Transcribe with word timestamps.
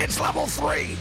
It's 0.00 0.20
level 0.20 0.46
three. 0.46 0.96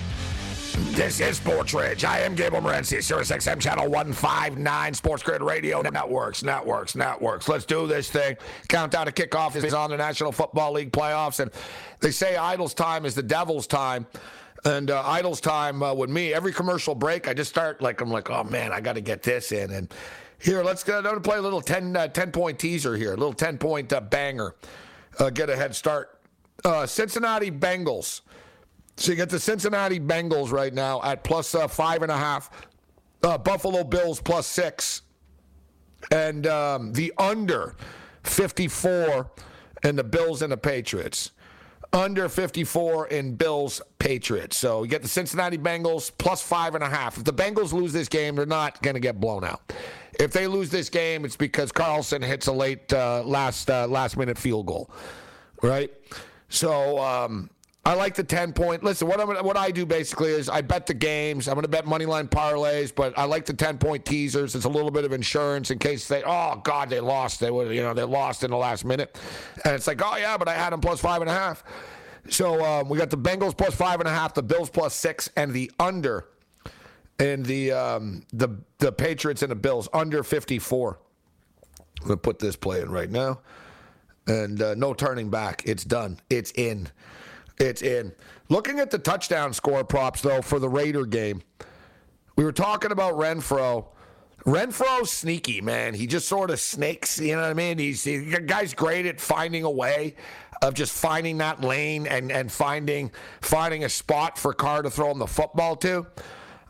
This 0.95 1.19
is 1.19 1.37
Sports 1.37 1.73
Rage. 1.73 2.03
I 2.03 2.19
am 2.19 2.35
Gabe 2.35 2.53
Morency, 2.53 3.01
Sirius 3.01 3.31
XM 3.31 3.59
Channel 3.59 3.85
159, 3.85 4.93
Sports 4.93 5.23
Grid 5.23 5.41
Radio 5.41 5.81
Networks, 5.81 6.43
Networks, 6.43 6.95
Networks. 6.95 7.47
Let's 7.47 7.65
do 7.65 7.87
this 7.87 8.09
thing. 8.09 8.37
Countdown 8.67 9.05
to 9.05 9.11
kickoff 9.11 9.55
is 9.55 9.73
on 9.73 9.89
the 9.89 9.97
National 9.97 10.31
Football 10.31 10.73
League 10.73 10.91
playoffs, 10.91 11.39
and 11.39 11.51
they 11.99 12.11
say 12.11 12.35
idle's 12.35 12.73
time 12.73 13.05
is 13.05 13.15
the 13.15 13.23
devil's 13.23 13.67
time. 13.67 14.05
And 14.65 14.89
uh, 14.91 15.03
idle's 15.05 15.41
time 15.41 15.83
uh, 15.83 15.93
with 15.93 16.09
me, 16.09 16.33
every 16.33 16.53
commercial 16.53 16.95
break, 16.95 17.27
I 17.27 17.33
just 17.33 17.49
start 17.49 17.81
like, 17.81 18.01
I'm 18.01 18.09
like, 18.09 18.29
oh 18.29 18.43
man, 18.43 18.71
I 18.71 18.81
got 18.81 18.93
to 18.93 19.01
get 19.01 19.23
this 19.23 19.51
in. 19.51 19.71
And 19.71 19.93
here, 20.39 20.63
let's 20.63 20.83
go. 20.83 20.97
I'm 20.97 21.03
going 21.03 21.15
to 21.15 21.21
play 21.21 21.37
a 21.37 21.41
little 21.41 21.61
10, 21.61 21.95
uh, 21.95 22.07
10 22.07 22.31
point 22.31 22.59
teaser 22.59 22.95
here, 22.97 23.13
a 23.13 23.17
little 23.17 23.33
10 23.33 23.57
point 23.57 23.93
uh, 23.93 24.01
banger. 24.01 24.55
Uh, 25.19 25.29
get 25.29 25.49
a 25.49 25.55
head 25.55 25.75
start. 25.75 26.19
Uh, 26.65 26.85
Cincinnati 26.85 27.51
Bengals. 27.51 28.21
So 28.97 29.11
you 29.11 29.17
get 29.17 29.29
the 29.29 29.39
Cincinnati 29.39 29.99
Bengals 29.99 30.51
right 30.51 30.73
now 30.73 31.01
at 31.03 31.23
plus, 31.23 31.55
uh, 31.55 31.67
five 31.67 32.03
and 32.03 32.11
a 32.11 32.17
half. 32.17 32.49
Uh, 33.23 33.37
Buffalo 33.37 33.83
Bills 33.83 34.21
plus 34.21 34.45
six. 34.45 35.01
And 36.11 36.45
um, 36.47 36.93
the 36.93 37.13
under 37.17 37.75
54 38.23 39.31
and 39.83 39.97
the 39.97 40.03
Bills 40.03 40.41
and 40.41 40.51
the 40.51 40.57
Patriots. 40.57 41.31
Under 41.91 42.27
54 42.27 43.07
in 43.07 43.35
Bills 43.35 43.81
Patriots. 43.99 44.57
So 44.57 44.83
you 44.83 44.89
get 44.89 45.03
the 45.03 45.07
Cincinnati 45.07 45.57
Bengals 45.57 46.11
plus 46.17 46.41
five 46.41 46.73
and 46.75 46.83
a 46.83 46.89
half. 46.89 47.17
If 47.17 47.23
the 47.23 47.33
Bengals 47.33 47.71
lose 47.71 47.93
this 47.93 48.07
game, 48.07 48.35
they're 48.35 48.45
not 48.45 48.81
going 48.81 48.95
to 48.95 48.99
get 48.99 49.19
blown 49.19 49.43
out. 49.43 49.71
If 50.19 50.31
they 50.31 50.47
lose 50.47 50.69
this 50.69 50.89
game, 50.89 51.23
it's 51.23 51.35
because 51.35 51.71
Carlson 51.71 52.21
hits 52.21 52.47
a 52.47 52.51
late 52.51 52.91
uh, 52.93 53.23
last 53.23 53.69
uh, 53.69 53.87
last 53.87 54.17
minute 54.17 54.37
field 54.37 54.65
goal, 54.65 54.89
right? 55.61 55.91
So 56.49 56.99
um, 56.99 57.49
I 57.85 57.95
like 57.95 58.15
the 58.15 58.23
10 58.23 58.53
point. 58.53 58.81
Listen, 58.81 59.09
what, 59.09 59.19
I'm, 59.19 59.27
what 59.45 59.57
I 59.57 59.69
do 59.69 59.85
basically 59.85 60.31
is 60.31 60.47
I 60.47 60.61
bet 60.61 60.87
the 60.87 60.93
games. 60.93 61.49
I'm 61.49 61.55
going 61.55 61.63
to 61.63 61.67
bet 61.67 61.85
money 61.85 62.05
line 62.05 62.29
parlays, 62.29 62.95
but 62.95 63.17
I 63.17 63.25
like 63.25 63.45
the 63.45 63.53
10 63.53 63.77
point 63.77 64.05
teasers. 64.05 64.55
It's 64.55 64.63
a 64.63 64.69
little 64.69 64.91
bit 64.91 65.03
of 65.03 65.11
insurance 65.11 65.69
in 65.69 65.79
case 65.79 66.07
they, 66.07 66.23
oh, 66.23 66.61
God, 66.63 66.89
they 66.89 67.01
lost. 67.01 67.41
They 67.41 67.51
were, 67.51 67.73
you 67.73 67.81
know, 67.81 67.93
they 67.93 68.03
lost 68.03 68.45
in 68.45 68.51
the 68.51 68.57
last 68.57 68.85
minute. 68.85 69.19
And 69.65 69.75
it's 69.75 69.85
like, 69.85 70.01
oh, 70.01 70.15
yeah, 70.15 70.37
but 70.37 70.47
I 70.47 70.53
had 70.53 70.71
them 70.71 70.79
plus 70.79 71.01
five 71.01 71.21
and 71.21 71.29
a 71.29 71.33
half. 71.33 71.65
So 72.29 72.63
um, 72.63 72.87
we 72.87 72.97
got 72.97 73.09
the 73.09 73.17
Bengals 73.17 73.57
plus 73.57 73.75
five 73.75 73.99
and 73.99 74.07
a 74.07 74.13
half, 74.13 74.33
the 74.33 74.43
Bills 74.43 74.69
plus 74.69 74.95
six, 74.95 75.29
and 75.35 75.51
the 75.51 75.69
under 75.77 76.29
in 77.19 77.43
the, 77.43 77.73
um, 77.73 78.23
the, 78.31 78.47
the 78.77 78.93
Patriots 78.93 79.41
and 79.41 79.51
the 79.51 79.55
Bills 79.55 79.89
under 79.93 80.23
54. 80.23 80.99
I'm 81.99 82.07
going 82.07 82.17
to 82.17 82.21
put 82.21 82.39
this 82.39 82.55
play 82.55 82.79
in 82.79 82.89
right 82.89 83.09
now. 83.09 83.41
And 84.25 84.61
uh, 84.61 84.73
no 84.75 84.93
turning 84.93 85.29
back. 85.29 85.63
It's 85.65 85.83
done. 85.83 86.17
It's 86.29 86.51
in. 86.51 86.89
It's 87.57 87.81
in. 87.81 88.13
Looking 88.49 88.79
at 88.79 88.91
the 88.91 88.97
touchdown 88.97 89.53
score 89.53 89.83
props, 89.83 90.21
though, 90.21 90.41
for 90.41 90.59
the 90.59 90.69
Raider 90.69 91.05
game, 91.05 91.41
we 92.35 92.43
were 92.43 92.51
talking 92.51 92.91
about 92.91 93.13
Renfrow. 93.13 93.87
Renfrow's 94.45 95.11
sneaky, 95.11 95.61
man. 95.61 95.93
He 95.93 96.07
just 96.07 96.27
sort 96.27 96.49
of 96.49 96.59
snakes. 96.59 97.19
You 97.19 97.35
know 97.35 97.41
what 97.41 97.51
I 97.51 97.53
mean? 97.53 97.77
He's 97.77 98.03
he, 98.03 98.17
the 98.17 98.41
guy's 98.41 98.73
great 98.73 99.05
at 99.05 99.21
finding 99.21 99.63
a 99.63 99.71
way 99.71 100.15
of 100.61 100.73
just 100.73 100.91
finding 100.93 101.37
that 101.37 101.61
lane 101.61 102.07
and 102.07 102.31
and 102.31 102.51
finding 102.51 103.11
finding 103.41 103.83
a 103.83 103.89
spot 103.89 104.37
for 104.37 104.53
Carr 104.53 104.81
to 104.81 104.89
throw 104.89 105.11
him 105.11 105.19
the 105.19 105.27
football 105.27 105.75
to. 105.77 106.07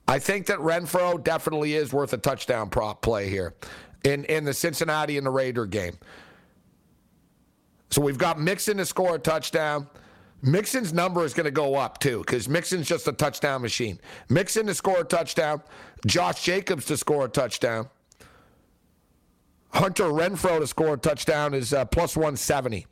I 0.07 0.19
think 0.19 0.47
that 0.47 0.59
Renfrow 0.59 1.23
definitely 1.23 1.73
is 1.73 1.93
worth 1.93 2.13
a 2.13 2.17
touchdown 2.17 2.69
prop 2.69 3.01
play 3.01 3.29
here 3.29 3.55
in 4.03 4.25
in 4.25 4.43
the 4.43 4.53
Cincinnati 4.53 5.17
and 5.17 5.25
the 5.25 5.31
Raider 5.31 5.65
game. 5.65 5.97
So 7.89 8.01
we've 8.01 8.17
got 8.17 8.39
Mixon 8.39 8.77
to 8.77 8.85
score 8.85 9.15
a 9.15 9.19
touchdown. 9.19 9.87
Mixon's 10.43 10.93
number 10.93 11.23
is 11.23 11.33
going 11.33 11.45
to 11.45 11.51
go 11.51 11.75
up 11.75 11.99
too 11.99 12.19
because 12.19 12.47
Mixon's 12.49 12.87
just 12.87 13.07
a 13.07 13.13
touchdown 13.13 13.61
machine. 13.61 13.99
Mixon 14.29 14.67
to 14.67 14.75
score 14.75 14.99
a 14.99 15.03
touchdown, 15.03 15.63
Josh 16.05 16.43
Jacobs 16.43 16.85
to 16.85 16.97
score 16.97 17.25
a 17.25 17.29
touchdown, 17.29 17.89
Hunter 19.73 20.03
Renfrow 20.03 20.59
to 20.59 20.67
score 20.67 20.93
a 20.93 20.97
touchdown 20.97 21.53
is 21.53 21.73
uh, 21.73 21.85
plus 21.85 22.15
170. 22.15 22.85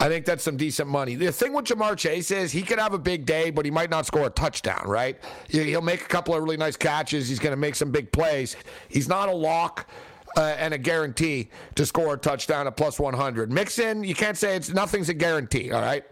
I 0.00 0.08
think 0.08 0.24
that's 0.24 0.42
some 0.42 0.56
decent 0.56 0.88
money. 0.88 1.14
The 1.16 1.30
thing 1.30 1.52
with 1.52 1.66
Ja'Marr 1.66 1.96
Chase 1.96 2.30
is 2.30 2.50
he 2.50 2.62
could 2.62 2.78
have 2.78 2.94
a 2.94 2.98
big 2.98 3.26
day, 3.26 3.50
but 3.50 3.64
he 3.64 3.70
might 3.70 3.90
not 3.90 4.06
score 4.06 4.26
a 4.26 4.30
touchdown, 4.30 4.82
right? 4.86 5.16
He'll 5.48 5.82
make 5.82 6.00
a 6.00 6.08
couple 6.08 6.34
of 6.34 6.42
really 6.42 6.56
nice 6.56 6.76
catches. 6.76 7.28
He's 7.28 7.38
going 7.38 7.52
to 7.52 7.58
make 7.58 7.74
some 7.74 7.90
big 7.92 8.10
plays. 8.10 8.56
He's 8.88 9.06
not 9.06 9.28
a 9.28 9.32
lock. 9.32 9.88
Uh, 10.34 10.56
and 10.58 10.72
a 10.72 10.78
guarantee 10.78 11.50
to 11.74 11.84
score 11.84 12.14
a 12.14 12.16
touchdown 12.16 12.66
at 12.66 12.74
plus 12.74 12.98
100. 12.98 13.52
Mixon, 13.52 14.02
you 14.02 14.14
can't 14.14 14.38
say 14.38 14.56
it's 14.56 14.70
nothing's 14.70 15.10
a 15.10 15.14
guarantee, 15.14 15.70
all 15.70 15.82
right? 15.82 16.04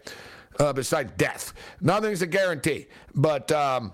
Uh, 0.59 0.73
besides 0.73 1.11
death. 1.17 1.53
Nothing's 1.79 2.21
a 2.21 2.27
guarantee. 2.27 2.87
But 3.15 3.51
um, 3.51 3.93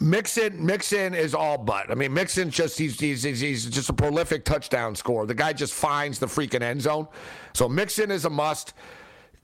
Mixon, 0.00 0.64
Mixon 0.64 1.14
is 1.14 1.34
all 1.34 1.58
but. 1.58 1.90
I 1.90 1.94
mean, 1.94 2.12
Mixon's 2.12 2.54
just 2.54 2.78
he's, 2.78 3.00
he's 3.00 3.22
he's 3.22 3.66
just 3.66 3.88
a 3.88 3.92
prolific 3.92 4.44
touchdown 4.44 4.94
scorer. 4.94 5.26
The 5.26 5.34
guy 5.34 5.52
just 5.52 5.74
finds 5.74 6.18
the 6.18 6.26
freaking 6.26 6.62
end 6.62 6.82
zone. 6.82 7.08
So 7.54 7.68
Mixon 7.68 8.10
is 8.10 8.24
a 8.24 8.30
must. 8.30 8.74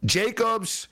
Jacobs, 0.05 0.89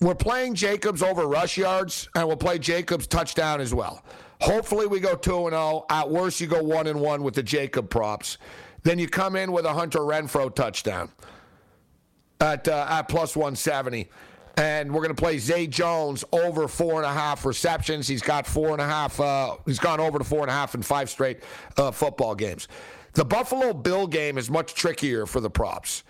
we're 0.00 0.14
playing 0.14 0.54
Jacobs 0.54 1.02
over 1.02 1.26
rush 1.26 1.56
yards, 1.56 2.08
and 2.14 2.28
we'll 2.28 2.36
play 2.36 2.58
Jacobs 2.58 3.06
touchdown 3.06 3.60
as 3.60 3.74
well. 3.74 4.04
Hopefully, 4.40 4.86
we 4.86 5.00
go 5.00 5.16
two 5.16 5.46
and 5.46 5.54
zero. 5.54 5.86
At 5.88 6.08
worst, 6.08 6.40
you 6.40 6.46
go 6.46 6.62
one 6.62 6.86
and 6.86 7.00
one 7.00 7.22
with 7.22 7.34
the 7.34 7.42
Jacob 7.42 7.90
props. 7.90 8.38
Then 8.82 8.98
you 8.98 9.08
come 9.08 9.34
in 9.34 9.50
with 9.50 9.64
a 9.64 9.72
Hunter 9.72 10.00
Renfrow 10.00 10.54
touchdown 10.54 11.10
at 12.40 12.68
uh, 12.68 12.86
at 12.88 13.08
plus 13.08 13.34
one 13.34 13.56
seventy. 13.56 14.08
And 14.56 14.92
we're 14.92 15.02
going 15.02 15.14
to 15.14 15.20
play 15.20 15.38
Zay 15.38 15.66
Jones 15.66 16.24
over 16.30 16.68
four 16.68 16.96
and 16.96 17.06
a 17.06 17.12
half 17.12 17.46
receptions. 17.46 18.06
He's 18.06 18.20
got 18.20 18.46
four 18.46 18.72
and 18.72 18.80
a 18.80 18.86
half. 18.86 19.18
Uh, 19.18 19.56
he's 19.64 19.78
gone 19.78 19.98
over 19.98 20.18
to 20.18 20.24
four 20.24 20.40
and 20.42 20.50
a 20.50 20.52
half 20.52 20.74
in 20.74 20.82
five 20.82 21.08
straight 21.08 21.40
uh, 21.78 21.90
football 21.90 22.34
games. 22.34 22.68
The 23.14 23.24
Buffalo 23.24 23.72
Bill 23.72 24.06
game 24.06 24.38
is 24.38 24.50
much 24.50 24.74
trickier 24.74 25.26
for 25.26 25.40
the 25.40 25.50
props. 25.50 26.02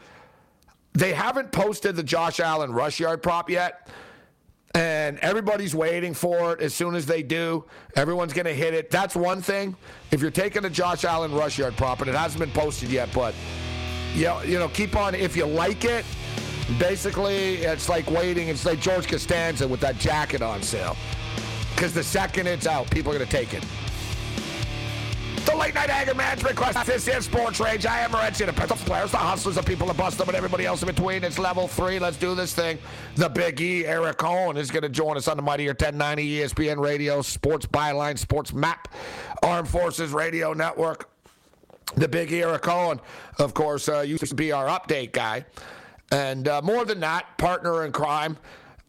They 0.95 1.13
haven't 1.13 1.53
posted 1.53 1.97
the 1.97 2.03
Josh 2.03 2.39
Allen 2.39 2.73
rush 2.73 3.01
yard 3.01 3.23
prop 3.23 3.49
yet, 3.49 3.89
and 4.75 5.19
everybody's 5.21 5.75
waiting 5.75 6.13
for 6.13 6.53
it. 6.53 6.61
As 6.61 6.75
soon 6.75 6.95
as 6.95 7.07
they 7.07 7.23
do, 7.23 7.65
everyone's 7.97 8.33
going 8.33 8.47
to 8.47 8.55
hit 8.55 8.75
it. 8.75 8.91
That's 8.91 9.17
one 9.17 9.41
thing. 9.41 9.75
If 10.11 10.21
you're 10.21 10.31
taking 10.31 10.63
the 10.63 10.71
Josh 10.71 11.05
Allen 11.05 11.33
rush 11.33 11.59
yard 11.59 11.77
prop, 11.77 12.01
and 12.01 12.11
it 12.11 12.15
hasn't 12.15 12.41
been 12.41 12.53
posted 12.53 12.91
yet, 12.91 13.09
but 13.15 13.35
you 14.15 14.25
know, 14.25 14.43
you 14.43 14.59
know, 14.59 14.69
keep 14.69 14.95
on. 14.95 15.15
If 15.15 15.37
you 15.37 15.47
like 15.47 15.85
it, 15.85 16.05
Basically, 16.79 17.57
it's 17.57 17.89
like 17.89 18.11
waiting. 18.11 18.49
It's 18.49 18.65
like 18.65 18.81
George 18.81 19.09
Costanza 19.09 19.67
with 19.67 19.81
that 19.81 19.99
jacket 19.99 20.43
on 20.43 20.63
sale. 20.63 20.97
Because 21.75 21.93
the 21.93 22.05
second 22.05 22.47
it's 22.47 22.67
out, 22.67 22.91
people 22.91 23.13
are 23.13 23.17
going 23.17 23.29
to 23.29 23.37
take 23.37 23.55
it. 23.55 23.65
The 25.45 25.57
late 25.57 25.75
night 25.75 25.91
anger 25.91 26.15
management 26.15 26.55
quest. 26.55 26.87
This 26.87 27.09
is 27.09 27.25
Sports 27.25 27.59
Rage. 27.59 27.85
I 27.85 27.99
am 28.01 28.13
Morency. 28.13 28.47
The 28.47 28.53
the 28.53 28.75
players, 28.85 29.11
the 29.11 29.17
hustlers, 29.17 29.57
the 29.57 29.63
people, 29.63 29.89
the 29.89 29.93
bust 29.93 30.19
them, 30.19 30.29
and 30.29 30.37
everybody 30.37 30.65
else 30.67 30.83
in 30.83 30.87
between. 30.87 31.25
It's 31.25 31.37
level 31.37 31.67
three. 31.67 31.99
Let's 31.99 32.17
do 32.17 32.37
this 32.37 32.55
thing. 32.55 32.79
The 33.17 33.29
Big 33.29 33.61
E, 33.61 33.85
Eric 33.85 34.19
Cohen, 34.19 34.57
is 34.57 34.71
going 34.71 34.85
to 34.85 34.89
join 34.89 35.17
us 35.17 35.27
on 35.27 35.37
the 35.37 35.43
Mightier 35.43 35.71
1090 35.71 36.39
ESPN 36.39 36.79
Radio, 36.79 37.23
Sports 37.23 37.67
Byline, 37.67 38.17
Sports 38.17 38.53
Map, 38.53 38.87
Armed 39.43 39.69
Forces 39.69 40.13
Radio 40.13 40.53
Network. 40.53 41.11
The 41.97 42.07
Big 42.07 42.33
E, 42.33 42.43
Eric 42.43 42.63
Cohen, 42.63 43.01
of 43.41 43.53
course, 43.53 43.89
uh, 43.89 44.01
used 44.03 44.25
to 44.25 44.35
be 44.37 44.53
our 44.53 44.67
update 44.69 45.11
guy. 45.11 45.45
And 46.13 46.47
uh, 46.47 46.61
more 46.61 46.85
than 46.85 47.01
that, 47.01 47.39
partner 47.39 47.87
in 47.87 47.93
crime. 47.93 48.37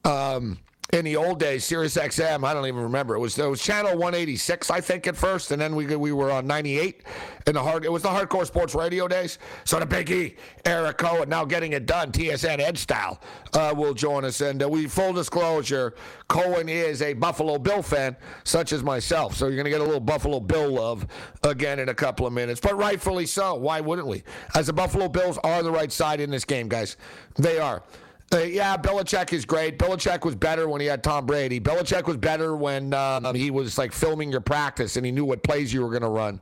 Um, 0.03 0.59
in 0.93 1.05
the 1.05 1.15
old 1.15 1.39
days, 1.39 1.65
Sirius 1.65 1.97
XM, 1.97 2.45
I 2.45 2.53
don't 2.53 2.67
even 2.67 2.83
remember. 2.83 3.15
It 3.15 3.19
was 3.19 3.37
it 3.37 3.49
was 3.49 3.61
channel 3.61 3.91
186, 3.93 4.69
I 4.69 4.79
think, 4.79 5.07
at 5.07 5.15
first, 5.15 5.51
and 5.51 5.59
then 5.59 5.75
we 5.75 5.87
we 5.95 6.11
were 6.11 6.31
on 6.31 6.45
98 6.45 7.01
in 7.47 7.53
the 7.55 7.61
hard. 7.61 7.83
It 7.83 7.91
was 7.91 8.03
the 8.03 8.09
hardcore 8.09 8.45
sports 8.45 8.75
radio 8.75 9.07
days. 9.07 9.39
So 9.65 9.79
the 9.79 9.85
Big 9.85 10.11
E, 10.11 10.35
Eric 10.65 10.99
Cohen, 10.99 11.29
now 11.29 11.45
getting 11.45 11.73
it 11.73 11.87
done, 11.87 12.11
TSN 12.11 12.59
Ed 12.59 12.77
style, 12.77 13.19
uh, 13.53 13.73
will 13.75 13.95
join 13.95 14.23
us. 14.23 14.41
And 14.41 14.61
uh, 14.61 14.69
we 14.69 14.87
full 14.87 15.13
disclosure, 15.13 15.95
Cohen 16.27 16.69
is 16.69 17.01
a 17.01 17.13
Buffalo 17.13 17.57
Bill 17.57 17.81
fan, 17.81 18.15
such 18.43 18.71
as 18.71 18.83
myself. 18.83 19.35
So 19.35 19.47
you're 19.47 19.57
gonna 19.57 19.71
get 19.71 19.81
a 19.81 19.85
little 19.85 19.99
Buffalo 19.99 20.39
Bill 20.39 20.69
love 20.69 21.07
again 21.41 21.79
in 21.79 21.89
a 21.89 21.95
couple 21.95 22.27
of 22.27 22.33
minutes, 22.33 22.59
but 22.59 22.77
rightfully 22.77 23.25
so. 23.25 23.55
Why 23.55 23.81
wouldn't 23.81 24.07
we? 24.07 24.23
As 24.53 24.67
the 24.67 24.73
Buffalo 24.73 25.09
Bills 25.09 25.39
are 25.43 25.63
the 25.63 25.71
right 25.71 25.91
side 25.91 26.19
in 26.19 26.29
this 26.29 26.45
game, 26.45 26.69
guys, 26.69 26.97
they 27.35 27.57
are. 27.57 27.83
Uh, 28.31 28.39
yeah, 28.39 28.77
Belichick 28.77 29.31
is 29.31 29.45
great. 29.45 29.77
Belichick 29.77 30.25
was 30.25 30.35
better 30.35 30.67
when 30.67 30.81
he 30.81 30.87
had 30.87 31.03
Tom 31.03 31.25
Brady. 31.25 31.59
Belichick 31.59 32.07
was 32.07 32.17
better 32.17 32.55
when 32.55 32.93
um, 32.93 33.35
he 33.35 33.51
was 33.51 33.77
like 33.77 33.91
filming 33.91 34.31
your 34.31 34.41
practice 34.41 34.97
and 34.97 35.05
he 35.05 35.11
knew 35.11 35.25
what 35.25 35.43
plays 35.43 35.71
you 35.71 35.81
were 35.81 35.89
going 35.89 36.01
to 36.01 36.09
run. 36.09 36.39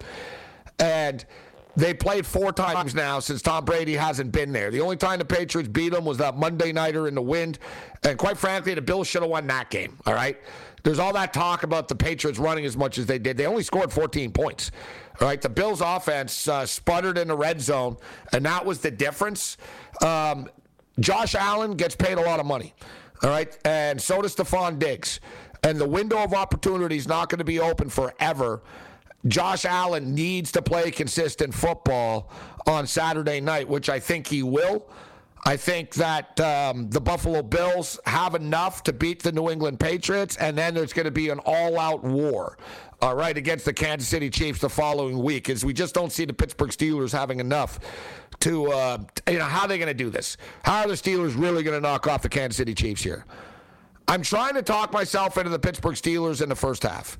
And 0.79 1.25
they 1.75 1.93
played 1.93 2.25
four 2.25 2.51
times 2.51 2.93
now 2.93 3.19
since 3.19 3.41
Tom 3.41 3.65
Brady 3.65 3.95
hasn't 3.95 4.31
been 4.31 4.51
there. 4.51 4.71
The 4.71 4.81
only 4.81 4.97
time 4.97 5.19
the 5.19 5.25
Patriots 5.25 5.69
beat 5.69 5.89
them 5.89 6.05
was 6.05 6.17
that 6.17 6.37
Monday 6.37 6.71
nighter 6.71 7.07
in 7.07 7.15
the 7.15 7.21
wind. 7.21 7.59
And 8.03 8.17
quite 8.17 8.37
frankly, 8.37 8.73
the 8.73 8.81
Bills 8.81 9.07
should 9.07 9.21
have 9.21 9.31
won 9.31 9.47
that 9.47 9.69
game. 9.69 9.97
All 10.05 10.13
right. 10.13 10.37
There's 10.83 10.99
all 10.99 11.13
that 11.13 11.33
talk 11.33 11.63
about 11.63 11.87
the 11.87 11.95
Patriots 11.95 12.39
running 12.39 12.65
as 12.65 12.75
much 12.75 12.97
as 12.97 13.05
they 13.05 13.19
did. 13.19 13.37
They 13.37 13.45
only 13.45 13.63
scored 13.63 13.91
14 13.93 14.31
points. 14.31 14.71
All 15.19 15.27
right. 15.27 15.41
The 15.41 15.49
Bills' 15.49 15.81
offense 15.81 16.47
uh, 16.47 16.65
sputtered 16.65 17.17
in 17.17 17.27
the 17.27 17.35
red 17.35 17.61
zone, 17.61 17.97
and 18.33 18.45
that 18.45 18.65
was 18.65 18.79
the 18.79 18.91
difference. 18.91 19.57
Um, 20.01 20.49
Josh 20.99 21.35
Allen 21.35 21.75
gets 21.75 21.95
paid 21.95 22.17
a 22.17 22.21
lot 22.21 22.39
of 22.39 22.45
money. 22.45 22.73
All 23.23 23.29
right. 23.29 23.55
And 23.65 24.01
so 24.01 24.21
does 24.21 24.35
Stefon 24.35 24.79
Diggs. 24.79 25.19
And 25.63 25.79
the 25.79 25.88
window 25.88 26.23
of 26.23 26.33
opportunity 26.33 26.97
is 26.97 27.07
not 27.07 27.29
going 27.29 27.39
to 27.39 27.45
be 27.45 27.59
open 27.59 27.89
forever. 27.89 28.61
Josh 29.27 29.65
Allen 29.65 30.15
needs 30.15 30.51
to 30.53 30.61
play 30.61 30.89
consistent 30.89 31.53
football 31.53 32.31
on 32.65 32.88
Saturday 32.88 33.39
night, 33.39 33.67
which 33.69 33.89
I 33.89 33.99
think 33.99 34.25
he 34.27 34.41
will. 34.41 34.88
I 35.43 35.57
think 35.57 35.95
that 35.95 36.39
um, 36.39 36.89
the 36.89 37.01
Buffalo 37.01 37.41
Bills 37.41 37.99
have 38.05 38.35
enough 38.35 38.83
to 38.83 38.93
beat 38.93 39.23
the 39.23 39.31
New 39.31 39.49
England 39.49 39.79
Patriots, 39.79 40.38
and 40.38 40.55
then 40.55 40.75
there's 40.75 40.93
going 40.93 41.05
to 41.05 41.11
be 41.11 41.29
an 41.29 41.39
all 41.45 41.79
out 41.79 42.03
war, 42.03 42.57
all 43.01 43.15
right, 43.15 43.35
against 43.35 43.65
the 43.65 43.73
Kansas 43.73 44.07
City 44.07 44.29
Chiefs 44.29 44.59
the 44.59 44.69
following 44.69 45.17
week, 45.23 45.49
as 45.49 45.65
we 45.65 45.73
just 45.73 45.95
don't 45.95 46.11
see 46.11 46.25
the 46.25 46.33
Pittsburgh 46.33 46.69
Steelers 46.69 47.11
having 47.11 47.39
enough 47.39 47.79
to, 48.41 48.71
uh, 48.71 48.99
you 49.27 49.39
know, 49.39 49.45
how 49.45 49.61
are 49.61 49.67
they 49.67 49.79
going 49.79 49.88
to 49.88 49.95
do 49.95 50.11
this? 50.11 50.38
How 50.63 50.81
are 50.81 50.88
the 50.88 50.93
Steelers 50.93 51.35
really 51.35 51.63
going 51.63 51.75
to 51.75 51.81
knock 51.81 52.05
off 52.05 52.21
the 52.21 52.29
Kansas 52.29 52.57
City 52.57 52.75
Chiefs 52.75 53.01
here? 53.01 53.25
I'm 54.07 54.21
trying 54.21 54.53
to 54.55 54.61
talk 54.61 54.93
myself 54.93 55.38
into 55.38 55.49
the 55.49 55.59
Pittsburgh 55.59 55.95
Steelers 55.95 56.41
in 56.41 56.49
the 56.49 56.55
first 56.55 56.83
half 56.83 57.17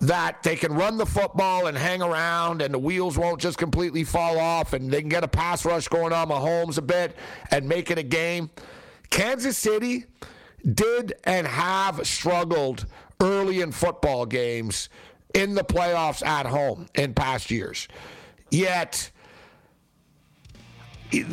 that 0.00 0.42
they 0.42 0.56
can 0.56 0.72
run 0.72 0.96
the 0.96 1.04
football 1.04 1.66
and 1.66 1.76
hang 1.76 2.00
around 2.00 2.62
and 2.62 2.72
the 2.72 2.78
wheels 2.78 3.18
won't 3.18 3.40
just 3.40 3.58
completely 3.58 4.02
fall 4.02 4.38
off 4.38 4.72
and 4.72 4.90
they 4.90 5.00
can 5.00 5.10
get 5.10 5.22
a 5.22 5.28
pass 5.28 5.64
rush 5.64 5.88
going 5.88 6.12
on 6.12 6.28
Mahomes 6.28 6.78
a 6.78 6.82
bit 6.82 7.14
and 7.50 7.68
make 7.68 7.90
it 7.90 7.98
a 7.98 8.02
game. 8.02 8.50
Kansas 9.10 9.58
City 9.58 10.06
did 10.74 11.14
and 11.24 11.46
have 11.46 12.06
struggled 12.06 12.86
early 13.20 13.60
in 13.60 13.72
football 13.72 14.24
games 14.24 14.88
in 15.34 15.54
the 15.54 15.64
playoffs 15.64 16.24
at 16.24 16.46
home 16.46 16.86
in 16.94 17.12
past 17.12 17.50
years. 17.50 17.86
Yet, 18.50 19.10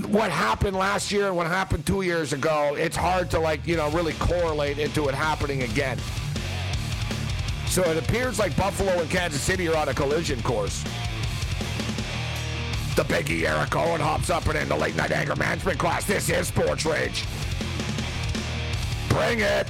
what 0.07 0.31
happened 0.31 0.75
last 0.75 1.11
year 1.11 1.27
and 1.27 1.35
what 1.35 1.47
happened 1.47 1.85
two 1.85 2.01
years 2.01 2.33
ago, 2.33 2.75
it's 2.77 2.97
hard 2.97 3.31
to 3.31 3.39
like, 3.39 3.65
you 3.65 3.77
know, 3.77 3.89
really 3.91 4.13
correlate 4.13 4.77
into 4.77 5.07
it 5.07 5.15
happening 5.15 5.63
again. 5.63 5.97
So 7.77 7.83
it 7.83 8.03
appears 8.03 8.39
like 8.39 8.57
Buffalo 8.57 8.89
and 9.01 9.07
Kansas 9.07 9.39
City 9.39 9.68
are 9.68 9.77
on 9.77 9.89
a 9.89 9.94
collision 9.94 10.41
course. 10.41 10.81
The 12.95 13.03
Biggie 13.03 13.44
Eric 13.44 13.69
Cohen 13.69 14.01
hops 14.01 14.31
up 14.31 14.47
and 14.47 14.57
in 14.57 14.68
the 14.68 14.75
late 14.75 14.95
night 14.95 15.12
anger 15.12 15.35
management 15.35 15.77
class. 15.77 16.03
This 16.03 16.27
is 16.27 16.47
Sports 16.47 16.88
Rage. 16.88 17.24
Bring 19.09 19.41
it. 19.41 19.68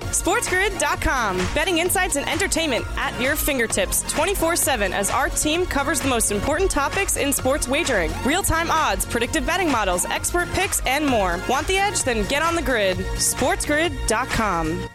SportsGrid.com. 0.00 1.36
Betting 1.54 1.78
insights 1.78 2.16
and 2.16 2.28
entertainment 2.28 2.84
at 2.96 3.20
your 3.20 3.36
fingertips 3.36 4.02
24 4.10 4.56
7 4.56 4.92
as 4.92 5.10
our 5.10 5.28
team 5.28 5.64
covers 5.64 6.00
the 6.00 6.08
most 6.08 6.32
important 6.32 6.72
topics 6.72 7.16
in 7.16 7.32
sports 7.32 7.68
wagering 7.68 8.10
real 8.24 8.42
time 8.42 8.68
odds, 8.68 9.06
predictive 9.06 9.46
betting 9.46 9.70
models, 9.70 10.06
expert 10.06 10.48
picks, 10.54 10.84
and 10.86 11.06
more. 11.06 11.38
Want 11.48 11.68
the 11.68 11.78
edge? 11.78 12.02
Then 12.02 12.26
get 12.26 12.42
on 12.42 12.56
the 12.56 12.62
grid. 12.62 12.96
SportsGrid.com. 12.96 14.88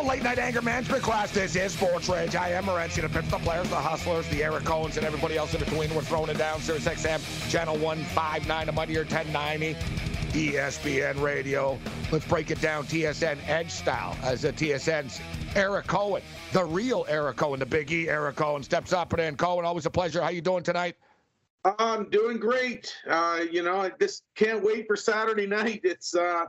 The 0.00 0.06
late 0.06 0.22
night 0.22 0.38
anger 0.38 0.62
management 0.62 1.02
class. 1.02 1.30
This 1.30 1.54
is 1.56 1.74
Sports 1.74 2.08
Rage. 2.08 2.34
I 2.34 2.52
am 2.52 2.64
Morency, 2.64 3.02
the 3.02 3.08
pitch, 3.10 3.30
the 3.30 3.36
players, 3.36 3.68
the 3.68 3.76
hustlers, 3.76 4.26
the 4.28 4.42
Eric 4.42 4.64
Cohens, 4.64 4.96
and 4.96 5.04
everybody 5.04 5.36
else 5.36 5.52
in 5.52 5.60
between. 5.60 5.94
We're 5.94 6.00
throwing 6.00 6.30
it 6.30 6.38
down. 6.38 6.58
Sirius 6.62 6.86
XM, 6.86 7.50
channel 7.50 7.76
159, 7.76 8.68
a 8.70 8.72
or 8.72 9.04
1090. 9.04 9.74
ESPN 10.32 11.20
Radio. 11.20 11.78
Let's 12.10 12.26
break 12.26 12.50
it 12.50 12.62
down 12.62 12.84
TSN 12.84 13.46
Edge 13.46 13.70
style 13.70 14.16
as 14.22 14.40
the 14.40 14.54
TSN's 14.54 15.20
Eric 15.54 15.86
Cohen, 15.86 16.22
the 16.54 16.64
real 16.64 17.04
Eric 17.06 17.36
Cohen, 17.36 17.60
the 17.60 17.66
Big 17.66 17.92
E 17.92 18.08
Eric 18.08 18.36
Cohen 18.36 18.62
steps 18.62 18.94
up 18.94 19.12
and 19.12 19.20
in. 19.20 19.36
Cohen, 19.36 19.66
always 19.66 19.84
a 19.84 19.90
pleasure. 19.90 20.22
How 20.22 20.30
you 20.30 20.40
doing 20.40 20.62
tonight? 20.62 20.96
I'm 21.78 22.08
doing 22.08 22.38
great. 22.38 22.96
Uh, 23.06 23.40
you 23.50 23.62
know, 23.62 23.76
I 23.76 23.92
just 24.00 24.22
can't 24.34 24.64
wait 24.64 24.86
for 24.86 24.96
Saturday 24.96 25.46
night. 25.46 25.82
It's 25.84 26.14
uh, 26.14 26.46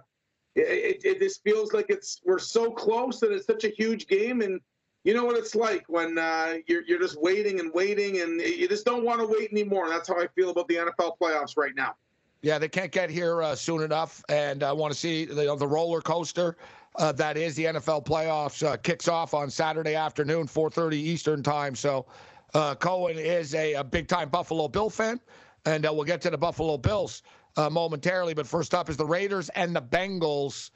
it, 0.55 1.01
it, 1.03 1.19
just 1.19 1.43
feels 1.43 1.73
like 1.73 1.85
it's 1.89 2.21
we're 2.25 2.39
so 2.39 2.71
close 2.71 3.21
and 3.21 3.31
it's 3.31 3.45
such 3.45 3.63
a 3.63 3.69
huge 3.69 4.07
game 4.07 4.41
and 4.41 4.59
you 5.03 5.13
know 5.13 5.23
what 5.23 5.37
it's 5.37 5.55
like 5.55 5.83
when 5.87 6.17
uh, 6.17 6.55
you're 6.67 6.83
you're 6.85 6.99
just 6.99 7.19
waiting 7.21 7.59
and 7.59 7.73
waiting 7.73 8.21
and 8.21 8.39
you 8.41 8.67
just 8.67 8.85
don't 8.85 9.03
want 9.03 9.19
to 9.19 9.27
wait 9.27 9.51
anymore. 9.51 9.89
That's 9.89 10.07
how 10.09 10.19
I 10.19 10.27
feel 10.35 10.49
about 10.51 10.67
the 10.67 10.75
NFL 10.75 11.17
playoffs 11.19 11.57
right 11.57 11.75
now. 11.75 11.95
Yeah, 12.43 12.57
they 12.57 12.69
can't 12.69 12.91
get 12.91 13.09
here 13.09 13.41
uh, 13.43 13.55
soon 13.55 13.83
enough, 13.83 14.23
and 14.29 14.63
I 14.63 14.71
want 14.71 14.91
to 14.93 14.99
see 14.99 15.25
the, 15.25 15.55
the 15.55 15.67
roller 15.67 16.01
coaster 16.01 16.57
uh, 16.97 17.11
that 17.13 17.37
is 17.37 17.55
the 17.55 17.65
NFL 17.65 18.05
playoffs 18.05 18.65
uh, 18.65 18.77
kicks 18.77 19.07
off 19.07 19.33
on 19.33 19.49
Saturday 19.49 19.95
afternoon, 19.95 20.47
4:30 20.47 20.93
Eastern 20.93 21.41
time. 21.43 21.75
So 21.75 22.05
uh, 22.53 22.75
Cohen 22.75 23.17
is 23.17 23.55
a, 23.55 23.73
a 23.73 23.83
big 23.83 24.07
time 24.07 24.29
Buffalo 24.29 24.67
Bill 24.67 24.89
fan, 24.89 25.19
and 25.65 25.85
uh, 25.85 25.93
we'll 25.93 26.03
get 26.03 26.21
to 26.21 26.29
the 26.29 26.37
Buffalo 26.37 26.77
Bills 26.77 27.23
uh, 27.57 27.69
momentarily. 27.69 28.33
But 28.33 28.47
first 28.47 28.73
up 28.73 28.89
is 28.89 28.97
the 28.97 29.05
Raiders 29.05 29.49
and 29.49 29.75
the 29.75 29.81
Bengals. 29.81 30.71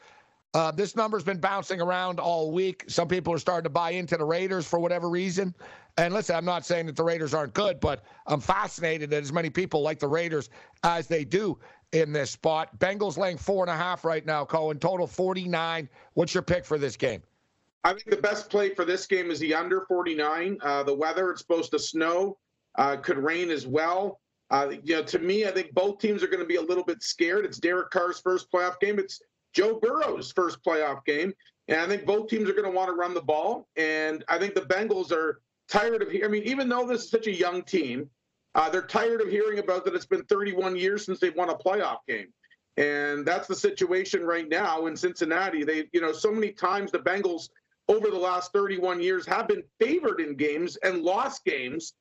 Uh, 0.54 0.72
this 0.72 0.96
number's 0.96 1.24
been 1.24 1.40
bouncing 1.40 1.82
around 1.82 2.20
all 2.20 2.52
week. 2.52 2.86
Some 2.88 3.10
people 3.10 3.34
are 3.34 3.38
starting 3.38 3.66
to 3.66 3.70
buy 3.70 3.92
into 3.92 4.16
the 4.16 4.24
Raiders 4.24 4.66
for 4.66 4.80
whatever 4.80 5.10
reason. 5.10 5.54
And 5.98 6.14
listen, 6.14 6.36
I'm 6.36 6.46
not 6.46 6.66
saying 6.66 6.86
that 6.86 6.96
the 6.96 7.04
Raiders 7.04 7.34
aren't 7.34 7.54
good, 7.54 7.80
but 7.80 8.04
I'm 8.26 8.40
fascinated 8.40 9.10
that 9.10 9.22
as 9.22 9.34
many 9.34 9.50
people 9.50 9.82
like 9.82 10.00
the 10.00 10.08
Raiders 10.08 10.50
as 10.84 11.08
they 11.08 11.26
do 11.26 11.58
in 11.92 12.12
this 12.12 12.32
spot. 12.32 12.78
Bengals 12.80 13.18
laying 13.18 13.38
four 13.38 13.64
and 13.64 13.72
a 13.72 13.76
half 13.76 14.06
right 14.06 14.26
now, 14.26 14.46
Cohen. 14.46 14.80
Total 14.80 15.08
49. 15.08 15.90
What's 16.14 16.34
your 16.34 16.44
pick 16.44 16.66
for 16.66 16.78
this 16.78 16.96
game? 16.96 17.22
I 17.84 17.94
think 17.94 18.10
the 18.10 18.18
best 18.18 18.50
play 18.50 18.74
for 18.74 18.84
this 18.84 19.06
game 19.06 19.30
is 19.32 19.40
the 19.40 19.54
under 19.54 19.82
49. 19.82 20.58
Uh, 20.62 20.84
the 20.84 20.94
weather, 20.94 21.32
it's 21.32 21.42
supposed 21.42 21.72
to 21.72 21.80
snow, 21.80 22.38
uh, 22.78 22.98
could 22.98 23.18
rain 23.18 23.52
as 23.52 23.68
well. 23.68 24.20
Uh, 24.52 24.72
you 24.84 24.96
know, 24.96 25.04
to 25.04 25.20
me, 25.20 25.46
I 25.46 25.52
think 25.52 25.74
both 25.74 26.00
teams 26.00 26.22
are 26.24 26.28
going 26.28 26.40
to 26.40 26.46
be 26.46 26.58
a 26.58 26.62
little 26.62 26.84
bit 26.84 27.02
scared. 27.02 27.46
It's 27.46 27.58
Derek 27.58 27.90
Carr's 27.90 28.20
first 28.20 28.52
playoff 28.52 28.80
game. 28.80 29.00
It's 29.00 29.22
Joe 29.54 29.80
Burrow's 29.82 30.32
first 30.32 30.64
playoff 30.64 31.04
game. 31.06 31.34
And 31.68 31.80
I 31.80 31.88
think 31.88 32.06
both 32.06 32.30
teams 32.30 32.50
are 32.50 32.54
going 32.54 32.66
to 32.66 32.76
want 32.76 32.90
to 32.90 32.96
run 32.96 33.14
the 33.14 33.22
ball. 33.22 33.68
And 33.76 34.24
I 34.28 34.38
think 34.38 34.54
the 34.54 34.62
Bengals 34.62 35.12
are 35.12 35.42
tired 35.68 36.02
of 36.02 36.12
hearing. 36.12 36.26
I 36.26 36.28
mean, 36.28 36.44
even 36.44 36.70
though 36.70 36.86
this 36.86 37.06
is 37.06 37.10
such 37.10 37.28
a 37.28 37.36
young 37.36 37.64
team, 37.64 38.10
uh, 38.54 38.70
they're 38.70 38.84
tired 38.84 39.22
of 39.22 39.30
hearing 39.30 39.60
about 39.60 39.84
that 39.86 39.96
it's 39.96 40.06
been 40.06 40.24
31 40.26 40.76
years 40.76 41.06
since 41.06 41.20
they've 41.20 41.36
won 41.36 41.50
a 41.50 41.56
playoff 41.56 41.98
game. 42.08 42.28
And 42.78 43.26
that's 43.26 43.48
the 43.48 43.56
situation 43.56 44.24
right 44.24 44.48
now 44.48 44.86
in 44.86 44.96
Cincinnati. 44.96 45.64
They, 45.64 45.88
you 45.92 46.02
know, 46.02 46.12
so 46.12 46.32
many 46.32 46.52
times 46.52 46.92
the 46.92 47.00
Bengals 47.00 47.50
over 47.88 48.10
the 48.10 48.18
last 48.18 48.52
31 48.52 49.02
years 49.02 49.26
have 49.26 49.48
been 49.48 49.64
favored 49.80 50.20
in 50.20 50.36
games 50.36 50.76
and 50.78 51.02
lost 51.02 51.46
games 51.46 51.94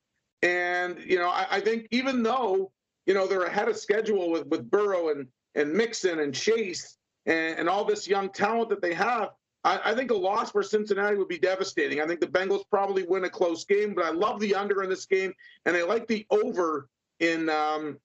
and 0.44 0.98
you 1.04 1.18
know, 1.18 1.30
I, 1.30 1.46
I, 1.50 1.60
think 1.60 1.88
even 1.90 2.22
though 2.22 2.70
you 3.06 3.14
know 3.14 3.26
they're 3.26 3.44
ahead 3.44 3.68
of 3.68 3.76
schedule 3.76 4.30
with 4.30 4.46
with 4.46 4.70
Burrow 4.70 5.08
and 5.08 5.26
and 5.54 5.72
Mixon 5.72 6.20
and 6.20 6.34
Chase 6.34 6.98
and, 7.26 7.58
and 7.58 7.68
all 7.68 7.84
this 7.84 8.06
young 8.06 8.28
talent 8.28 8.68
that 8.68 8.82
they 8.82 8.92
have, 8.92 9.30
I, 9.64 9.80
I, 9.84 9.94
think 9.94 10.10
a 10.10 10.14
loss 10.14 10.50
for 10.52 10.62
Cincinnati 10.62 11.16
would 11.16 11.28
be 11.28 11.38
devastating. 11.38 12.00
I 12.00 12.06
think 12.06 12.20
the 12.20 12.26
Bengals 12.26 12.64
probably 12.70 13.04
win 13.04 13.24
a 13.24 13.30
close 13.30 13.64
game, 13.64 13.94
but 13.94 14.04
I 14.04 14.10
love 14.10 14.38
the 14.38 14.54
under 14.54 14.82
in 14.82 14.90
this 14.90 15.06
game, 15.06 15.32
and 15.64 15.76
I 15.76 15.82
like 15.82 16.06
the 16.06 16.26
over 16.30 16.88
in 17.20 17.48
um, 17.48 17.96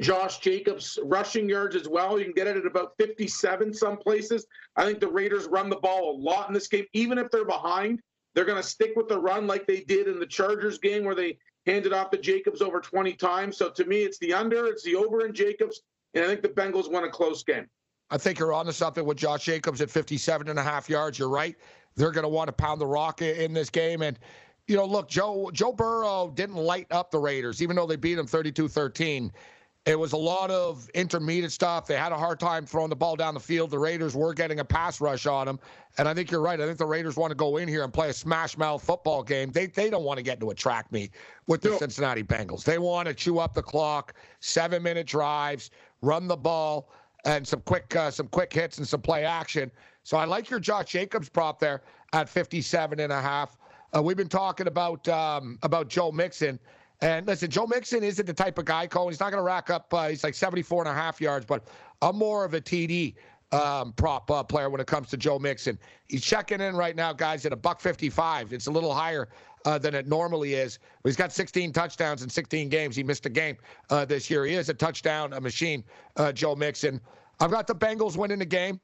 Josh 0.00 0.38
Jacobs 0.38 0.98
rushing 1.02 1.48
yards 1.48 1.74
as 1.74 1.88
well. 1.88 2.18
You 2.18 2.26
can 2.26 2.34
get 2.34 2.46
it 2.46 2.56
at 2.56 2.66
about 2.66 2.92
57 2.98 3.74
some 3.74 3.96
places. 3.96 4.46
I 4.76 4.84
think 4.84 5.00
the 5.00 5.08
Raiders 5.08 5.46
run 5.46 5.70
the 5.70 5.76
ball 5.76 6.14
a 6.14 6.16
lot 6.16 6.46
in 6.48 6.54
this 6.54 6.68
game, 6.68 6.84
even 6.92 7.18
if 7.18 7.30
they're 7.30 7.44
behind. 7.44 8.00
They're 8.34 8.44
going 8.44 8.60
to 8.60 8.68
stick 8.68 8.92
with 8.96 9.08
the 9.08 9.18
run 9.18 9.46
like 9.46 9.66
they 9.66 9.80
did 9.80 10.08
in 10.08 10.18
the 10.18 10.26
Chargers 10.26 10.78
game, 10.78 11.04
where 11.04 11.14
they 11.14 11.38
handed 11.66 11.92
off 11.92 12.10
to 12.10 12.18
Jacobs 12.18 12.62
over 12.62 12.80
20 12.80 13.12
times. 13.14 13.56
So 13.56 13.70
to 13.70 13.84
me, 13.84 14.02
it's 14.02 14.18
the 14.18 14.32
under, 14.32 14.66
it's 14.66 14.82
the 14.82 14.96
over 14.96 15.24
in 15.26 15.34
Jacobs, 15.34 15.82
and 16.14 16.24
I 16.24 16.28
think 16.28 16.42
the 16.42 16.48
Bengals 16.48 16.90
won 16.90 17.04
a 17.04 17.10
close 17.10 17.42
game. 17.42 17.66
I 18.10 18.18
think 18.18 18.38
you're 18.38 18.52
on 18.52 18.66
to 18.66 18.72
something 18.72 19.04
with 19.04 19.16
Josh 19.16 19.44
Jacobs 19.44 19.80
at 19.80 19.90
57 19.90 20.48
and 20.48 20.58
a 20.58 20.62
half 20.62 20.88
yards. 20.88 21.18
You're 21.18 21.28
right. 21.28 21.56
They're 21.96 22.10
going 22.10 22.24
to 22.24 22.28
want 22.28 22.48
to 22.48 22.52
pound 22.52 22.80
the 22.80 22.86
rock 22.86 23.22
in 23.22 23.52
this 23.52 23.70
game. 23.70 24.02
And, 24.02 24.18
you 24.68 24.76
know, 24.76 24.84
look, 24.84 25.08
Joe 25.08 25.50
Joe 25.52 25.72
Burrow 25.72 26.30
didn't 26.34 26.56
light 26.56 26.86
up 26.90 27.10
the 27.10 27.18
Raiders, 27.18 27.62
even 27.62 27.76
though 27.76 27.86
they 27.86 27.96
beat 27.96 28.18
him 28.18 28.26
32 28.26 28.68
13. 28.68 29.32
It 29.86 29.98
was 29.98 30.14
a 30.14 30.16
lot 30.16 30.50
of 30.50 30.88
intermediate 30.94 31.52
stuff. 31.52 31.86
They 31.86 31.96
had 31.96 32.10
a 32.10 32.16
hard 32.16 32.40
time 32.40 32.64
throwing 32.64 32.88
the 32.88 32.96
ball 32.96 33.16
down 33.16 33.34
the 33.34 33.40
field. 33.40 33.70
The 33.70 33.78
Raiders 33.78 34.16
were 34.16 34.32
getting 34.32 34.60
a 34.60 34.64
pass 34.64 34.98
rush 34.98 35.26
on 35.26 35.44
them. 35.44 35.60
And 35.98 36.08
I 36.08 36.14
think 36.14 36.30
you're 36.30 36.40
right. 36.40 36.58
I 36.58 36.64
think 36.64 36.78
the 36.78 36.86
Raiders 36.86 37.16
want 37.16 37.32
to 37.32 37.34
go 37.34 37.58
in 37.58 37.68
here 37.68 37.84
and 37.84 37.92
play 37.92 38.08
a 38.08 38.12
smash 38.14 38.56
mouth 38.56 38.82
football 38.82 39.22
game. 39.22 39.52
They, 39.52 39.66
they 39.66 39.90
don't 39.90 40.02
want 40.02 40.16
to 40.16 40.22
get 40.22 40.34
into 40.34 40.48
a 40.50 40.54
track 40.54 40.90
meet 40.90 41.10
with 41.46 41.60
the 41.60 41.68
no. 41.68 41.78
Cincinnati 41.78 42.22
Bengals. 42.22 42.64
They 42.64 42.78
want 42.78 43.08
to 43.08 43.14
chew 43.14 43.38
up 43.38 43.52
the 43.52 43.62
clock, 43.62 44.14
seven 44.40 44.82
minute 44.82 45.06
drives, 45.06 45.70
run 46.00 46.28
the 46.28 46.36
ball, 46.36 46.88
and 47.26 47.46
some 47.46 47.60
quick 47.60 47.94
uh, 47.94 48.10
some 48.10 48.28
quick 48.28 48.52
hits 48.52 48.78
and 48.78 48.88
some 48.88 49.02
play 49.02 49.24
action. 49.24 49.70
So 50.02 50.16
I 50.16 50.24
like 50.24 50.48
your 50.48 50.60
Josh 50.60 50.92
Jacobs 50.92 51.28
prop 51.28 51.58
there 51.58 51.82
at 52.14 52.28
57 52.28 53.00
and 53.00 53.12
a 53.12 53.20
half. 53.20 53.58
Uh, 53.94 54.02
we've 54.02 54.16
been 54.16 54.28
talking 54.28 54.66
about 54.66 55.06
um, 55.08 55.58
about 55.62 55.88
Joe 55.88 56.10
Mixon. 56.10 56.58
And 57.04 57.26
listen, 57.26 57.50
Joe 57.50 57.66
Mixon 57.66 58.02
isn't 58.02 58.24
the 58.24 58.32
type 58.32 58.56
of 58.56 58.64
guy, 58.64 58.86
Cole. 58.86 59.10
He's 59.10 59.20
not 59.20 59.30
going 59.30 59.38
to 59.38 59.44
rack 59.44 59.68
up, 59.68 59.92
uh, 59.92 60.08
he's 60.08 60.24
like 60.24 60.32
74 60.32 60.84
and 60.84 60.88
a 60.88 60.94
half 60.94 61.20
yards, 61.20 61.44
but 61.44 61.68
I'm 62.00 62.16
more 62.16 62.46
of 62.46 62.54
a 62.54 62.62
TD 62.62 63.14
um, 63.52 63.92
prop 63.92 64.30
uh, 64.30 64.42
player 64.42 64.70
when 64.70 64.80
it 64.80 64.86
comes 64.86 65.10
to 65.10 65.18
Joe 65.18 65.38
Mixon. 65.38 65.78
He's 66.08 66.24
checking 66.24 66.62
in 66.62 66.74
right 66.74 66.96
now, 66.96 67.12
guys, 67.12 67.44
at 67.44 67.52
a 67.52 67.56
buck 67.56 67.82
55. 67.82 68.54
It's 68.54 68.68
a 68.68 68.70
little 68.70 68.94
higher 68.94 69.28
uh, 69.66 69.76
than 69.76 69.94
it 69.94 70.08
normally 70.08 70.54
is. 70.54 70.78
But 71.02 71.10
he's 71.10 71.16
got 71.16 71.30
16 71.30 71.74
touchdowns 71.74 72.22
in 72.22 72.30
16 72.30 72.70
games. 72.70 72.96
He 72.96 73.02
missed 73.02 73.26
a 73.26 73.30
game 73.30 73.58
uh, 73.90 74.06
this 74.06 74.30
year. 74.30 74.46
He 74.46 74.54
is 74.54 74.70
a 74.70 74.74
touchdown 74.74 75.34
a 75.34 75.40
machine, 75.42 75.84
uh, 76.16 76.32
Joe 76.32 76.56
Mixon. 76.56 77.02
I've 77.38 77.50
got 77.50 77.66
the 77.66 77.74
Bengals 77.74 78.16
winning 78.16 78.38
the 78.38 78.46
game 78.46 78.80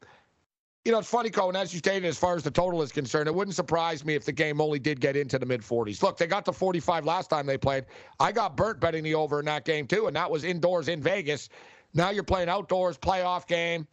you 0.84 0.92
know, 0.92 0.98
it's 0.98 1.08
funny, 1.08 1.28
Cohen, 1.28 1.56
as 1.56 1.74
you 1.74 1.78
stated, 1.78 2.06
as 2.06 2.18
far 2.18 2.36
as 2.36 2.42
the 2.42 2.50
total 2.50 2.80
is 2.80 2.90
concerned, 2.90 3.28
it 3.28 3.34
wouldn't 3.34 3.54
surprise 3.54 4.04
me 4.04 4.14
if 4.14 4.24
the 4.24 4.32
game 4.32 4.60
only 4.60 4.78
did 4.78 4.98
get 4.98 5.14
into 5.14 5.38
the 5.38 5.44
mid 5.44 5.60
40s. 5.60 6.02
Look, 6.02 6.16
they 6.16 6.26
got 6.26 6.46
to 6.46 6.52
45 6.52 7.04
last 7.04 7.28
time 7.28 7.44
they 7.44 7.58
played. 7.58 7.84
I 8.18 8.32
got 8.32 8.56
burnt 8.56 8.80
betting 8.80 9.04
the 9.04 9.14
over 9.14 9.40
in 9.40 9.44
that 9.46 9.66
game, 9.66 9.86
too, 9.86 10.06
and 10.06 10.16
that 10.16 10.30
was 10.30 10.44
indoors 10.44 10.88
in 10.88 11.02
Vegas. 11.02 11.50
Now 11.92 12.10
you're 12.10 12.22
playing 12.22 12.48
outdoors, 12.48 12.96
playoff 12.96 13.46
game. 13.46 13.86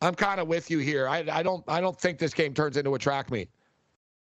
I'm 0.00 0.14
kind 0.14 0.40
of 0.40 0.48
with 0.48 0.70
you 0.70 0.78
here. 0.78 1.08
I, 1.08 1.24
I 1.30 1.42
don't 1.42 1.64
I 1.68 1.80
don't 1.80 1.98
think 1.98 2.18
this 2.18 2.34
game 2.34 2.52
turns 2.52 2.76
into 2.76 2.94
a 2.94 2.98
track 2.98 3.30
meet. 3.30 3.48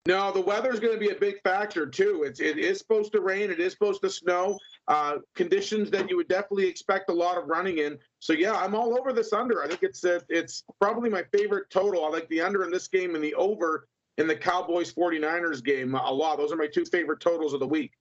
No, 0.06 0.32
the 0.32 0.40
weather 0.40 0.72
is 0.72 0.80
going 0.80 0.94
to 0.94 0.98
be 0.98 1.10
a 1.10 1.14
big 1.14 1.42
factor 1.42 1.86
too. 1.86 2.22
It's 2.24 2.40
it 2.40 2.58
is 2.58 2.78
supposed 2.78 3.12
to 3.12 3.20
rain. 3.20 3.50
It 3.50 3.60
is 3.60 3.72
supposed 3.72 4.00
to 4.02 4.10
snow. 4.10 4.58
Uh, 4.88 5.18
conditions 5.36 5.90
that 5.90 6.08
you 6.08 6.16
would 6.16 6.28
definitely 6.28 6.66
expect 6.66 7.10
a 7.10 7.12
lot 7.12 7.36
of 7.36 7.48
running 7.48 7.78
in. 7.78 7.98
So 8.18 8.32
yeah, 8.32 8.54
I'm 8.54 8.74
all 8.74 8.98
over 8.98 9.12
this 9.12 9.32
under. 9.32 9.62
I 9.62 9.68
think 9.68 9.82
it's 9.82 10.04
uh, 10.04 10.20
it's 10.30 10.64
probably 10.80 11.10
my 11.10 11.24
favorite 11.32 11.68
total. 11.70 12.04
I 12.04 12.08
like 12.08 12.28
the 12.28 12.40
under 12.40 12.64
in 12.64 12.70
this 12.70 12.88
game 12.88 13.14
and 13.14 13.22
the 13.22 13.34
over 13.34 13.88
in 14.16 14.26
the 14.26 14.36
Cowboys 14.36 14.92
49ers 14.92 15.62
game 15.62 15.94
a 15.94 16.12
lot. 16.12 16.38
Those 16.38 16.52
are 16.52 16.56
my 16.56 16.66
two 16.66 16.84
favorite 16.86 17.20
totals 17.20 17.52
of 17.52 17.60
the 17.60 17.68
week. 17.68 17.92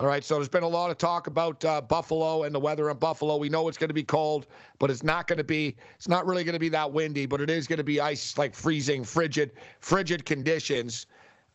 All 0.00 0.06
right, 0.06 0.22
so 0.22 0.36
there's 0.36 0.48
been 0.48 0.62
a 0.62 0.68
lot 0.68 0.92
of 0.92 0.98
talk 0.98 1.26
about 1.26 1.64
uh, 1.64 1.80
Buffalo 1.80 2.44
and 2.44 2.54
the 2.54 2.60
weather 2.60 2.88
in 2.88 2.96
Buffalo. 2.98 3.36
We 3.36 3.48
know 3.48 3.66
it's 3.66 3.76
going 3.76 3.88
to 3.88 3.94
be 3.94 4.04
cold, 4.04 4.46
but 4.78 4.92
it's 4.92 5.02
not 5.02 5.26
going 5.26 5.38
to 5.38 5.44
be. 5.44 5.74
It's 5.96 6.06
not 6.06 6.24
really 6.24 6.44
going 6.44 6.52
to 6.52 6.60
be 6.60 6.68
that 6.68 6.92
windy, 6.92 7.26
but 7.26 7.40
it 7.40 7.50
is 7.50 7.66
going 7.66 7.78
to 7.78 7.84
be 7.84 8.00
ice, 8.00 8.38
like 8.38 8.54
freezing, 8.54 9.02
frigid, 9.02 9.50
frigid 9.80 10.24
conditions. 10.24 11.06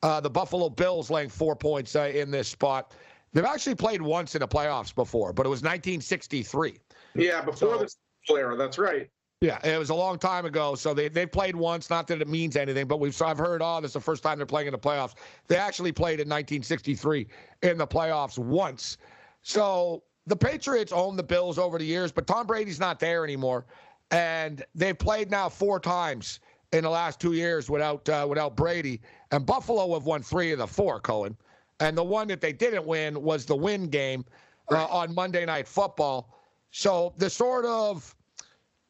Uh, 0.01 0.19
the 0.19 0.29
Buffalo 0.29 0.69
Bills 0.69 1.09
laying 1.09 1.29
four 1.29 1.55
points 1.55 1.95
uh, 1.95 2.11
in 2.13 2.31
this 2.31 2.49
spot. 2.49 2.93
They've 3.31 3.45
actually 3.45 3.75
played 3.75 4.01
once 4.01 4.35
in 4.35 4.41
the 4.41 4.47
playoffs 4.47 4.93
before, 4.93 5.31
but 5.31 5.45
it 5.45 5.49
was 5.49 5.61
1963. 5.61 6.79
Yeah, 7.15 7.39
before 7.39 7.87
so, 7.87 7.87
the 8.27 8.33
era. 8.33 8.57
That's 8.57 8.77
right. 8.77 9.09
Yeah, 9.43 9.59
it 9.61 9.77
was 9.77 9.89
a 9.89 9.93
long 9.93 10.19
time 10.19 10.45
ago. 10.45 10.73
So 10.73 10.93
they 10.93 11.09
they 11.09 11.25
played 11.25 11.53
once. 11.53 11.89
Not 11.89 12.07
that 12.07 12.21
it 12.21 12.29
means 12.29 12.55
anything, 12.55 12.87
but 12.87 13.01
we've 13.01 13.21
I've 13.21 13.37
heard, 13.37 13.61
oh, 13.61 13.81
this 13.81 13.89
is 13.89 13.93
the 13.95 13.99
first 13.99 14.23
time 14.23 14.37
they're 14.37 14.45
playing 14.45 14.67
in 14.67 14.71
the 14.71 14.79
playoffs. 14.79 15.15
They 15.49 15.57
actually 15.57 15.91
played 15.91 16.21
in 16.21 16.29
1963 16.29 17.27
in 17.61 17.77
the 17.77 17.85
playoffs 17.85 18.37
once. 18.37 18.97
So 19.41 20.01
the 20.27 20.35
Patriots 20.37 20.93
own 20.93 21.17
the 21.17 21.23
Bills 21.23 21.59
over 21.59 21.77
the 21.77 21.83
years, 21.83 22.09
but 22.09 22.25
Tom 22.25 22.47
Brady's 22.47 22.79
not 22.79 23.01
there 23.01 23.25
anymore, 23.25 23.65
and 24.11 24.63
they've 24.75 24.97
played 24.97 25.29
now 25.29 25.49
four 25.49 25.77
times 25.77 26.39
in 26.71 26.85
the 26.85 26.89
last 26.89 27.19
two 27.19 27.33
years 27.33 27.69
without 27.69 28.07
uh, 28.07 28.25
without 28.29 28.55
Brady. 28.55 29.01
And 29.31 29.45
Buffalo 29.45 29.93
have 29.93 30.05
won 30.05 30.23
three 30.23 30.53
of 30.53 30.59
the 30.59 30.67
four, 30.67 31.01
Cohen. 31.01 31.35
And 31.81 31.97
the 31.97 32.03
one 32.03 32.29
that 32.29 32.39
they 32.39 32.53
didn't 32.53 32.85
win 32.85 33.21
was 33.21 33.45
the 33.45 33.57
win 33.57 33.89
game 33.89 34.23
uh, 34.71 34.85
on 34.85 35.13
Monday 35.13 35.45
Night 35.45 35.67
Football. 35.67 36.33
So 36.71 37.13
the 37.17 37.29
sort 37.29 37.65
of 37.65 38.15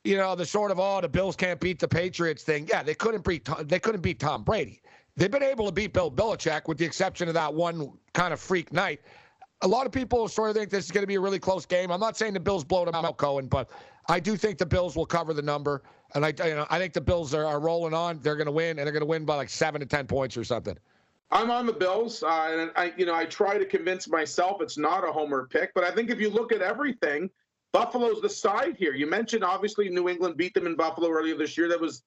you 0.04 0.18
know, 0.18 0.36
the 0.36 0.46
sort 0.46 0.72
of 0.72 0.80
oh 0.80 1.02
the 1.02 1.10
Bills 1.10 1.36
can't 1.36 1.60
beat 1.60 1.80
the 1.80 1.88
Patriots 1.88 2.44
thing. 2.44 2.68
Yeah, 2.70 2.84
they 2.84 2.96
couldn't 2.96 3.24
beat 3.24 3.46
Tom, 3.46 3.66
they 3.68 3.80
couldn't 3.80 4.02
beat 4.02 4.20
Tom 4.20 4.44
Brady. 4.44 4.82
They've 5.16 5.32
been 5.32 5.44
able 5.44 5.66
to 5.68 5.72
beat 5.72 5.94
Bill 5.94 6.12
Belichick 6.12 6.68
with 6.68 6.78
the 6.78 6.86
exception 6.86 7.28
of 7.28 7.34
that 7.36 7.54
one 7.54 7.92
kind 8.14 8.34
of 8.34 8.40
freak 8.40 8.74
night. 8.74 9.02
A 9.62 9.68
lot 9.68 9.86
of 9.86 9.92
people 9.92 10.28
sort 10.28 10.50
of 10.50 10.56
think 10.56 10.70
this 10.70 10.86
is 10.86 10.92
going 10.92 11.04
to 11.04 11.08
be 11.08 11.16
a 11.16 11.20
really 11.20 11.40
close 11.40 11.66
game. 11.66 11.92
I'm 11.92 12.00
not 12.00 12.18
saying 12.18 12.34
the 12.34 12.40
Bills 12.40 12.64
blow 12.64 12.84
them 12.84 12.96
out, 12.96 13.18
Cohen, 13.18 13.48
but 13.48 13.70
I 14.10 14.20
do 14.20 14.36
think 14.36 14.58
the 14.58 14.66
Bills 14.66 14.96
will 14.96 15.06
cover 15.06 15.34
the 15.34 15.42
number, 15.42 15.84
and 16.16 16.26
I, 16.26 16.34
you 16.46 16.56
know, 16.56 16.66
I 16.70 16.80
think 16.80 16.94
the 16.94 17.02
Bills 17.02 17.34
are, 17.34 17.46
are 17.46 17.60
rolling 17.60 17.94
on. 17.94 18.20
They're 18.22 18.36
going 18.36 18.48
to 18.48 18.52
win, 18.52 18.80
and 18.80 18.80
they're 18.80 18.92
going 18.92 19.02
to 19.02 19.06
win 19.06 19.24
by 19.24 19.36
like 19.36 19.50
seven 19.50 19.80
to 19.80 19.88
ten 19.88 20.08
points 20.08 20.36
or 20.36 20.44
something. 20.44 20.78
I'm 21.32 21.50
on 21.50 21.66
the 21.66 21.74
Bills, 21.74 22.22
uh, 22.22 22.50
and 22.52 22.72
I, 22.76 22.94
you 22.98 23.06
know, 23.06 23.16
I 23.16 23.26
try 23.26 23.58
to 23.58 23.66
convince 23.66 24.08
myself 24.08 24.62
it's 24.62 24.78
not 24.78 25.08
a 25.08 25.12
homer 25.12 25.48
pick, 25.48 25.74
but 25.74 25.84
I 25.84 25.92
think 25.92 26.10
if 26.10 26.20
you 26.20 26.30
look 26.30 26.52
at 26.52 26.62
everything, 26.62 27.30
Buffalo's 27.74 28.22
the 28.22 28.30
side 28.30 28.78
here. 28.78 28.94
You 28.94 29.08
mentioned 29.08 29.44
obviously 29.44 29.90
New 29.90 30.08
England 30.08 30.38
beat 30.38 30.54
them 30.54 30.68
in 30.68 30.76
Buffalo 30.76 31.10
earlier 31.10 31.36
this 31.36 31.58
year. 31.58 31.68
That 31.68 31.82
was, 31.82 32.04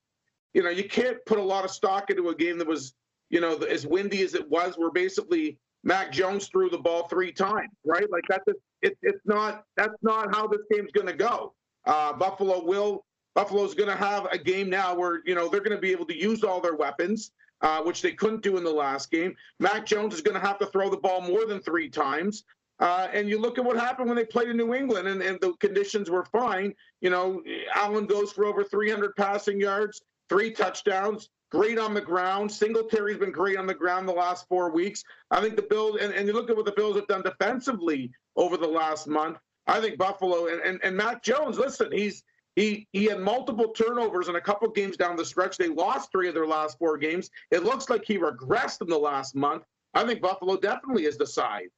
you 0.54 0.62
know, 0.62 0.70
you 0.70 0.84
can't 0.84 1.18
put 1.26 1.38
a 1.38 1.42
lot 1.42 1.64
of 1.64 1.70
stock 1.70 2.08
into 2.08 2.28
a 2.28 2.34
game 2.34 2.56
that 2.58 2.68
was, 2.68 2.94
you 3.30 3.40
know, 3.40 3.56
as 3.56 3.86
windy 3.86 4.22
as 4.22 4.34
it 4.34 4.48
was. 4.48 4.78
Where 4.78 4.92
basically 4.92 5.58
Mac 5.82 6.12
Jones 6.12 6.48
threw 6.48 6.70
the 6.70 6.78
ball 6.78 7.08
three 7.08 7.32
times, 7.32 7.70
right? 7.84 8.08
Like 8.10 8.24
that's 8.28 8.44
it, 8.82 8.96
it's 9.02 9.20
not 9.24 9.64
that's 9.76 9.96
not 10.02 10.34
how 10.34 10.46
this 10.46 10.60
game's 10.70 10.92
going 10.92 11.08
to 11.08 11.12
go. 11.12 11.52
Uh, 11.84 12.12
Buffalo 12.12 12.64
will 12.64 13.04
Buffalo's 13.34 13.74
going 13.74 13.90
to 13.90 13.96
have 13.96 14.26
a 14.26 14.38
game 14.38 14.70
now 14.70 14.94
where 14.94 15.20
you 15.26 15.34
know 15.34 15.48
they're 15.48 15.60
going 15.60 15.76
to 15.76 15.80
be 15.80 15.90
able 15.90 16.06
to 16.06 16.16
use 16.16 16.44
all 16.44 16.60
their 16.60 16.76
weapons, 16.76 17.32
uh, 17.60 17.82
which 17.82 18.02
they 18.02 18.12
couldn't 18.12 18.42
do 18.42 18.56
in 18.56 18.62
the 18.64 18.70
last 18.70 19.10
game. 19.10 19.34
Mac 19.58 19.84
Jones 19.84 20.14
is 20.14 20.20
going 20.20 20.40
to 20.40 20.46
have 20.46 20.58
to 20.58 20.66
throw 20.66 20.88
the 20.88 20.96
ball 20.96 21.20
more 21.20 21.44
than 21.44 21.60
three 21.60 21.88
times. 21.88 22.44
Uh, 22.78 23.08
and 23.12 23.28
you 23.28 23.40
look 23.40 23.58
at 23.58 23.64
what 23.64 23.76
happened 23.76 24.08
when 24.08 24.16
they 24.16 24.24
played 24.24 24.48
in 24.48 24.56
New 24.56 24.74
England, 24.74 25.08
and, 25.08 25.22
and 25.22 25.38
the 25.40 25.54
conditions 25.60 26.10
were 26.10 26.24
fine. 26.26 26.74
You 27.00 27.10
know, 27.10 27.42
Allen 27.74 28.06
goes 28.06 28.32
for 28.32 28.44
over 28.44 28.62
300 28.62 29.16
passing 29.16 29.58
yards, 29.58 30.02
three 30.28 30.50
touchdowns, 30.50 31.30
great 31.50 31.78
on 31.78 31.94
the 31.94 32.00
ground. 32.00 32.52
Singletary's 32.52 33.18
been 33.18 33.32
great 33.32 33.56
on 33.56 33.66
the 33.66 33.74
ground 33.74 34.08
the 34.08 34.12
last 34.12 34.46
four 34.48 34.70
weeks. 34.70 35.02
I 35.30 35.40
think 35.40 35.56
the 35.56 35.62
Bills, 35.62 35.98
and, 36.00 36.12
and 36.12 36.26
you 36.26 36.34
look 36.34 36.50
at 36.50 36.56
what 36.56 36.66
the 36.66 36.72
Bills 36.72 36.96
have 36.96 37.06
done 37.06 37.22
defensively 37.22 38.10
over 38.36 38.56
the 38.56 38.66
last 38.66 39.06
month. 39.06 39.38
I 39.66 39.80
think 39.80 39.98
Buffalo 39.98 40.46
and, 40.46 40.60
and, 40.60 40.80
and 40.82 40.96
Mac 40.96 41.22
Jones, 41.22 41.58
listen, 41.58 41.90
he's 41.90 42.22
he 42.56 42.86
he 42.92 43.04
had 43.04 43.20
multiple 43.20 43.68
turnovers 43.68 44.28
in 44.28 44.36
a 44.36 44.40
couple 44.40 44.68
games 44.70 44.96
down 44.96 45.16
the 45.16 45.24
stretch. 45.24 45.56
They 45.56 45.68
lost 45.68 46.10
three 46.10 46.28
of 46.28 46.34
their 46.34 46.46
last 46.46 46.78
four 46.78 46.96
games. 46.96 47.30
It 47.50 47.64
looks 47.64 47.90
like 47.90 48.04
he 48.04 48.18
regressed 48.18 48.80
in 48.80 48.88
the 48.88 48.98
last 48.98 49.34
month. 49.34 49.64
I 49.94 50.04
think 50.04 50.20
Buffalo 50.20 50.56
definitely 50.56 51.04
is 51.04 51.18
the 51.18 51.26
side. 51.26 51.68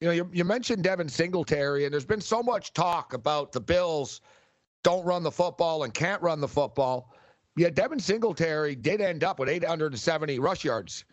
You 0.00 0.08
know, 0.08 0.14
you, 0.14 0.30
you 0.32 0.44
mentioned 0.44 0.82
Devin 0.82 1.08
Singletary, 1.08 1.84
and 1.84 1.92
there's 1.92 2.06
been 2.06 2.22
so 2.22 2.42
much 2.42 2.72
talk 2.72 3.12
about 3.12 3.52
the 3.52 3.60
Bills 3.60 4.22
don't 4.82 5.04
run 5.04 5.22
the 5.22 5.30
football 5.30 5.84
and 5.84 5.92
can't 5.92 6.22
run 6.22 6.40
the 6.40 6.48
football. 6.48 7.12
Yeah, 7.56 7.68
Devin 7.68 8.00
Singletary 8.00 8.74
did 8.74 9.02
end 9.02 9.24
up 9.24 9.38
with 9.38 9.50
870 9.50 10.38
rush 10.38 10.64
yards, 10.64 11.04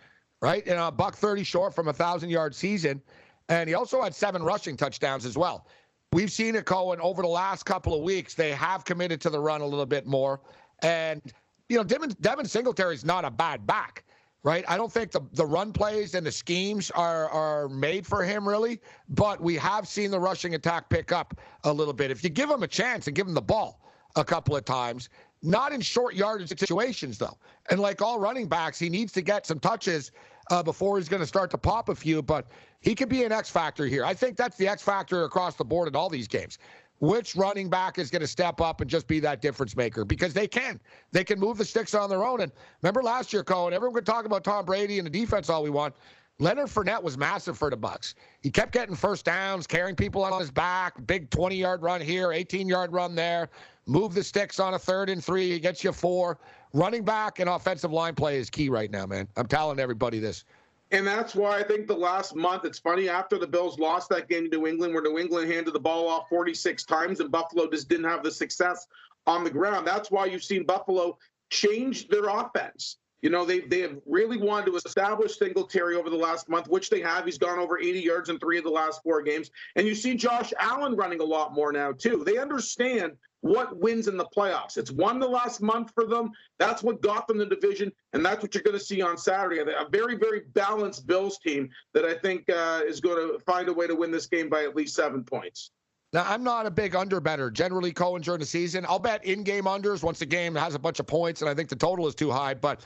right? 0.42 0.66
And 0.66 0.80
a 0.80 0.90
buck 0.90 1.16
30 1.16 1.44
short 1.44 1.76
from 1.76 1.90
a 1.90 1.94
thousand 1.94 2.30
yard 2.30 2.56
season. 2.56 3.02
And 3.50 3.68
he 3.68 3.76
also 3.76 4.02
had 4.02 4.16
seven 4.16 4.42
rushing 4.42 4.78
touchdowns 4.78 5.26
as 5.26 5.38
well. 5.38 5.68
We've 6.14 6.32
seen 6.32 6.56
it, 6.56 6.66
Cohen, 6.66 7.02
over 7.02 7.22
the 7.22 7.28
last 7.28 7.64
couple 7.64 7.94
of 7.94 8.02
weeks. 8.02 8.34
They 8.34 8.52
have 8.52 8.86
committed 8.86 9.20
to 9.22 9.30
the 9.30 9.40
run 9.40 9.60
a 9.60 9.66
little 9.66 9.86
bit 9.86 10.06
more. 10.06 10.40
And, 10.82 11.22
you 11.68 11.76
know, 11.76 11.84
Devin, 11.84 12.16
Devin 12.22 12.46
is 12.46 13.06
not 13.06 13.26
a 13.26 13.32
bad 13.32 13.68
back 13.68 14.06
right? 14.48 14.64
I 14.70 14.78
don't 14.78 14.90
think 14.90 15.12
the, 15.12 15.20
the 15.34 15.46
run 15.46 15.74
plays 15.74 16.16
and 16.16 16.26
the 16.26 16.32
schemes 16.32 16.90
are, 16.92 17.30
are 17.32 17.68
made 17.68 18.08
for 18.08 18.24
him, 18.24 18.48
really, 18.48 18.80
but 19.10 19.42
we 19.42 19.56
have 19.56 19.90
seen 19.90 20.10
the 20.10 20.22
rushing 20.22 20.56
attack 20.56 20.88
pick 20.88 21.12
up 21.12 21.38
a 21.66 21.74
little 21.74 21.94
bit. 21.94 22.12
If 22.12 22.24
you 22.24 22.30
give 22.30 22.50
him 22.50 22.64
a 22.64 22.68
chance 22.68 23.08
and 23.08 23.16
give 23.16 23.28
him 23.28 23.34
the 23.34 23.42
ball 23.42 23.82
a 24.16 24.24
couple 24.24 24.56
of 24.56 24.64
times, 24.64 25.10
not 25.44 25.74
in 25.74 25.82
short 25.82 26.16
yardage 26.16 26.48
situations, 26.48 27.18
though. 27.18 27.38
And 27.70 27.82
like 27.82 28.02
all 28.02 28.22
running 28.22 28.48
backs, 28.48 28.80
he 28.80 28.88
needs 28.88 29.12
to 29.14 29.22
get 29.22 29.46
some 29.46 29.60
touches 29.60 30.14
uh, 30.50 30.64
before 30.64 30.98
he's 30.98 31.10
going 31.10 31.20
to 31.20 31.28
start 31.28 31.52
to 31.52 31.58
pop 31.58 31.90
a 31.90 31.96
few, 31.96 32.22
but 32.22 32.48
he 32.80 32.96
could 32.96 33.10
be 33.10 33.26
an 33.26 33.34
X 33.34 33.50
factor 33.50 33.86
here. 33.86 34.06
I 34.06 34.14
think 34.14 34.38
that's 34.38 34.56
the 34.56 34.70
X 34.70 34.82
factor 34.82 35.26
across 35.26 35.56
the 35.56 35.66
board 35.66 35.90
in 35.90 35.96
all 35.98 36.08
these 36.08 36.30
games 36.30 36.58
which 37.00 37.36
running 37.36 37.70
back 37.70 38.00
is 38.00 38.10
going 38.10 38.22
to 38.22 38.28
step 38.28 38.60
up 38.60 38.82
and 38.82 38.90
just 38.90 39.08
be 39.08 39.20
that 39.20 39.42
difference 39.42 39.76
maker 39.76 40.04
because 40.04 40.34
they 40.34 40.48
can. 40.48 40.80
They 41.12 41.24
can 41.24 41.40
move 41.40 41.58
the 41.58 41.66
sticks 41.66 41.94
on 41.94 42.10
their 42.10 42.24
own. 42.24 42.42
And 42.42 42.52
remember 42.82 43.04
last 43.04 43.32
year, 43.32 43.44
Cohen, 43.44 43.74
everyone 43.74 43.96
could 43.96 44.06
talk 44.06 44.26
about 44.26 44.44
Tom 44.44 44.66
Brady 44.66 45.00
and 45.00 45.06
the 45.06 45.12
defense 45.12 45.50
all 45.50 45.64
we 45.64 45.70
want. 45.70 45.96
Leonard 46.40 46.68
Fournette 46.68 47.02
was 47.02 47.18
massive 47.18 47.58
for 47.58 47.70
the 47.72 47.78
Bucks. 47.78 48.14
He 48.42 48.52
kept 48.52 48.72
getting 48.72 48.96
first 48.96 49.26
downs, 49.26 49.66
carrying 49.66 49.96
people 49.96 50.24
on 50.24 50.40
his 50.40 50.52
back, 50.52 50.94
big 51.08 51.32
20-yard 51.32 51.82
run 51.82 52.00
here, 52.00 52.28
18-yard 52.28 52.94
run 52.94 53.16
there, 53.16 53.50
move 53.88 54.14
the 54.14 54.24
sticks 54.24 54.60
on 54.60 54.76
a 54.76 54.80
third 54.80 55.10
and 55.10 55.24
three, 55.24 55.50
he 55.50 55.60
gets 55.60 55.84
you 55.84 55.92
four. 55.92 56.38
Running 56.74 57.04
back 57.04 57.40
and 57.40 57.50
offensive 57.50 57.92
line 57.92 58.14
play 58.14 58.38
is 58.38 58.52
key 58.52 58.70
right 58.70 58.92
now, 58.92 59.08
man. 59.08 59.28
I'm 59.36 59.48
telling 59.48 59.80
everybody 59.80 60.20
this. 60.20 60.44
And 60.92 61.06
that's 61.06 61.36
why 61.36 61.60
I 61.60 61.64
think 61.64 61.88
the 61.88 61.96
last 61.96 62.36
month, 62.36 62.64
it's 62.64 62.80
funny, 62.80 63.10
after 63.10 63.38
the 63.38 63.48
Bills 63.48 63.78
lost 63.78 64.10
that 64.10 64.30
game 64.30 64.50
to 64.50 64.58
New 64.58 64.68
England, 64.68 64.94
where 64.94 65.04
New 65.04 65.20
England 65.20 65.52
handed 65.52 65.74
the 65.74 65.80
ball 65.80 66.08
off 66.08 66.30
46 66.30 66.84
times 66.86 67.20
and 67.20 67.30
Buffalo 67.30 67.70
just 67.70 67.90
didn't 67.90 68.06
have 68.06 68.24
the 68.24 68.32
success 68.32 68.88
on 69.26 69.44
the 69.44 69.50
ground. 69.50 69.86
That's 69.86 70.10
why 70.10 70.26
you've 70.26 70.44
seen 70.44 70.66
Buffalo 70.66 71.18
change 71.50 72.08
their 72.08 72.30
offense. 72.30 72.98
You 73.22 73.32
know, 73.32 73.46
they, 73.46 73.62
they 73.62 73.82
have 73.82 73.98
really 74.06 74.38
wanted 74.38 74.68
to 74.68 74.76
establish 74.76 75.38
Singletary 75.38 75.96
over 75.96 76.10
the 76.10 76.16
last 76.16 76.50
month, 76.50 76.68
which 76.68 76.90
they 76.90 77.02
have. 77.02 77.26
He's 77.26 77.38
gone 77.38 77.58
over 77.58 77.80
80 77.80 78.00
yards 78.00 78.30
in 78.30 78.38
three 78.38 78.60
of 78.60 78.64
the 78.64 78.70
last 78.70 79.02
four 79.04 79.24
games. 79.24 79.50
And 79.76 79.88
you 79.88 79.96
see 79.96 80.16
Josh 80.16 80.54
Allen 80.60 80.96
running 80.96 81.20
a 81.20 81.24
lot 81.24 81.54
more 81.54 81.72
now, 81.72 81.92
too. 81.92 82.24
They 82.24 82.38
understand 82.38 83.14
what 83.42 83.78
wins 83.78 84.08
in 84.08 84.18
the 84.18 84.26
playoffs. 84.26 84.78
It's 84.78 84.92
won 84.92 85.20
the 85.20 85.28
last 85.28 85.62
month 85.62 85.92
for 85.94 86.06
them. 86.06 86.32
That's 86.60 86.84
what 86.84 87.02
got 87.02 87.28
them 87.28 87.38
the 87.38 87.46
division, 87.46 87.92
and 88.14 88.26
that's 88.26 88.42
what 88.42 88.54
you're 88.54 88.64
going 88.64 88.78
to 88.78 88.84
see 88.84 89.02
on 89.02 89.18
Saturday. 89.18 89.60
A 89.60 89.90
very, 89.90 90.16
very 90.16 90.42
balanced 90.54 91.08
Bills 91.08 91.38
team 91.40 91.70
that 91.94 92.06
I 92.06 92.16
think 92.16 92.50
uh, 92.50 92.82
is 92.86 93.00
going 93.00 93.18
to 93.18 93.40
find 93.46 93.70
a 93.70 93.74
way 93.74 93.88
to 93.88 93.96
win 93.96 94.12
this 94.12 94.28
game 94.28 94.50
by 94.50 94.64
at 94.64 94.76
least 94.76 94.96
seven 94.96 95.24
points. 95.24 95.72
Now, 96.14 96.24
I'm 96.26 96.44
not 96.44 96.66
a 96.66 96.72
big 96.72 96.96
under 96.96 97.20
better. 97.20 97.52
Generally, 97.52 97.92
Cohen 97.92 98.22
during 98.22 98.40
the 98.40 98.46
season, 98.46 98.86
I'll 98.88 98.98
bet 98.98 99.26
in-game 99.26 99.66
unders 99.66 100.04
once 100.04 100.20
the 100.20 100.26
game 100.26 100.56
has 100.56 100.74
a 100.74 100.80
bunch 100.80 101.00
of 101.00 101.08
points, 101.08 101.42
and 101.42 101.50
I 101.50 101.54
think 101.54 101.68
the 101.68 101.76
total 101.76 102.08
is 102.08 102.16
too 102.16 102.32
high. 102.32 102.54
But 102.54 102.86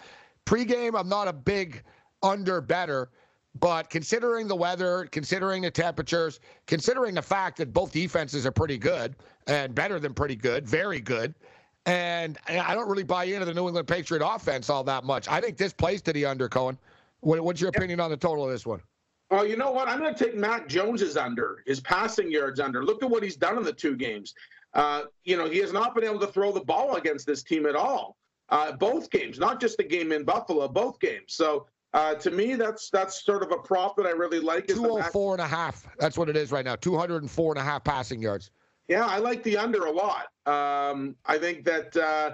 Pre-game, 0.52 0.98
I'm 0.98 1.08
not 1.08 1.30
a 1.30 1.34
big 1.34 1.82
under 2.22 2.60
better, 2.60 3.10
but 3.58 3.90
considering 3.90 4.50
the 4.50 4.56
weather, 4.58 5.08
considering 5.10 5.62
the 5.62 5.72
temperatures, 5.72 6.42
considering 6.68 7.16
the 7.16 7.22
fact 7.22 7.56
that 7.60 7.72
both 7.72 7.94
defenses 7.94 8.46
are 8.46 8.52
pretty 8.52 8.78
good 8.78 9.16
and 9.48 9.74
better 9.74 9.98
than 9.98 10.14
pretty 10.14 10.36
good, 10.36 10.68
very 10.68 11.00
good, 11.00 11.34
and 11.86 12.38
I 12.50 12.76
don't 12.76 12.90
really 12.90 13.06
buy 13.06 13.24
into 13.24 13.46
the 13.46 13.54
New 13.54 13.68
England 13.68 13.88
Patriot 13.88 14.22
offense 14.28 14.70
all 14.70 14.84
that 14.84 15.06
much. 15.06 15.30
I 15.30 15.40
think 15.40 15.56
this 15.56 15.72
plays 15.72 16.02
to 16.02 16.12
the 16.12 16.26
under, 16.26 16.50
Cohen. 16.50 16.78
what's 17.22 17.62
your 17.62 17.70
opinion 17.70 18.02
on 18.02 18.12
the 18.12 18.18
total 18.18 18.44
of 18.44 18.52
this 18.52 18.66
one? 18.66 18.82
Well, 19.30 19.48
you 19.48 19.56
know 19.56 19.72
what? 19.72 19.88
I'm 19.88 20.00
going 20.00 20.14
to 20.14 20.22
take 20.22 20.36
Mac 20.36 20.68
Jones's 20.68 21.16
under, 21.16 21.64
his 21.66 21.80
passing 21.80 22.30
yards 22.30 22.60
under. 22.60 22.84
Look 22.84 23.02
at 23.02 23.10
what 23.10 23.24
he's 23.24 23.38
done 23.38 23.58
in 23.58 23.64
the 23.64 23.72
two 23.72 23.96
games. 23.96 24.34
Uh, 24.74 25.04
you 25.24 25.38
know, 25.38 25.50
he 25.50 25.60
has 25.60 25.72
not 25.72 25.96
been 25.96 26.04
able 26.04 26.20
to 26.20 26.28
throw 26.28 26.52
the 26.52 26.60
ball 26.60 26.98
against 26.98 27.26
this 27.26 27.42
team 27.42 27.66
at 27.66 27.78
all 27.78 28.18
uh, 28.52 28.74
both 28.74 29.10
games, 29.10 29.40
not 29.40 29.60
just 29.60 29.78
the 29.78 29.84
game 29.84 30.12
in 30.12 30.24
Buffalo, 30.24 30.68
both 30.68 31.00
games. 31.00 31.34
So 31.34 31.68
uh, 31.94 32.16
to 32.16 32.32
me, 32.32 32.56
that's 32.56 32.90
that's 32.90 33.24
sort 33.26 33.44
of 33.44 33.52
a 33.52 33.58
prop 33.58 33.98
that 33.98 34.06
I 34.06 34.12
really 34.12 34.40
like. 34.40 34.68
204 34.68 35.34
and 35.34 35.42
a 35.42 35.48
half. 35.48 35.86
That's 35.98 36.18
what 36.18 36.30
it 36.30 36.38
is 36.38 36.52
right 36.52 36.64
now. 36.64 36.76
204 36.76 37.54
and 37.54 37.60
a 37.60 37.64
half 37.64 37.84
passing 37.84 38.22
yards. 38.22 38.52
Yeah, 38.88 39.06
I 39.06 39.20
like 39.20 39.44
the 39.44 39.58
under 39.58 39.86
a 39.86 39.92
lot. 39.92 40.28
Um, 40.46 41.16
I 41.26 41.38
think 41.38 41.64
that, 41.66 41.96
uh, 41.96 42.32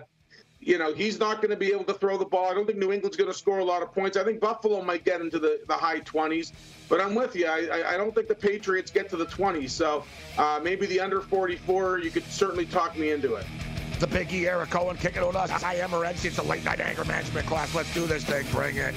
you 0.60 0.80
know, 0.80 0.92
he's 0.92 1.20
not 1.20 1.38
going 1.38 1.52
to 1.52 1.58
be 1.58 1.68
able 1.68 1.84
to 1.84 1.94
throw 1.94 2.18
the 2.18 2.26
ball. 2.26 2.50
I 2.50 2.56
don't 2.56 2.66
think 2.66 2.80
New 2.80 2.92
England's 2.92 3.16
going 3.16 3.30
to 3.30 3.38
score 3.38 3.60
a 3.60 3.64
lot 3.64 3.84
of 3.84 3.94
points. 3.94 4.18
I 4.18 4.24
think 4.24 4.40
Buffalo 4.40 4.82
might 4.82 5.06
get 5.06 5.22
into 5.22 5.38
the, 5.38 5.62
the 5.68 5.76
high 5.76 6.00
20s, 6.00 6.54
but 6.90 7.00
I'm 7.00 7.14
with 7.14 7.36
you. 7.36 7.46
I, 7.46 7.94
I 7.94 7.98
don't 7.98 8.16
think 8.16 8.28
the 8.28 8.36
Patriots 8.36 8.90
get 8.90 9.08
to 9.10 9.18
the 9.18 9.28
20s. 9.28 9.70
So 9.70 10.04
uh, 10.40 10.60
maybe 10.64 10.88
the 10.88 11.00
under 11.00 11.22
44, 11.22 12.00
you 12.00 12.10
could 12.10 12.26
certainly 12.26 12.66
talk 12.66 12.98
me 12.98 13.12
into 13.12 13.36
it. 13.36 13.46
The 14.00 14.08
Biggie 14.08 14.46
Eric 14.48 14.70
Cohen 14.70 14.98
kicking 14.98 15.24
on 15.24 15.36
us. 15.36 15.52
I 15.64 15.76
am 15.76 15.90
Renzi. 15.90 16.26
It's 16.26 16.38
a 16.38 16.44
late 16.44 16.64
night 16.64 16.80
anger 16.80 17.06
management 17.06 17.48
class. 17.48 17.74
Let's 17.74 17.94
do 17.94 18.06
this 18.06 18.24
thing. 18.24 18.46
Bring 18.52 18.76
it. 18.76 18.96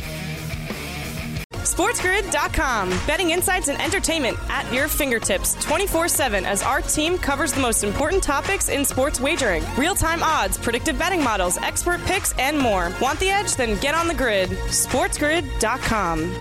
SportsGrid.com. 1.52 2.90
Betting 3.06 3.30
insights 3.30 3.68
and 3.68 3.80
entertainment 3.80 4.36
at 4.48 4.70
your 4.72 4.88
fingertips 4.88 5.54
24 5.62 6.08
7 6.08 6.44
as 6.44 6.62
our 6.62 6.80
team 6.80 7.16
covers 7.16 7.52
the 7.52 7.60
most 7.60 7.84
important 7.84 8.22
topics 8.22 8.68
in 8.68 8.84
sports 8.84 9.20
wagering 9.20 9.64
real 9.76 9.94
time 9.94 10.22
odds, 10.22 10.58
predictive 10.58 10.98
betting 10.98 11.22
models, 11.22 11.58
expert 11.58 12.00
picks, 12.04 12.32
and 12.38 12.58
more. 12.58 12.92
Want 13.00 13.18
the 13.20 13.30
edge? 13.30 13.54
Then 13.56 13.78
get 13.80 13.94
on 13.94 14.08
the 14.08 14.14
grid. 14.14 14.50
SportsGrid.com. 14.50 16.40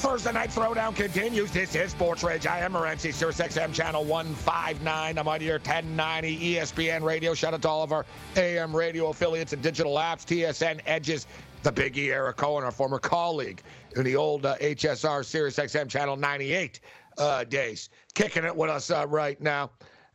Thursday 0.00 0.32
Night 0.32 0.48
Throwdown 0.48 0.96
continues. 0.96 1.50
This 1.50 1.74
is 1.74 1.90
Sports 1.90 2.24
Rage. 2.24 2.46
I 2.46 2.60
am 2.60 2.72
Morency, 2.72 3.12
Sirius 3.12 3.38
XM 3.38 3.74
Channel 3.74 4.02
159. 4.06 5.18
I'm 5.18 5.28
on 5.28 5.42
your 5.42 5.56
1090 5.56 6.54
ESPN 6.54 7.02
radio. 7.02 7.34
Shout 7.34 7.52
out 7.52 7.60
to 7.60 7.68
all 7.68 7.82
of 7.82 7.92
our 7.92 8.06
AM 8.34 8.74
radio 8.74 9.10
affiliates 9.10 9.52
and 9.52 9.60
digital 9.60 9.96
apps, 9.96 10.24
TSN 10.24 10.80
Edges, 10.86 11.26
the 11.62 11.70
Biggie 11.70 12.08
Eric 12.08 12.38
Cohen, 12.38 12.64
our 12.64 12.70
former 12.70 12.98
colleague 12.98 13.62
in 13.94 14.02
the 14.04 14.16
old 14.16 14.46
uh, 14.46 14.56
HSR 14.56 15.22
Sirius 15.22 15.58
XM 15.58 15.86
Channel 15.86 16.16
98 16.16 16.80
uh, 17.18 17.44
days, 17.44 17.90
kicking 18.14 18.44
it 18.44 18.56
with 18.56 18.70
us 18.70 18.90
uh, 18.90 19.06
right 19.06 19.38
now. 19.38 19.70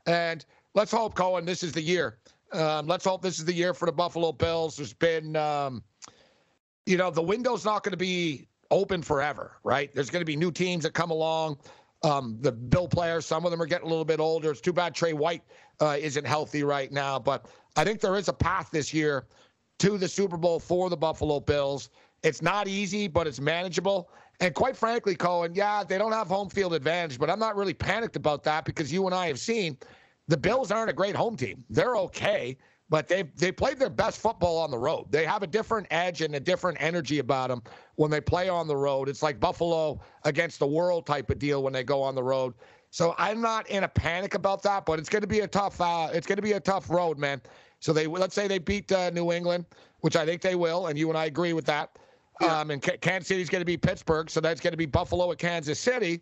And 0.07 0.43
let's 0.73 0.91
hope, 0.91 1.13
Cohen, 1.13 1.45
this 1.45 1.61
is 1.61 1.73
the 1.73 1.81
year. 1.83 2.17
Um, 2.53 2.87
let's 2.87 3.05
hope 3.05 3.21
this 3.21 3.37
is 3.37 3.45
the 3.45 3.53
year 3.53 3.75
for 3.75 3.85
the 3.85 3.91
Buffalo 3.91 4.31
Bills. 4.31 4.77
There's 4.77 4.93
been, 4.93 5.35
um, 5.35 5.83
you 6.87 6.97
know, 6.97 7.11
the 7.11 7.21
window's 7.21 7.63
not 7.63 7.83
going 7.83 7.91
to 7.91 7.97
be 7.97 8.47
open 8.71 9.01
forever, 9.01 9.57
right? 9.63 9.93
There's 9.93 10.09
going 10.09 10.21
to 10.21 10.25
be 10.25 10.35
new 10.35 10.51
teams 10.51 10.83
that 10.83 10.93
come 10.93 11.11
along. 11.11 11.57
Um, 12.03 12.37
the 12.41 12.51
Bill 12.51 12.87
players, 12.87 13.25
some 13.25 13.45
of 13.45 13.51
them 13.51 13.61
are 13.61 13.65
getting 13.65 13.87
a 13.87 13.89
little 13.89 14.05
bit 14.05 14.19
older. 14.19 14.51
It's 14.51 14.61
too 14.61 14.73
bad 14.73 14.93
Tre 14.93 15.13
White 15.13 15.43
uh, 15.79 15.97
isn't 15.99 16.25
healthy 16.25 16.63
right 16.63 16.91
now, 16.91 17.17
but 17.17 17.47
I 17.75 17.83
think 17.83 17.99
there 17.99 18.15
is 18.15 18.27
a 18.27 18.33
path 18.33 18.69
this 18.71 18.93
year 18.93 19.25
to 19.79 19.97
the 19.97 20.07
Super 20.07 20.37
Bowl 20.37 20.59
for 20.59 20.89
the 20.89 20.97
Buffalo 20.97 21.39
Bills. 21.39 21.89
It's 22.23 22.41
not 22.41 22.67
easy, 22.67 23.07
but 23.07 23.27
it's 23.27 23.39
manageable. 23.39 24.09
And 24.39 24.53
quite 24.53 24.75
frankly, 24.75 25.15
Cohen, 25.15 25.53
yeah, 25.55 25.83
they 25.83 25.97
don't 25.97 26.11
have 26.11 26.27
home 26.27 26.49
field 26.49 26.73
advantage, 26.73 27.19
but 27.19 27.29
I'm 27.29 27.39
not 27.39 27.55
really 27.55 27.73
panicked 27.73 28.15
about 28.15 28.43
that 28.43 28.65
because 28.65 28.91
you 28.91 29.05
and 29.05 29.15
I 29.15 29.27
have 29.27 29.39
seen 29.39 29.77
the 30.27 30.37
Bills 30.37 30.71
aren't 30.71 30.89
a 30.89 30.93
great 30.93 31.15
home 31.15 31.37
team. 31.37 31.63
They're 31.69 31.95
okay 31.97 32.57
but 32.89 33.07
they 33.07 33.23
they 33.35 33.51
played 33.51 33.79
their 33.79 33.89
best 33.89 34.19
football 34.19 34.57
on 34.57 34.69
the 34.69 34.77
road. 34.77 35.07
They 35.09 35.25
have 35.25 35.43
a 35.43 35.47
different 35.47 35.87
edge 35.89 36.21
and 36.21 36.35
a 36.35 36.39
different 36.39 36.77
energy 36.81 37.19
about 37.19 37.49
them 37.49 37.63
when 37.95 38.11
they 38.11 38.21
play 38.21 38.49
on 38.49 38.67
the 38.67 38.75
road. 38.75 39.09
It's 39.09 39.23
like 39.23 39.39
Buffalo 39.39 39.99
against 40.23 40.59
the 40.59 40.67
world 40.67 41.05
type 41.05 41.29
of 41.29 41.39
deal 41.39 41.63
when 41.63 41.73
they 41.73 41.83
go 41.83 42.01
on 42.01 42.15
the 42.15 42.23
road. 42.23 42.53
So 42.91 43.15
I'm 43.17 43.41
not 43.41 43.67
in 43.69 43.83
a 43.83 43.87
panic 43.87 44.35
about 44.35 44.61
that, 44.63 44.85
but 44.85 44.99
it's 44.99 45.09
going 45.09 45.23
to 45.23 45.27
be 45.27 45.39
a 45.41 45.47
tough 45.47 45.81
uh, 45.81 46.09
it's 46.13 46.27
going 46.27 46.37
to 46.37 46.43
be 46.43 46.53
a 46.53 46.59
tough 46.59 46.89
road, 46.89 47.17
man. 47.17 47.41
So 47.79 47.91
they 47.91 48.07
let's 48.07 48.35
say 48.35 48.47
they 48.47 48.59
beat 48.59 48.91
uh, 48.91 49.09
New 49.09 49.31
England, 49.31 49.65
which 50.01 50.15
I 50.15 50.25
think 50.25 50.41
they 50.41 50.55
will, 50.55 50.87
and 50.87 50.97
you 50.97 51.09
and 51.09 51.17
I 51.17 51.25
agree 51.25 51.53
with 51.53 51.65
that. 51.65 51.97
Yeah. 52.41 52.59
Um, 52.59 52.71
and 52.71 52.81
Kansas 52.81 53.27
City's 53.27 53.49
going 53.49 53.61
to 53.61 53.65
be 53.65 53.77
Pittsburgh, 53.77 54.29
so 54.29 54.41
that's 54.41 54.59
going 54.59 54.73
to 54.73 54.77
be 54.77 54.85
Buffalo 54.85 55.31
at 55.31 55.37
Kansas 55.37 55.79
City, 55.79 56.21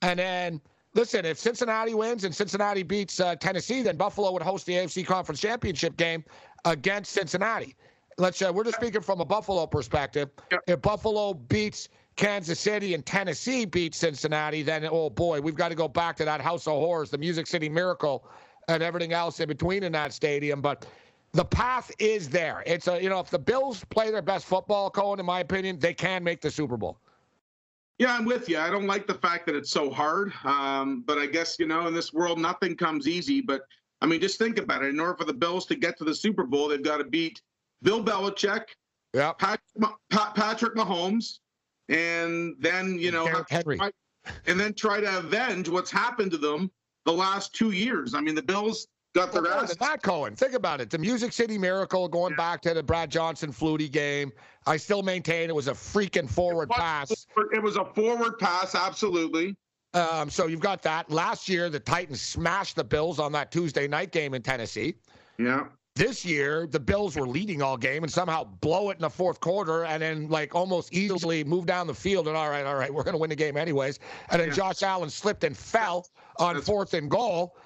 and 0.00 0.18
then 0.18 0.60
listen, 0.94 1.24
if 1.24 1.38
Cincinnati 1.38 1.94
wins 1.94 2.24
and 2.24 2.34
Cincinnati 2.34 2.82
beats 2.82 3.20
uh, 3.20 3.36
Tennessee, 3.36 3.82
then 3.82 3.96
Buffalo 3.96 4.32
would 4.32 4.42
host 4.42 4.66
the 4.66 4.74
AFC 4.74 5.06
Conference 5.06 5.40
Championship 5.40 5.96
game 5.96 6.24
against 6.64 7.12
Cincinnati. 7.12 7.76
Let's 8.18 8.42
uh, 8.42 8.52
we're 8.54 8.64
just 8.64 8.76
speaking 8.76 9.00
from 9.00 9.20
a 9.20 9.24
Buffalo 9.24 9.66
perspective. 9.66 10.30
Yep. 10.50 10.60
If 10.66 10.82
Buffalo 10.82 11.34
beats 11.34 11.88
Kansas 12.16 12.60
City 12.60 12.94
and 12.94 13.04
Tennessee 13.04 13.64
beats 13.64 13.98
Cincinnati, 13.98 14.62
then 14.62 14.86
oh 14.90 15.08
boy, 15.08 15.40
we've 15.40 15.54
got 15.54 15.70
to 15.70 15.74
go 15.74 15.88
back 15.88 16.16
to 16.16 16.24
that 16.24 16.40
house 16.40 16.66
of 16.66 16.74
horrors, 16.74 17.10
the 17.10 17.18
Music 17.18 17.46
City 17.46 17.68
Miracle, 17.68 18.28
and 18.68 18.82
everything 18.82 19.12
else 19.12 19.40
in 19.40 19.48
between 19.48 19.82
in 19.82 19.92
that 19.92 20.12
stadium. 20.12 20.60
But 20.60 20.86
the 21.32 21.44
path 21.44 21.90
is 21.98 22.28
there. 22.28 22.62
It's 22.66 22.86
a 22.86 23.02
you 23.02 23.08
know 23.08 23.20
if 23.20 23.30
the 23.30 23.38
Bills 23.38 23.82
play 23.84 24.10
their 24.10 24.22
best 24.22 24.44
football, 24.44 24.90
Cohen, 24.90 25.18
in 25.18 25.26
my 25.26 25.40
opinion, 25.40 25.78
they 25.78 25.94
can 25.94 26.22
make 26.22 26.42
the 26.42 26.50
Super 26.50 26.76
Bowl. 26.76 26.98
Yeah, 28.02 28.16
I'm 28.16 28.24
with 28.24 28.48
you. 28.48 28.58
I 28.58 28.68
don't 28.68 28.88
like 28.88 29.06
the 29.06 29.14
fact 29.14 29.46
that 29.46 29.54
it's 29.54 29.70
so 29.70 29.88
hard. 29.88 30.32
Um, 30.42 31.04
but 31.06 31.18
I 31.18 31.26
guess, 31.26 31.56
you 31.60 31.68
know, 31.68 31.86
in 31.86 31.94
this 31.94 32.12
world, 32.12 32.40
nothing 32.40 32.76
comes 32.76 33.06
easy. 33.06 33.40
But 33.40 33.62
I 34.00 34.06
mean, 34.06 34.20
just 34.20 34.38
think 34.38 34.58
about 34.58 34.82
it. 34.82 34.88
In 34.88 34.98
order 34.98 35.14
for 35.14 35.24
the 35.24 35.32
Bills 35.32 35.66
to 35.66 35.76
get 35.76 35.96
to 35.98 36.04
the 36.04 36.12
Super 36.12 36.42
Bowl, 36.42 36.66
they've 36.66 36.82
got 36.82 36.96
to 36.96 37.04
beat 37.04 37.40
Bill 37.82 38.02
Belichick, 38.02 38.64
yep. 39.14 39.38
Patrick, 39.38 40.74
Mahomes, 40.74 41.38
and 41.88 42.56
then, 42.58 42.98
you 42.98 43.12
know, 43.12 43.44
Henry. 43.48 43.76
Try, 43.76 43.92
and 44.48 44.58
then 44.58 44.74
try 44.74 45.00
to 45.00 45.18
avenge 45.18 45.68
what's 45.68 45.92
happened 45.92 46.32
to 46.32 46.38
them 46.38 46.72
the 47.04 47.12
last 47.12 47.54
two 47.54 47.70
years. 47.70 48.14
I 48.16 48.20
mean, 48.20 48.34
the 48.34 48.42
Bills 48.42 48.88
got 49.14 49.32
their 49.32 49.46
ass. 49.46 49.74
Not 49.80 50.02
Cohen. 50.02 50.36
Think 50.36 50.54
about 50.54 50.80
it. 50.80 50.90
The 50.90 50.98
Music 50.98 51.32
City 51.32 51.58
Miracle 51.58 52.08
going 52.08 52.32
yeah. 52.32 52.36
back 52.36 52.62
to 52.62 52.74
the 52.74 52.82
Brad 52.82 53.10
Johnson 53.10 53.52
Flutie 53.52 53.90
game. 53.90 54.32
I 54.66 54.76
still 54.76 55.02
maintain 55.02 55.48
it 55.48 55.54
was 55.54 55.68
a 55.68 55.72
freaking 55.72 56.30
forward 56.30 56.70
it 56.70 56.76
pass. 56.76 57.26
It 57.52 57.62
was 57.62 57.76
a 57.76 57.84
forward 57.84 58.38
pass, 58.38 58.74
absolutely. 58.74 59.56
Um, 59.94 60.30
so 60.30 60.46
you've 60.46 60.60
got 60.60 60.82
that. 60.82 61.10
Last 61.10 61.48
year, 61.48 61.68
the 61.68 61.80
Titans 61.80 62.20
smashed 62.20 62.76
the 62.76 62.84
Bills 62.84 63.18
on 63.18 63.32
that 63.32 63.52
Tuesday 63.52 63.86
night 63.86 64.12
game 64.12 64.34
in 64.34 64.42
Tennessee. 64.42 64.94
Yeah. 65.38 65.64
This 65.94 66.24
year, 66.24 66.66
the 66.66 66.80
Bills 66.80 67.16
were 67.16 67.28
leading 67.28 67.60
all 67.60 67.76
game 67.76 68.02
and 68.02 68.10
somehow 68.10 68.44
blow 68.44 68.88
it 68.88 68.94
in 68.94 69.02
the 69.02 69.10
fourth 69.10 69.40
quarter 69.40 69.84
and 69.84 70.02
then, 70.02 70.28
like, 70.30 70.54
almost 70.54 70.94
easily 70.94 71.44
move 71.44 71.66
down 71.66 71.86
the 71.86 71.92
field. 71.92 72.28
And 72.28 72.34
all 72.34 72.48
right, 72.48 72.64
all 72.64 72.76
right, 72.76 72.92
we're 72.92 73.02
going 73.02 73.12
to 73.12 73.18
win 73.18 73.28
the 73.28 73.36
game 73.36 73.58
anyways. 73.58 73.98
And 74.30 74.40
then 74.40 74.48
yeah. 74.48 74.54
Josh 74.54 74.82
Allen 74.82 75.10
slipped 75.10 75.44
and 75.44 75.54
fell 75.54 76.08
on 76.38 76.54
That's 76.54 76.66
fourth 76.66 76.94
and 76.94 77.10
goal. 77.10 77.58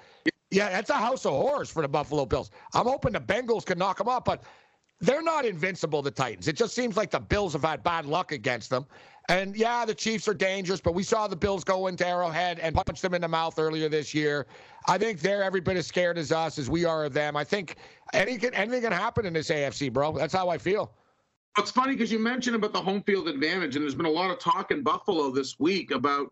Yeah, 0.51 0.69
that's 0.69 0.89
a 0.89 0.93
house 0.93 1.25
of 1.25 1.33
horrors 1.33 1.69
for 1.69 1.81
the 1.81 1.87
Buffalo 1.87 2.25
Bills. 2.25 2.51
I'm 2.73 2.85
hoping 2.85 3.13
the 3.13 3.19
Bengals 3.19 3.65
can 3.65 3.77
knock 3.77 3.97
them 3.97 4.07
off, 4.07 4.23
but 4.23 4.43
they're 4.99 5.21
not 5.21 5.45
invincible, 5.45 6.01
the 6.01 6.11
Titans. 6.11 6.47
It 6.47 6.55
just 6.55 6.73
seems 6.73 6.95
like 6.97 7.11
the 7.11 7.19
Bills 7.19 7.53
have 7.53 7.63
had 7.63 7.83
bad 7.83 8.05
luck 8.05 8.31
against 8.31 8.69
them. 8.69 8.85
And 9.29 9.57
yeah, 9.57 9.83
the 9.83 9.93
Chiefs 9.93 10.27
are 10.29 10.33
dangerous, 10.33 10.79
but 10.79 10.93
we 10.93 11.03
saw 11.03 11.27
the 11.27 11.35
Bills 11.35 11.65
go 11.65 11.87
into 11.87 12.07
Arrowhead 12.07 12.59
and 12.59 12.73
punch 12.73 13.01
them 13.01 13.13
in 13.13 13.21
the 13.21 13.27
mouth 13.27 13.59
earlier 13.59 13.89
this 13.89 14.13
year. 14.13 14.47
I 14.87 14.97
think 14.97 15.19
they're 15.19 15.43
every 15.43 15.59
bit 15.59 15.75
as 15.75 15.85
scared 15.85 16.17
as 16.17 16.31
us 16.31 16.57
as 16.57 16.69
we 16.69 16.85
are 16.85 17.03
of 17.03 17.13
them. 17.13 17.35
I 17.35 17.43
think 17.43 17.75
anything, 18.13 18.53
anything 18.53 18.83
can 18.83 18.93
happen 18.93 19.25
in 19.25 19.33
this 19.33 19.49
AFC, 19.49 19.91
bro. 19.91 20.13
That's 20.13 20.33
how 20.33 20.47
I 20.47 20.57
feel. 20.57 20.93
It's 21.57 21.71
funny 21.71 21.93
because 21.93 22.11
you 22.11 22.19
mentioned 22.19 22.55
about 22.55 22.71
the 22.71 22.81
home 22.81 23.03
field 23.03 23.27
advantage, 23.27 23.75
and 23.75 23.83
there's 23.83 23.95
been 23.95 24.05
a 24.05 24.09
lot 24.09 24.31
of 24.31 24.39
talk 24.39 24.71
in 24.71 24.81
Buffalo 24.81 25.29
this 25.29 25.59
week 25.59 25.91
about, 25.91 26.31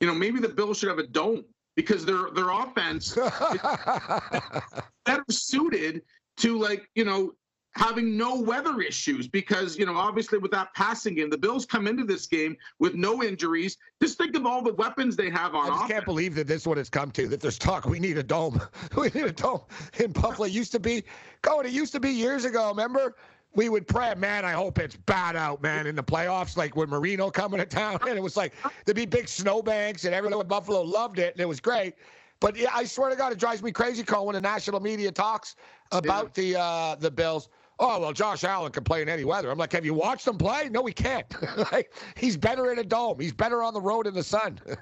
you 0.00 0.06
know, 0.06 0.14
maybe 0.14 0.38
the 0.38 0.48
Bills 0.48 0.78
should 0.78 0.90
have 0.90 0.98
a 0.98 1.06
dome 1.06 1.44
because 1.76 2.04
their 2.04 2.30
their 2.34 2.50
offense 2.50 3.14
better 5.04 5.24
suited 5.30 6.02
to 6.36 6.58
like 6.58 6.88
you 6.94 7.04
know 7.04 7.34
having 7.76 8.16
no 8.16 8.40
weather 8.40 8.80
issues 8.80 9.26
because 9.26 9.76
you 9.76 9.84
know 9.84 9.96
obviously 9.96 10.38
with 10.38 10.50
that 10.52 10.72
passing 10.74 11.14
game 11.14 11.28
the 11.28 11.36
bills 11.36 11.66
come 11.66 11.86
into 11.86 12.04
this 12.04 12.26
game 12.26 12.56
with 12.78 12.94
no 12.94 13.22
injuries. 13.22 13.76
Just 14.00 14.16
think 14.18 14.36
of 14.36 14.46
all 14.46 14.62
the 14.62 14.74
weapons 14.74 15.16
they 15.16 15.30
have 15.30 15.54
on 15.54 15.64
i 15.64 15.68
just 15.68 15.76
offense. 15.76 15.92
can't 15.92 16.04
believe 16.04 16.34
that 16.36 16.46
this 16.46 16.62
is 16.62 16.66
what 16.66 16.78
it's 16.78 16.90
come 16.90 17.10
to 17.12 17.26
that 17.28 17.40
there's 17.40 17.58
talk 17.58 17.84
we 17.86 17.98
need 17.98 18.18
a 18.18 18.22
dome. 18.22 18.60
We 18.96 19.10
need 19.14 19.24
a 19.24 19.32
dome 19.32 19.62
in 19.98 20.12
buffalo. 20.12 20.46
It 20.46 20.52
used 20.52 20.72
to 20.72 20.80
be 20.80 21.04
going 21.42 21.66
it 21.66 21.72
used 21.72 21.92
to 21.92 22.00
be 22.00 22.10
years 22.10 22.44
ago 22.44 22.68
remember 22.68 23.16
we 23.54 23.68
would 23.68 23.86
pray, 23.86 24.14
man, 24.16 24.44
I 24.44 24.52
hope 24.52 24.78
it's 24.78 24.96
bad 24.96 25.36
out, 25.36 25.62
man, 25.62 25.86
in 25.86 25.94
the 25.94 26.02
playoffs, 26.02 26.56
like 26.56 26.76
with 26.76 26.88
Marino 26.88 27.30
coming 27.30 27.60
to 27.60 27.66
town. 27.66 27.98
And 28.06 28.18
it 28.18 28.22
was 28.22 28.36
like, 28.36 28.52
there'd 28.84 28.96
be 28.96 29.06
big 29.06 29.28
snowbanks, 29.28 30.04
and 30.04 30.14
everyone 30.14 30.40
in 30.40 30.46
Buffalo 30.46 30.82
loved 30.82 31.18
it, 31.18 31.34
and 31.34 31.40
it 31.40 31.48
was 31.48 31.60
great. 31.60 31.94
But 32.40 32.56
yeah, 32.56 32.70
I 32.74 32.84
swear 32.84 33.10
to 33.10 33.16
God, 33.16 33.32
it 33.32 33.38
drives 33.38 33.62
me 33.62 33.72
crazy, 33.72 34.02
Cole, 34.02 34.26
when 34.26 34.34
the 34.34 34.40
national 34.40 34.80
media 34.80 35.10
talks 35.12 35.56
about 35.92 36.36
yeah. 36.36 36.42
the 36.42 36.60
uh, 36.60 36.94
the 36.96 37.10
Bills. 37.10 37.48
Oh 37.78 38.00
well, 38.00 38.12
Josh 38.12 38.44
Allen 38.44 38.70
can 38.70 38.84
play 38.84 39.02
in 39.02 39.08
any 39.08 39.24
weather. 39.24 39.50
I'm 39.50 39.58
like, 39.58 39.72
have 39.72 39.84
you 39.84 39.94
watched 39.94 40.26
him 40.26 40.36
play? 40.36 40.68
No, 40.68 40.84
he 40.84 40.92
can't. 40.92 41.26
like, 41.72 41.92
he's 42.16 42.36
better 42.36 42.70
in 42.70 42.78
a 42.78 42.84
dome. 42.84 43.18
He's 43.18 43.32
better 43.32 43.62
on 43.62 43.74
the 43.74 43.80
road 43.80 44.06
in 44.06 44.14
the 44.14 44.22
sun. 44.22 44.60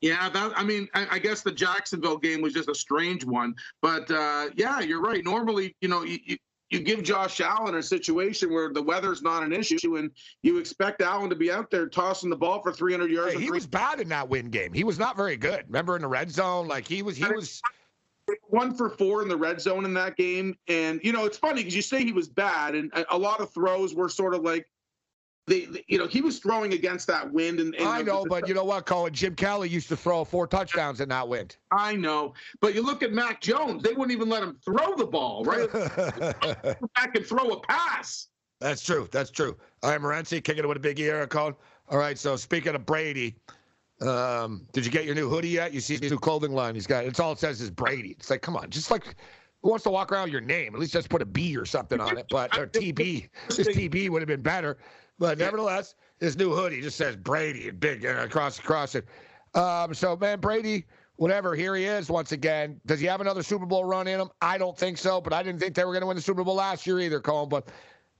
Yeah, 0.00 0.28
that 0.28 0.52
I 0.56 0.62
mean, 0.62 0.86
I, 0.94 1.08
I, 1.10 1.18
guess 1.18 1.42
the 1.42 1.50
Jacksonville 1.50 2.18
game 2.18 2.40
was 2.40 2.52
just 2.54 2.68
a 2.68 2.74
strange 2.74 3.24
one, 3.24 3.52
but 3.82 4.08
uh, 4.08 4.50
yeah, 4.54 4.78
you're 4.78 5.00
right. 5.00 5.24
Normally, 5.24 5.74
you 5.80 5.88
know, 5.88 6.04
you, 6.04 6.20
you 6.24 6.36
give 6.70 7.02
Josh 7.02 7.40
Allen 7.40 7.74
a 7.76 7.82
situation 7.82 8.52
where 8.52 8.72
the 8.72 8.82
weather's 8.82 9.22
not 9.22 9.42
an 9.42 9.52
issue, 9.52 9.96
and 9.96 10.10
you 10.42 10.58
expect 10.58 11.00
Allen 11.02 11.30
to 11.30 11.36
be 11.36 11.50
out 11.50 11.70
there 11.70 11.88
tossing 11.88 12.30
the 12.30 12.36
ball 12.36 12.60
for 12.62 12.72
300 12.72 13.10
yards. 13.10 13.34
Hey, 13.34 13.40
he 13.40 13.50
was 13.50 13.66
bad 13.66 14.00
in 14.00 14.08
that 14.08 14.28
win 14.28 14.50
game. 14.50 14.72
He 14.72 14.84
was 14.84 14.98
not 14.98 15.16
very 15.16 15.36
good. 15.36 15.64
Remember 15.68 15.96
in 15.96 16.02
the 16.02 16.08
red 16.08 16.30
zone, 16.30 16.68
like 16.68 16.86
he 16.86 17.02
was, 17.02 17.16
he 17.16 17.24
was 17.24 17.62
one 18.48 18.74
for 18.74 18.90
four 18.90 19.22
in 19.22 19.28
the 19.28 19.36
red 19.36 19.60
zone 19.60 19.84
in 19.84 19.94
that 19.94 20.16
game. 20.16 20.56
And 20.68 21.00
you 21.02 21.12
know, 21.12 21.24
it's 21.24 21.38
funny 21.38 21.62
because 21.62 21.74
you 21.74 21.82
say 21.82 22.04
he 22.04 22.12
was 22.12 22.28
bad, 22.28 22.74
and 22.74 22.92
a 23.10 23.18
lot 23.18 23.40
of 23.40 23.52
throws 23.52 23.94
were 23.94 24.08
sort 24.08 24.34
of 24.34 24.42
like 24.42 24.66
they, 25.48 25.64
they, 25.64 25.84
you 25.88 25.98
know, 25.98 26.06
he 26.06 26.20
was 26.20 26.38
throwing 26.38 26.72
against 26.74 27.06
that 27.06 27.32
wind. 27.32 27.60
And, 27.60 27.74
and 27.74 27.88
I 27.88 28.02
know, 28.02 28.24
but 28.28 28.46
you 28.46 28.54
know 28.54 28.64
what, 28.64 28.86
Cohen? 28.86 29.12
Jim 29.12 29.34
Kelly 29.34 29.68
used 29.68 29.88
to 29.88 29.96
throw 29.96 30.24
four 30.24 30.46
touchdowns 30.46 31.00
in 31.00 31.08
that 31.08 31.26
wind. 31.26 31.56
I 31.70 31.96
know, 31.96 32.34
but 32.60 32.74
you 32.74 32.82
look 32.82 33.02
at 33.02 33.12
Mac 33.12 33.40
Jones; 33.40 33.82
they 33.82 33.92
wouldn't 33.92 34.12
even 34.12 34.28
let 34.28 34.42
him 34.42 34.58
throw 34.64 34.94
the 34.94 35.06
ball, 35.06 35.44
right? 35.44 35.70
back 36.94 37.14
and 37.14 37.26
throw 37.26 37.50
a 37.50 37.60
pass. 37.62 38.28
That's 38.60 38.82
true. 38.82 39.08
That's 39.10 39.30
true. 39.30 39.56
All 39.82 39.90
right, 39.90 40.00
Morency 40.00 40.42
kicking 40.42 40.64
it 40.64 40.68
with 40.68 40.76
a 40.76 40.80
big 40.80 40.98
ear, 41.00 41.26
Cohen. 41.26 41.54
All 41.88 41.98
right, 41.98 42.18
so 42.18 42.36
speaking 42.36 42.74
of 42.74 42.84
Brady, 42.84 43.36
um, 44.00 44.66
did 44.72 44.84
you 44.84 44.90
get 44.90 45.04
your 45.04 45.14
new 45.14 45.28
hoodie 45.28 45.48
yet? 45.48 45.72
You 45.72 45.80
see 45.80 45.96
his 45.96 46.10
new 46.10 46.18
clothing 46.18 46.52
line 46.52 46.74
he's 46.74 46.86
got. 46.86 47.04
It's 47.04 47.20
all 47.20 47.32
it 47.32 47.38
says 47.38 47.60
is 47.60 47.70
Brady. 47.70 48.10
It's 48.18 48.30
like, 48.30 48.42
come 48.42 48.56
on, 48.56 48.68
just 48.70 48.90
like 48.90 49.16
who 49.62 49.70
wants 49.70 49.84
to 49.84 49.90
walk 49.90 50.12
around 50.12 50.24
with 50.24 50.32
your 50.32 50.40
name? 50.40 50.74
At 50.74 50.80
least 50.80 50.92
just 50.92 51.08
put 51.08 51.22
a 51.22 51.26
B 51.26 51.56
or 51.56 51.64
something 51.64 52.00
on 52.00 52.16
it. 52.18 52.26
But 52.30 52.56
or 52.56 52.66
TB. 52.66 53.28
Just 53.48 53.70
TB 53.70 54.08
would 54.10 54.22
have 54.22 54.28
been 54.28 54.42
better. 54.42 54.78
But 55.18 55.38
nevertheless, 55.38 55.94
this 56.18 56.36
new 56.36 56.54
hoodie 56.54 56.80
just 56.80 56.96
says 56.96 57.16
Brady 57.16 57.68
and 57.68 57.80
big 57.80 58.06
uh, 58.06 58.24
across 58.24 58.58
across 58.58 58.94
it. 58.94 59.06
Um, 59.54 59.94
so 59.94 60.16
man, 60.16 60.40
Brady, 60.40 60.86
whatever. 61.16 61.54
Here 61.54 61.74
he 61.74 61.84
is 61.84 62.08
once 62.08 62.32
again. 62.32 62.80
Does 62.86 63.00
he 63.00 63.06
have 63.06 63.20
another 63.20 63.42
Super 63.42 63.66
Bowl 63.66 63.84
run 63.84 64.06
in 64.06 64.20
him? 64.20 64.30
I 64.40 64.58
don't 64.58 64.76
think 64.76 64.98
so. 64.98 65.20
But 65.20 65.32
I 65.32 65.42
didn't 65.42 65.60
think 65.60 65.74
they 65.74 65.84
were 65.84 65.92
going 65.92 66.02
to 66.02 66.06
win 66.06 66.16
the 66.16 66.22
Super 66.22 66.44
Bowl 66.44 66.54
last 66.54 66.86
year 66.86 67.00
either, 67.00 67.20
Colin. 67.20 67.48
But 67.48 67.68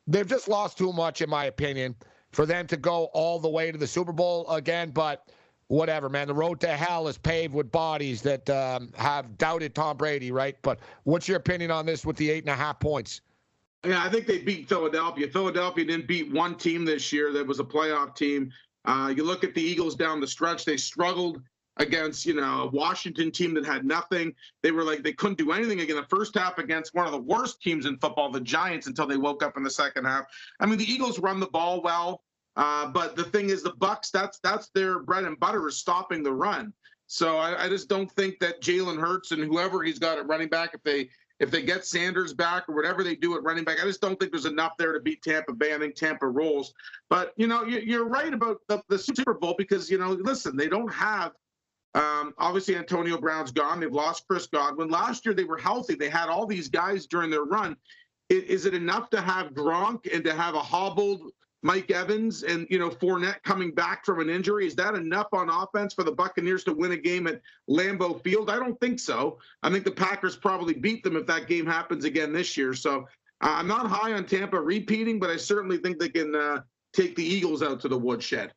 they've 0.06 0.26
just 0.26 0.48
lost 0.48 0.78
too 0.78 0.92
much, 0.92 1.22
in 1.22 1.30
my 1.30 1.44
opinion, 1.44 1.94
for 2.32 2.46
them 2.46 2.66
to 2.66 2.76
go 2.76 3.04
all 3.12 3.38
the 3.38 3.48
way 3.48 3.70
to 3.70 3.78
the 3.78 3.86
Super 3.86 4.12
Bowl 4.12 4.48
again. 4.50 4.90
But 4.90 5.30
whatever, 5.68 6.08
man. 6.08 6.26
The 6.26 6.34
road 6.34 6.60
to 6.60 6.68
hell 6.68 7.08
is 7.08 7.16
paved 7.16 7.54
with 7.54 7.70
bodies 7.70 8.22
that 8.22 8.48
um, 8.50 8.92
have 8.96 9.38
doubted 9.38 9.74
Tom 9.74 9.96
Brady, 9.96 10.32
right? 10.32 10.56
But 10.62 10.80
what's 11.04 11.28
your 11.28 11.36
opinion 11.36 11.70
on 11.70 11.86
this 11.86 12.04
with 12.04 12.16
the 12.16 12.30
eight 12.30 12.42
and 12.42 12.50
a 12.50 12.56
half 12.56 12.80
points? 12.80 13.20
Yeah, 13.84 14.02
I 14.02 14.08
think 14.08 14.26
they 14.26 14.38
beat 14.38 14.68
Philadelphia. 14.68 15.28
Philadelphia 15.28 15.84
didn't 15.84 16.08
beat 16.08 16.32
one 16.32 16.56
team 16.56 16.84
this 16.84 17.12
year 17.12 17.32
that 17.32 17.46
was 17.46 17.60
a 17.60 17.64
playoff 17.64 18.16
team. 18.16 18.50
Uh, 18.84 19.12
you 19.16 19.22
look 19.22 19.44
at 19.44 19.54
the 19.54 19.62
Eagles 19.62 19.94
down 19.94 20.20
the 20.20 20.26
stretch; 20.26 20.64
they 20.64 20.76
struggled 20.76 21.40
against 21.76 22.26
you 22.26 22.34
know 22.34 22.62
a 22.62 22.66
Washington 22.66 23.30
team 23.30 23.54
that 23.54 23.64
had 23.64 23.84
nothing. 23.84 24.34
They 24.62 24.72
were 24.72 24.82
like 24.82 25.04
they 25.04 25.12
couldn't 25.12 25.38
do 25.38 25.52
anything 25.52 25.80
again 25.80 25.96
the 25.96 26.02
first 26.04 26.36
half 26.36 26.58
against 26.58 26.94
one 26.94 27.06
of 27.06 27.12
the 27.12 27.20
worst 27.20 27.62
teams 27.62 27.86
in 27.86 27.98
football, 27.98 28.30
the 28.30 28.40
Giants, 28.40 28.88
until 28.88 29.06
they 29.06 29.16
woke 29.16 29.44
up 29.44 29.56
in 29.56 29.62
the 29.62 29.70
second 29.70 30.04
half. 30.04 30.24
I 30.58 30.66
mean, 30.66 30.78
the 30.78 30.90
Eagles 30.90 31.20
run 31.20 31.38
the 31.38 31.46
ball 31.46 31.80
well, 31.80 32.22
uh, 32.56 32.88
but 32.88 33.14
the 33.14 33.24
thing 33.24 33.50
is, 33.50 33.62
the 33.62 33.74
Bucks 33.74 34.10
that's 34.10 34.40
that's 34.40 34.70
their 34.70 34.98
bread 34.98 35.24
and 35.24 35.38
butter 35.38 35.68
is 35.68 35.76
stopping 35.76 36.24
the 36.24 36.32
run. 36.32 36.72
So 37.06 37.38
I, 37.38 37.64
I 37.64 37.68
just 37.68 37.88
don't 37.88 38.10
think 38.12 38.38
that 38.40 38.60
Jalen 38.60 39.00
Hurts 39.00 39.30
and 39.30 39.42
whoever 39.42 39.82
he's 39.82 39.98
got 39.98 40.18
at 40.18 40.26
running 40.26 40.48
back, 40.48 40.74
if 40.74 40.82
they 40.82 41.08
if 41.40 41.50
they 41.50 41.62
get 41.62 41.86
Sanders 41.86 42.34
back 42.34 42.68
or 42.68 42.74
whatever 42.74 43.04
they 43.04 43.14
do 43.14 43.36
at 43.36 43.42
running 43.42 43.64
back, 43.64 43.78
I 43.80 43.84
just 43.84 44.00
don't 44.00 44.18
think 44.18 44.32
there's 44.32 44.44
enough 44.44 44.76
there 44.76 44.92
to 44.92 45.00
beat 45.00 45.22
Tampa 45.22 45.52
Bay. 45.52 45.74
I 45.74 45.78
think 45.78 45.94
Tampa 45.94 46.26
rolls. 46.26 46.74
But, 47.08 47.32
you 47.36 47.46
know, 47.46 47.64
you're 47.64 48.06
right 48.06 48.32
about 48.32 48.60
the, 48.68 48.82
the 48.88 48.98
Super 48.98 49.34
Bowl 49.34 49.54
because, 49.56 49.90
you 49.90 49.98
know, 49.98 50.10
listen, 50.10 50.56
they 50.56 50.68
don't 50.68 50.92
have 50.92 51.32
um, 51.94 52.34
obviously, 52.38 52.76
Antonio 52.76 53.18
Brown's 53.18 53.50
gone. 53.50 53.80
They've 53.80 53.92
lost 53.92 54.26
Chris 54.28 54.46
Godwin. 54.46 54.88
Last 54.88 55.24
year, 55.24 55.34
they 55.34 55.44
were 55.44 55.56
healthy. 55.56 55.94
They 55.94 56.10
had 56.10 56.28
all 56.28 56.46
these 56.46 56.68
guys 56.68 57.06
during 57.06 57.30
their 57.30 57.44
run. 57.44 57.76
Is, 58.28 58.66
it 58.66 58.74
enough 58.74 59.08
to 59.10 59.20
have 59.22 59.54
Gronk 59.54 60.06
and 60.14 60.22
to 60.24 60.34
have 60.34 60.54
a 60.54 60.60
hobbled 60.60 61.32
Mike 61.62 61.90
Evans 61.90 62.44
and 62.44 62.66
you 62.70 62.78
know 62.78 62.88
Fournette 62.88 63.42
coming 63.42 63.72
back 63.72 64.04
from 64.04 64.20
an 64.20 64.30
injury. 64.30 64.66
Is 64.66 64.76
that 64.76 64.94
enough 64.94 65.28
on 65.32 65.48
offense 65.48 65.92
for 65.92 66.04
the 66.04 66.12
Buccaneers 66.12 66.64
to 66.64 66.72
win 66.72 66.92
a 66.92 66.96
game 66.96 67.26
at 67.26 67.40
Lambeau 67.68 68.22
Field? 68.22 68.50
I 68.50 68.56
don't 68.56 68.78
think 68.80 69.00
so. 69.00 69.38
I 69.62 69.70
think 69.70 69.84
the 69.84 69.90
Packers 69.90 70.36
probably 70.36 70.74
beat 70.74 71.02
them 71.02 71.16
if 71.16 71.26
that 71.26 71.48
game 71.48 71.66
happens 71.66 72.04
again 72.04 72.32
this 72.32 72.56
year. 72.56 72.74
So 72.74 73.06
uh, 73.40 73.54
I'm 73.58 73.66
not 73.66 73.86
high 73.86 74.12
on 74.12 74.24
Tampa 74.24 74.60
repeating, 74.60 75.18
but 75.18 75.30
I 75.30 75.36
certainly 75.36 75.78
think 75.78 75.98
they 75.98 76.08
can 76.08 76.34
uh, 76.34 76.60
take 76.92 77.16
the 77.16 77.24
Eagles 77.24 77.62
out 77.62 77.80
to 77.80 77.88
the 77.88 77.98
woodshed. 77.98 78.52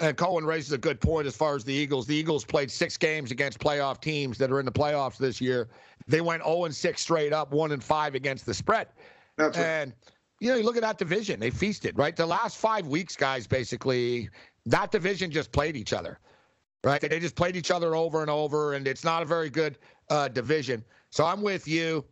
And 0.00 0.16
Cohen 0.16 0.44
raises 0.44 0.70
a 0.72 0.78
good 0.78 1.00
point 1.00 1.26
as 1.26 1.36
far 1.36 1.56
as 1.56 1.64
the 1.64 1.72
Eagles. 1.72 2.06
The 2.06 2.14
Eagles 2.14 2.44
played 2.44 2.70
six 2.70 2.96
games 2.96 3.32
against 3.32 3.58
playoff 3.58 4.00
teams 4.00 4.38
that 4.38 4.52
are 4.52 4.60
in 4.60 4.66
the 4.66 4.72
playoffs 4.72 5.16
this 5.16 5.40
year. 5.40 5.68
They 6.06 6.20
went 6.20 6.44
0 6.44 6.66
and 6.66 6.74
6 6.74 7.02
straight 7.02 7.32
up, 7.32 7.50
1 7.52 7.72
and 7.72 7.82
5 7.82 8.14
against 8.14 8.46
the 8.46 8.54
spread. 8.54 8.88
That's 9.36 9.58
right. 9.58 9.64
And 9.64 9.92
you 10.40 10.50
know, 10.50 10.56
you 10.56 10.64
look 10.64 10.76
at 10.76 10.82
that 10.82 10.98
division, 10.98 11.40
they 11.40 11.50
feasted, 11.50 11.98
right? 11.98 12.14
The 12.14 12.26
last 12.26 12.56
five 12.58 12.86
weeks, 12.86 13.16
guys, 13.16 13.46
basically, 13.46 14.28
that 14.66 14.90
division 14.90 15.30
just 15.30 15.50
played 15.52 15.76
each 15.76 15.92
other, 15.92 16.18
right? 16.84 17.00
They 17.00 17.20
just 17.20 17.34
played 17.34 17.56
each 17.56 17.70
other 17.70 17.96
over 17.96 18.20
and 18.20 18.30
over, 18.30 18.74
and 18.74 18.86
it's 18.86 19.04
not 19.04 19.22
a 19.22 19.26
very 19.26 19.50
good 19.50 19.78
uh, 20.10 20.28
division. 20.28 20.84
So 21.10 21.24
I'm 21.24 21.42
with 21.42 21.66
you 21.66 22.04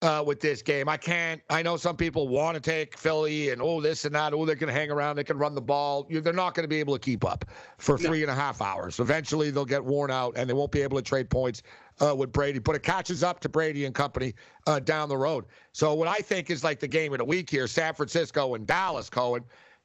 uh, 0.00 0.22
with 0.26 0.40
this 0.40 0.62
game. 0.62 0.88
I 0.88 0.96
can't. 0.96 1.42
I 1.50 1.62
know 1.62 1.76
some 1.76 1.96
people 1.96 2.28
want 2.28 2.54
to 2.54 2.60
take 2.60 2.96
Philly 2.96 3.50
and 3.50 3.60
oh 3.60 3.80
this 3.80 4.04
and 4.04 4.14
that. 4.14 4.32
Oh, 4.32 4.46
they 4.46 4.54
can 4.54 4.68
hang 4.68 4.90
around. 4.90 5.16
They 5.16 5.24
can 5.24 5.38
run 5.38 5.54
the 5.54 5.60
ball. 5.60 6.06
They're 6.08 6.32
not 6.32 6.54
going 6.54 6.64
to 6.64 6.68
be 6.68 6.80
able 6.80 6.94
to 6.94 7.00
keep 7.00 7.24
up 7.24 7.44
for 7.78 7.98
three 7.98 8.22
and 8.22 8.30
a 8.30 8.34
half 8.34 8.62
hours. 8.62 9.00
Eventually, 9.00 9.50
they'll 9.50 9.64
get 9.64 9.84
worn 9.84 10.10
out 10.10 10.34
and 10.36 10.48
they 10.48 10.54
won't 10.54 10.72
be 10.72 10.82
able 10.82 10.96
to 10.96 11.02
trade 11.02 11.28
points 11.28 11.62
uh, 12.00 12.14
with 12.14 12.32
Brady. 12.32 12.58
But 12.58 12.76
it 12.76 12.82
catches 12.82 13.22
up 13.22 13.40
to 13.40 13.48
Brady 13.48 13.84
and 13.84 13.94
company 13.94 14.34
uh, 14.66 14.80
down 14.80 15.08
the 15.08 15.16
road. 15.16 15.46
So 15.72 15.94
what 15.94 16.08
I 16.08 16.16
think 16.16 16.50
is 16.50 16.64
like 16.64 16.80
the 16.80 16.88
game 16.88 17.12
of 17.12 17.18
the 17.18 17.24
week 17.24 17.48
here: 17.50 17.66
San 17.66 17.94
Francisco 17.94 18.54
and 18.54 18.66
Dallas. 18.66 19.08
Cohen 19.10 19.44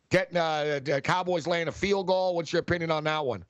getting 0.09 0.37
uh, 0.37 0.79
Cowboys 1.03 1.47
laying 1.47 1.67
a 1.67 1.71
field 1.71 2.07
goal. 2.07 2.35
What's 2.35 2.53
your 2.53 2.61
opinion 2.61 2.91
on 2.91 3.03
that 3.05 3.25
one? 3.25 3.43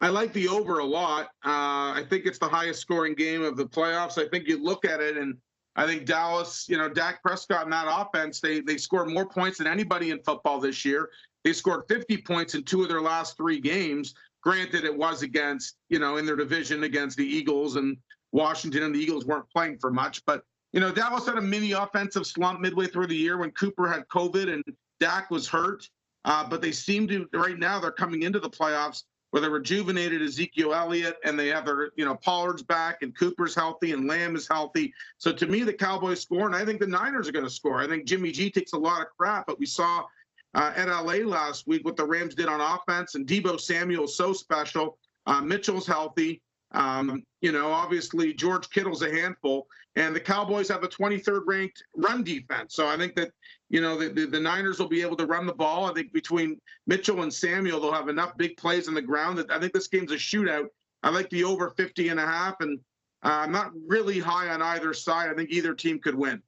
I 0.00 0.08
like 0.08 0.32
the 0.32 0.48
over 0.48 0.78
a 0.78 0.84
lot. 0.84 1.26
Uh, 1.44 1.92
I 1.92 2.04
think 2.08 2.24
it's 2.24 2.38
the 2.38 2.48
highest 2.48 2.80
scoring 2.80 3.14
game 3.14 3.42
of 3.42 3.56
the 3.56 3.66
playoffs. 3.66 4.16
I 4.16 4.28
think 4.28 4.46
you 4.46 4.62
look 4.62 4.84
at 4.84 5.00
it 5.00 5.16
and 5.16 5.36
I 5.74 5.86
think 5.86 6.06
Dallas, 6.06 6.68
you 6.68 6.76
know, 6.76 6.88
Dak 6.88 7.22
Prescott 7.22 7.64
and 7.64 7.72
that 7.72 7.86
offense, 7.88 8.40
they 8.40 8.60
they 8.60 8.76
scored 8.76 9.08
more 9.08 9.26
points 9.26 9.58
than 9.58 9.66
anybody 9.66 10.10
in 10.10 10.20
football 10.22 10.60
this 10.60 10.84
year. 10.84 11.08
They 11.44 11.52
scored 11.52 11.84
50 11.88 12.16
points 12.22 12.54
in 12.54 12.64
two 12.64 12.82
of 12.82 12.88
their 12.88 13.00
last 13.00 13.36
three 13.36 13.60
games. 13.60 14.14
Granted, 14.42 14.84
it 14.84 14.96
was 14.96 15.22
against, 15.22 15.76
you 15.88 15.98
know, 15.98 16.16
in 16.16 16.26
their 16.26 16.36
division 16.36 16.84
against 16.84 17.16
the 17.16 17.26
Eagles 17.26 17.76
and 17.76 17.96
Washington, 18.32 18.84
and 18.84 18.94
the 18.94 19.00
Eagles 19.00 19.26
weren't 19.26 19.50
playing 19.50 19.78
for 19.78 19.90
much. 19.90 20.24
But, 20.24 20.42
you 20.72 20.80
know, 20.80 20.92
Dallas 20.92 21.26
had 21.26 21.38
a 21.38 21.42
mini 21.42 21.72
offensive 21.72 22.26
slump 22.26 22.60
midway 22.60 22.86
through 22.86 23.08
the 23.08 23.16
year 23.16 23.38
when 23.38 23.50
Cooper 23.52 23.88
had 23.88 24.06
COVID 24.08 24.52
and 24.52 24.62
Dak 25.00 25.30
was 25.30 25.48
hurt. 25.48 25.88
Uh, 26.24 26.46
but 26.48 26.60
they 26.60 26.72
seem 26.72 27.08
to, 27.08 27.26
right 27.32 27.58
now, 27.58 27.80
they're 27.80 27.90
coming 27.90 28.22
into 28.22 28.38
the 28.38 28.50
playoffs 28.50 29.04
with 29.32 29.44
a 29.44 29.50
rejuvenated 29.50 30.22
Ezekiel 30.22 30.74
Elliott, 30.74 31.16
and 31.24 31.38
they 31.38 31.48
have 31.48 31.66
their, 31.66 31.90
you 31.96 32.04
know, 32.04 32.14
Pollard's 32.14 32.62
back 32.62 33.02
and 33.02 33.16
Cooper's 33.16 33.54
healthy 33.54 33.92
and 33.92 34.06
Lamb 34.06 34.36
is 34.36 34.48
healthy. 34.48 34.92
So 35.18 35.32
to 35.32 35.46
me, 35.46 35.62
the 35.62 35.72
Cowboys 35.72 36.22
score, 36.22 36.46
and 36.46 36.56
I 36.56 36.64
think 36.64 36.80
the 36.80 36.86
Niners 36.86 37.28
are 37.28 37.32
going 37.32 37.44
to 37.44 37.50
score. 37.50 37.80
I 37.80 37.86
think 37.86 38.06
Jimmy 38.06 38.32
G 38.32 38.50
takes 38.50 38.72
a 38.72 38.78
lot 38.78 39.00
of 39.00 39.08
crap, 39.16 39.46
but 39.46 39.58
we 39.58 39.66
saw 39.66 40.04
uh, 40.54 40.72
at 40.74 40.88
LA 40.88 41.26
last 41.26 41.66
week 41.66 41.84
what 41.84 41.96
the 41.96 42.04
Rams 42.04 42.34
did 42.34 42.46
on 42.46 42.60
offense, 42.60 43.14
and 43.14 43.26
Deebo 43.26 43.60
Samuel 43.60 44.04
is 44.04 44.16
so 44.16 44.32
special. 44.32 44.98
Uh, 45.26 45.40
Mitchell's 45.40 45.86
healthy. 45.86 46.42
Um, 46.72 47.22
you 47.40 47.52
know, 47.52 47.70
obviously 47.70 48.34
George 48.34 48.68
Kittle's 48.70 49.02
a 49.02 49.10
handful, 49.10 49.66
and 49.96 50.14
the 50.14 50.20
Cowboys 50.20 50.68
have 50.68 50.82
a 50.82 50.88
23rd 50.88 51.42
ranked 51.46 51.82
run 51.96 52.22
defense. 52.22 52.74
So 52.74 52.86
I 52.86 52.96
think 52.96 53.14
that 53.16 53.30
you 53.70 53.80
know 53.80 53.96
the, 53.96 54.08
the, 54.08 54.26
the, 54.26 54.40
Niners 54.40 54.78
will 54.78 54.88
be 54.88 55.02
able 55.02 55.16
to 55.16 55.26
run 55.26 55.46
the 55.46 55.54
ball. 55.54 55.86
I 55.86 55.94
think 55.94 56.12
between 56.12 56.60
Mitchell 56.86 57.22
and 57.22 57.32
Samuel, 57.32 57.80
they'll 57.80 57.92
have 57.92 58.08
enough 58.08 58.36
big 58.36 58.56
plays 58.56 58.88
on 58.88 58.94
the 58.94 59.02
ground 59.02 59.38
that 59.38 59.50
I 59.50 59.58
think 59.58 59.72
this 59.72 59.88
game's 59.88 60.12
a 60.12 60.16
shootout. 60.16 60.66
I 61.02 61.10
like 61.10 61.30
the 61.30 61.44
over 61.44 61.70
50 61.70 62.08
and 62.08 62.20
a 62.20 62.26
half, 62.26 62.56
and 62.60 62.78
uh, 63.22 63.40
I'm 63.42 63.52
not 63.52 63.72
really 63.86 64.18
high 64.18 64.48
on 64.48 64.60
either 64.60 64.92
side. 64.92 65.30
I 65.30 65.34
think 65.34 65.50
either 65.50 65.74
team 65.74 65.98
could 66.00 66.14
win. 66.14 66.42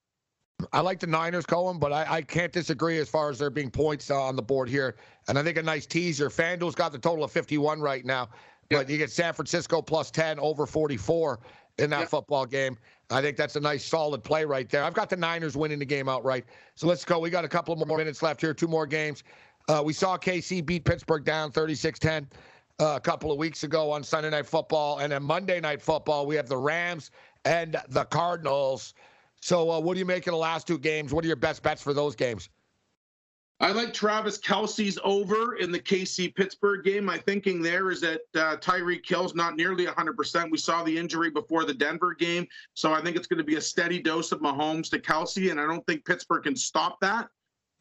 I 0.73 0.81
like 0.81 1.01
the 1.01 1.07
Niners, 1.07 1.46
Cohen, 1.46 1.79
but 1.79 1.92
I, 1.92 2.07
I, 2.09 2.23
can't 2.23 2.53
disagree 2.53 2.99
as 2.99 3.09
far 3.09 3.31
as 3.31 3.38
there 3.38 3.51
being 3.51 3.70
points 3.70 4.11
uh, 4.11 4.20
on 4.20 4.37
the 4.37 4.42
board 4.42 4.68
here. 4.68 4.96
And 5.29 5.38
I 5.38 5.42
think 5.42 5.57
a 5.59 5.62
nice 5.62 5.87
teaser. 5.87 6.29
FanDuel's 6.29 6.75
got 6.75 6.92
the 6.92 6.99
total 6.99 7.25
of 7.25 7.33
51 7.33 7.81
right 7.81 8.05
now. 8.05 8.29
But 8.68 8.88
you 8.88 8.99
get 8.99 9.11
San 9.11 9.33
Francisco 9.33 9.83
plus 9.83 10.11
10 10.12 10.38
over 10.38 10.64
44 10.64 11.40
in 11.79 11.90
that 11.90 12.09
football 12.09 12.46
game. 12.46 12.79
I 13.11 13.20
think 13.20 13.37
that's 13.37 13.57
a 13.57 13.61
nice 13.61 13.85
solid 13.85 14.23
play 14.23 14.44
right 14.44 14.68
there. 14.68 14.85
I've 14.85 14.94
got 14.94 15.11
the 15.11 15.16
Niners 15.16 15.57
winning 15.57 15.81
the 15.81 15.85
game 15.85 16.09
outright. 16.09 16.44
So 16.77 16.87
let's 16.87 17.05
go. 17.05 17.18
We 17.18 17.31
got 17.31 17.44
a 17.44 17.49
couple 17.49 17.75
more 17.75 17.99
minutes 17.99 18.23
left 18.23 18.40
here, 18.40 18.55
two 18.55 18.68
more 18.68 18.87
games. 18.87 19.25
Uh, 19.68 19.83
we 19.85 19.92
saw 19.92 20.16
KC 20.16 20.64
beat 20.64 20.85
Pittsburgh 20.85 21.25
down 21.25 21.51
36 21.51 21.99
10 21.99 22.29
uh, 22.79 22.94
a 22.96 23.01
couple 23.01 23.33
of 23.33 23.38
weeks 23.38 23.64
ago 23.64 23.90
on 23.90 24.05
Sunday 24.05 24.31
Night 24.31 24.46
Football. 24.46 24.99
And 24.99 25.12
then 25.12 25.25
Monday 25.25 25.61
Night 25.61 25.83
Football, 25.83 26.27
we 26.27 26.37
have 26.37 26.49
the 26.49 26.57
Rams 26.57 27.11
and 27.44 27.77
the 27.88 28.05
Cardinals. 28.05 28.94
So, 29.40 29.70
uh, 29.70 29.81
what 29.81 29.94
do 29.94 29.98
you 29.98 30.07
make 30.07 30.26
of 30.26 30.33
the 30.33 30.38
last 30.38 30.66
two 30.66 30.79
games? 30.79 31.12
What 31.12 31.24
are 31.24 31.29
your 31.29 31.37
best 31.37 31.62
bets 31.62 31.83
for 31.83 31.94
those 31.94 32.14
games? 32.14 32.50
I 33.62 33.72
like 33.72 33.92
Travis 33.92 34.38
Kelce's 34.38 34.98
over 35.05 35.57
in 35.57 35.70
the 35.70 35.79
KC 35.79 36.35
Pittsburgh 36.35 36.83
game. 36.83 37.05
My 37.05 37.18
thinking 37.18 37.61
there 37.61 37.90
is 37.90 38.00
that 38.00 38.22
uh, 38.35 38.57
Tyreek 38.57 39.07
Hill's 39.07 39.35
not 39.35 39.55
nearly 39.55 39.85
100%. 39.85 40.50
We 40.50 40.57
saw 40.57 40.83
the 40.83 40.96
injury 40.96 41.29
before 41.29 41.66
the 41.66 41.74
Denver 41.74 42.14
game. 42.14 42.46
So 42.72 42.94
I 42.94 43.03
think 43.03 43.16
it's 43.16 43.26
going 43.26 43.38
to 43.38 43.44
be 43.44 43.57
a 43.57 43.61
steady 43.61 44.00
dose 44.00 44.33
of 44.33 44.40
Mahomes 44.40 44.88
to 44.90 44.98
Kelce, 44.98 45.50
and 45.50 45.61
I 45.61 45.66
don't 45.66 45.87
think 45.87 46.07
Pittsburgh 46.07 46.44
can 46.44 46.57
stop 46.57 47.00
that. 47.00 47.29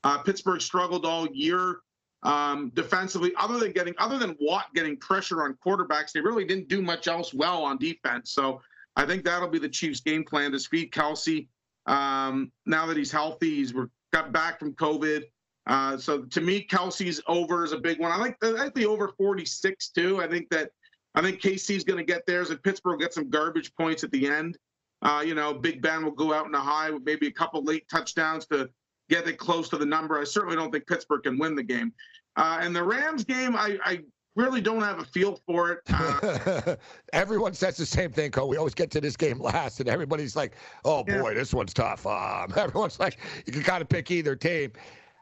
Uh, 0.04 0.18
Pittsburgh 0.18 0.62
struggled 0.62 1.06
all 1.06 1.28
year 1.28 1.78
um, 2.24 2.72
defensively, 2.74 3.32
other 3.38 3.58
than 3.58 3.72
getting 3.72 3.94
other 3.98 4.18
than 4.18 4.36
Watt 4.42 4.66
getting 4.76 4.98
pressure 4.98 5.44
on 5.44 5.58
quarterbacks. 5.66 6.12
They 6.12 6.20
really 6.20 6.44
didn't 6.44 6.68
do 6.68 6.82
much 6.82 7.08
else 7.08 7.34
well 7.34 7.64
on 7.64 7.78
defense. 7.78 8.32
So 8.32 8.62
I 8.96 9.06
think 9.06 9.24
that'll 9.24 9.48
be 9.48 9.60
the 9.60 9.70
Chiefs' 9.70 10.02
game 10.02 10.24
plan 10.24 10.52
to 10.52 10.60
speed 10.60 10.92
Kelce. 10.92 11.48
Um, 11.86 12.52
now 12.66 12.86
that 12.86 12.98
he's 12.98 13.12
healthy, 13.12 13.56
he's 13.56 13.74
got 14.12 14.32
back 14.32 14.60
from 14.60 14.74
COVID. 14.74 15.24
Uh, 15.68 15.98
so 15.98 16.24
to 16.24 16.42
me, 16.42 16.66
Kelce's 16.66 17.22
over 17.28 17.64
is 17.64 17.72
a 17.72 17.78
big 17.78 18.00
one. 18.00 18.12
I 18.12 18.18
like, 18.18 18.38
I 18.44 18.48
like 18.48 18.74
the 18.74 18.86
over 18.86 19.10
46 19.18 19.90
too. 19.90 20.22
I 20.22 20.28
think 20.28 20.50
that 20.50 20.72
I 21.16 21.22
think 21.22 21.42
KC's 21.42 21.84
going 21.84 21.98
to 21.98 22.04
get 22.04 22.26
theirs, 22.26 22.50
and 22.50 22.62
Pittsburgh 22.62 22.94
will 22.94 23.00
get 23.00 23.14
some 23.14 23.30
garbage 23.30 23.74
points 23.76 24.04
at 24.04 24.12
the 24.12 24.28
end. 24.28 24.58
Uh, 25.02 25.24
you 25.26 25.34
know, 25.34 25.54
Big 25.54 25.82
Ben 25.82 26.04
will 26.04 26.12
go 26.12 26.34
out 26.34 26.46
in 26.46 26.54
a 26.54 26.60
high 26.60 26.90
with 26.92 27.04
maybe 27.04 27.28
a 27.28 27.32
couple 27.32 27.64
late 27.64 27.88
touchdowns 27.90 28.46
to 28.48 28.70
get 29.10 29.28
it 29.28 29.38
close 29.38 29.70
to 29.70 29.78
the 29.78 29.86
number. 29.86 30.20
I 30.20 30.24
certainly 30.24 30.56
don't 30.56 30.72
think 30.72 30.88
Pittsburgh 30.88 31.24
can 31.24 31.38
win 31.38 31.56
the 31.56 31.64
game. 31.64 31.94
Uh, 32.36 32.60
and 32.62 32.76
the 32.76 32.84
Rams 32.84 33.24
game, 33.24 33.56
I, 33.56 33.78
I 33.84 34.00
really 34.40 34.62
don't 34.62 34.82
have 34.82 35.00
a 35.00 35.06
feel 35.06 35.40
for 35.46 35.72
it. 35.72 35.80
Uh, 35.94 36.76
Everyone 37.14 37.54
says 37.54 37.78
the 37.78 37.86
same 37.86 38.12
thing, 38.12 38.32
Cole. 38.32 38.48
We 38.48 38.58
always 38.58 38.74
get 38.74 38.92
to 38.92 39.02
this 39.02 39.18
game 39.18 39.40
last, 39.40 39.80
and 39.80 39.90
everybody's 39.90 40.36
like, 40.36 40.54
"Oh 40.86 41.04
boy, 41.04 41.30
yeah. 41.30 41.34
this 41.36 41.54
one's 41.54 41.74
tough." 41.74 42.06
Um, 42.06 42.54
everyone's 42.58 43.00
like, 43.00 43.18
"You 43.46 43.54
can 43.54 43.64
kind 43.64 43.82
of 43.82 43.90
pick 43.90 44.12
either 44.12 44.36
team." 44.36 44.72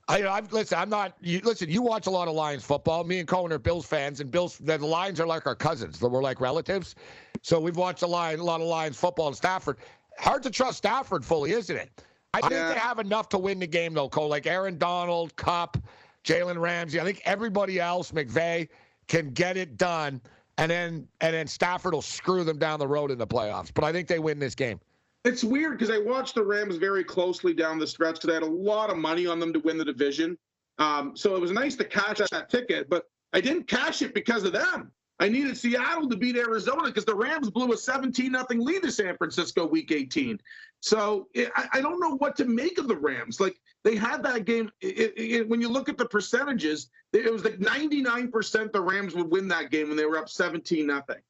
I, 0.10 0.26
I've 0.26 0.52
listen. 0.54 0.78
I'm 0.78 0.90
not. 0.90 1.18
You, 1.22 1.42
listen, 1.44 1.70
you 1.70 1.82
watch 1.82 2.08
a 2.08 2.10
lot 2.10 2.28
of 2.28 2.34
Lions 2.34 2.64
football. 2.64 3.04
Me 3.04 3.20
and 3.20 3.28
Cohen 3.28 3.52
are 3.52 3.60
Bills 3.60 3.86
fans, 3.86 4.22
and 4.22 4.32
Bills. 4.32 4.58
The 4.58 4.78
Lions 4.78 5.20
are 5.20 5.28
like 5.28 5.46
our 5.46 5.56
cousins. 5.56 6.02
We're 6.02 6.22
like 6.22 6.40
relatives. 6.40 6.96
So 7.42 7.60
we've 7.60 7.78
watched 7.78 8.02
a, 8.02 8.08
line, 8.08 8.40
a 8.40 8.44
lot 8.44 8.62
of 8.62 8.68
Lions 8.68 8.98
football 8.98 9.28
in 9.28 9.34
Stafford. 9.34 9.78
Hard 10.18 10.44
to 10.44 10.50
trust 10.50 10.78
Stafford 10.78 11.24
fully, 11.24 11.52
isn't 11.52 11.76
it? 11.76 12.04
I 12.34 12.42
think 12.42 12.52
they 12.52 12.80
have 12.80 13.00
enough 13.00 13.30
to 13.30 13.38
win 13.38 13.60
the 13.60 13.68
game, 13.68 13.94
though, 13.94 14.10
Cole. 14.10 14.28
Like 14.28 14.48
Aaron 14.48 14.78
Donald, 14.78 15.36
Kupp, 15.36 15.78
Jalen 16.24 16.60
Ramsey. 16.60 17.00
I 17.00 17.04
think 17.04 17.22
everybody 17.26 17.80
else, 17.80 18.12
McVay, 18.12 18.68
can 19.08 19.32
get 19.32 19.58
it 19.58 19.78
done, 19.78 20.22
and 20.58 20.72
then 20.72 21.08
and 21.22 21.34
then 21.34 21.48
Stafford 21.48 21.94
will 21.94 22.02
screw 22.02 22.44
them 22.44 22.58
down 22.58 22.80
the 22.80 22.88
road 22.88 23.12
in 23.12 23.18
the 23.18 23.28
playoffs. 23.28 23.72
But 23.74 23.84
I 23.84 23.92
think 23.92 24.08
they 24.08 24.20
win 24.20 24.40
this 24.40 24.56
game. 24.56 24.80
It's 25.26 25.44
weird 25.44 25.78
because 25.78 25.94
I 25.94 26.00
watched 26.00 26.36
the 26.36 26.44
Rams 26.44 26.78
very 26.78 27.04
closely 27.04 27.54
down 27.54 27.80
the 27.80 27.88
stretch 27.88 28.16
because 28.16 28.30
I 28.30 28.34
had 28.36 28.44
a 28.44 28.46
lot 28.46 28.90
of 28.90 28.98
money 28.98 29.28
on 29.28 29.40
them 29.40 29.52
to 29.54 29.60
win 29.60 29.78
the 29.78 29.86
division. 29.86 30.38
Um, 30.80 31.18
so 31.18 31.36
it 31.36 31.42
was 31.42 31.52
nice 31.52 31.76
to 31.78 31.84
cash 31.84 32.20
that 32.32 32.50
ticket, 32.50 32.90
but 32.90 33.10
I 33.34 33.42
didn't 33.42 33.68
cash 33.68 34.02
it 34.02 34.14
because 34.14 34.44
of 34.44 34.54
them. 34.54 34.92
I 35.20 35.30
needed 35.30 35.58
Seattle 35.58 36.08
to 36.10 36.16
beat 36.16 36.38
Arizona 36.38 36.84
because 36.84 37.06
the 37.06 37.16
Rams 37.16 37.50
blew 37.50 37.74
a 37.74 37.78
17 37.78 38.32
nothing 38.32 38.60
lead 38.60 38.84
to 38.84 38.92
San 38.92 39.18
Francisco 39.18 39.66
week 39.66 39.92
18. 39.92 40.40
So 40.82 41.28
eh, 41.36 41.48
I, 41.56 41.68
I, 41.74 41.82
don't 41.82 42.00
know 42.00 42.16
what 42.18 42.36
to 42.38 42.46
make 42.46 42.78
of 42.78 42.88
the 42.88 42.96
Rams. 42.96 43.40
Like 43.40 43.60
they 43.84 43.96
had 43.96 44.22
that 44.24 44.46
game. 44.46 44.70
It, 44.82 45.14
it, 45.18 45.50
when 45.50 45.60
you 45.60 45.70
look 45.70 45.90
at 45.90 45.98
the 45.98 46.06
percentages, 46.06 46.90
it 47.14 47.32
was 47.32 47.44
like 47.44 47.58
99% 47.58 48.72
the 48.72 48.82
Rams 48.82 49.16
would 49.16 49.32
win 49.32 49.48
that 49.48 49.72
game 49.72 49.88
when 49.88 49.98
they 49.98 50.06
were 50.06 50.20
up 50.20 50.30
17 50.30 50.86
nothing. 50.86 51.22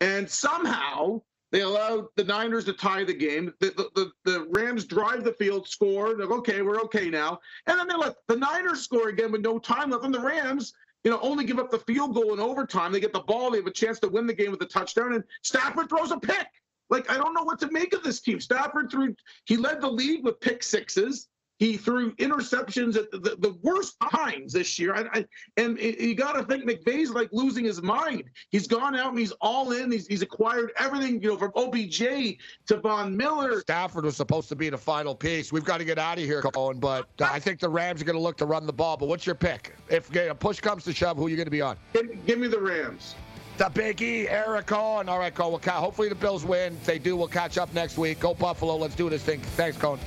And 0.00 0.28
somehow 0.28 1.22
they 1.52 1.60
allowed 1.60 2.06
the 2.16 2.24
Niners 2.24 2.64
to 2.64 2.72
tie 2.72 3.04
the 3.04 3.14
game. 3.14 3.54
The, 3.60 3.70
the, 3.76 3.90
the, 3.94 4.30
the, 4.30 4.46
Rams 4.50 4.84
drive 4.84 5.22
the 5.22 5.32
field, 5.34 5.68
score. 5.68 6.14
They're 6.14 6.26
okay, 6.26 6.62
we're 6.62 6.80
okay 6.82 7.08
now. 7.08 7.38
And 7.66 7.78
then 7.78 7.86
they 7.86 7.94
let 7.94 8.16
the 8.26 8.36
Niners 8.36 8.82
score 8.82 9.08
again 9.08 9.30
with 9.30 9.42
no 9.42 9.58
time 9.58 9.90
left. 9.90 10.04
And 10.04 10.12
the 10.12 10.20
Rams, 10.20 10.74
you 11.06 11.12
know, 11.12 11.20
only 11.22 11.44
give 11.44 11.60
up 11.60 11.70
the 11.70 11.78
field 11.78 12.14
goal 12.14 12.34
in 12.34 12.40
overtime. 12.40 12.90
They 12.90 12.98
get 12.98 13.12
the 13.12 13.20
ball. 13.20 13.52
They 13.52 13.58
have 13.58 13.66
a 13.68 13.70
chance 13.70 14.00
to 14.00 14.08
win 14.08 14.26
the 14.26 14.34
game 14.34 14.50
with 14.50 14.60
a 14.62 14.66
touchdown. 14.66 15.14
And 15.14 15.22
Stafford 15.44 15.88
throws 15.88 16.10
a 16.10 16.18
pick. 16.18 16.48
Like, 16.90 17.08
I 17.08 17.16
don't 17.16 17.32
know 17.32 17.44
what 17.44 17.60
to 17.60 17.70
make 17.70 17.94
of 17.94 18.02
this 18.02 18.20
team. 18.20 18.40
Stafford 18.40 18.90
threw, 18.90 19.14
he 19.44 19.56
led 19.56 19.80
the 19.80 19.88
league 19.88 20.24
with 20.24 20.40
pick 20.40 20.64
sixes. 20.64 21.28
He 21.58 21.76
threw 21.76 22.14
interceptions 22.16 22.96
at 22.96 23.10
the, 23.10 23.36
the, 23.38 23.56
worst 23.62 23.96
times 24.12 24.52
this 24.52 24.78
year. 24.78 24.94
I, 24.94 25.20
I, 25.20 25.24
and 25.56 25.78
you 25.78 26.14
got 26.14 26.32
to 26.32 26.44
think 26.44 26.64
McVay's 26.64 27.10
like 27.10 27.30
losing 27.32 27.64
his 27.64 27.80
mind. 27.80 28.24
He's 28.50 28.66
gone 28.66 28.94
out 28.94 29.10
and 29.10 29.18
he's 29.18 29.32
all 29.40 29.72
in. 29.72 29.90
He's, 29.90 30.06
he's 30.06 30.20
acquired 30.20 30.72
everything, 30.78 31.22
you 31.22 31.30
know, 31.30 31.36
from 31.38 31.52
OBJ 31.56 32.36
to 32.66 32.76
Von 32.82 33.16
Miller. 33.16 33.60
Stafford 33.60 34.04
was 34.04 34.16
supposed 34.16 34.48
to 34.50 34.56
be 34.56 34.68
the 34.68 34.76
final 34.76 35.14
piece. 35.14 35.50
We've 35.50 35.64
got 35.64 35.78
to 35.78 35.84
get 35.84 35.98
out 35.98 36.18
of 36.18 36.24
here, 36.24 36.42
Cohen, 36.42 36.78
but 36.78 37.08
I 37.20 37.40
think 37.40 37.60
the 37.60 37.68
Rams 37.68 38.02
are 38.02 38.04
going 38.04 38.16
to 38.16 38.22
look 38.22 38.36
to 38.38 38.46
run 38.46 38.66
the 38.66 38.72
ball. 38.72 38.98
But 38.98 39.08
what's 39.08 39.24
your 39.24 39.34
pick? 39.34 39.74
If 39.88 40.14
a 40.14 40.34
push 40.34 40.60
comes 40.60 40.84
to 40.84 40.92
shove, 40.92 41.16
who 41.16 41.26
are 41.26 41.30
you 41.30 41.36
going 41.36 41.46
to 41.46 41.50
be 41.50 41.62
on? 41.62 41.78
Give, 41.94 42.26
give 42.26 42.38
me 42.38 42.48
the 42.48 42.60
Rams. 42.60 43.14
The 43.56 43.70
Biggie, 43.70 44.30
Eric 44.30 44.66
Cohen. 44.66 45.08
All 45.08 45.18
right, 45.18 45.34
Cohen. 45.34 45.52
We'll 45.52 45.74
hopefully 45.74 46.10
the 46.10 46.14
Bills 46.14 46.44
win. 46.44 46.74
If 46.74 46.84
they 46.84 46.98
do, 46.98 47.16
we'll 47.16 47.28
catch 47.28 47.56
up 47.56 47.72
next 47.72 47.96
week. 47.96 48.20
Go 48.20 48.34
Buffalo. 48.34 48.76
Let's 48.76 48.94
do 48.94 49.08
this 49.08 49.22
thing. 49.22 49.40
Thanks, 49.40 49.78
Cohen. 49.78 49.98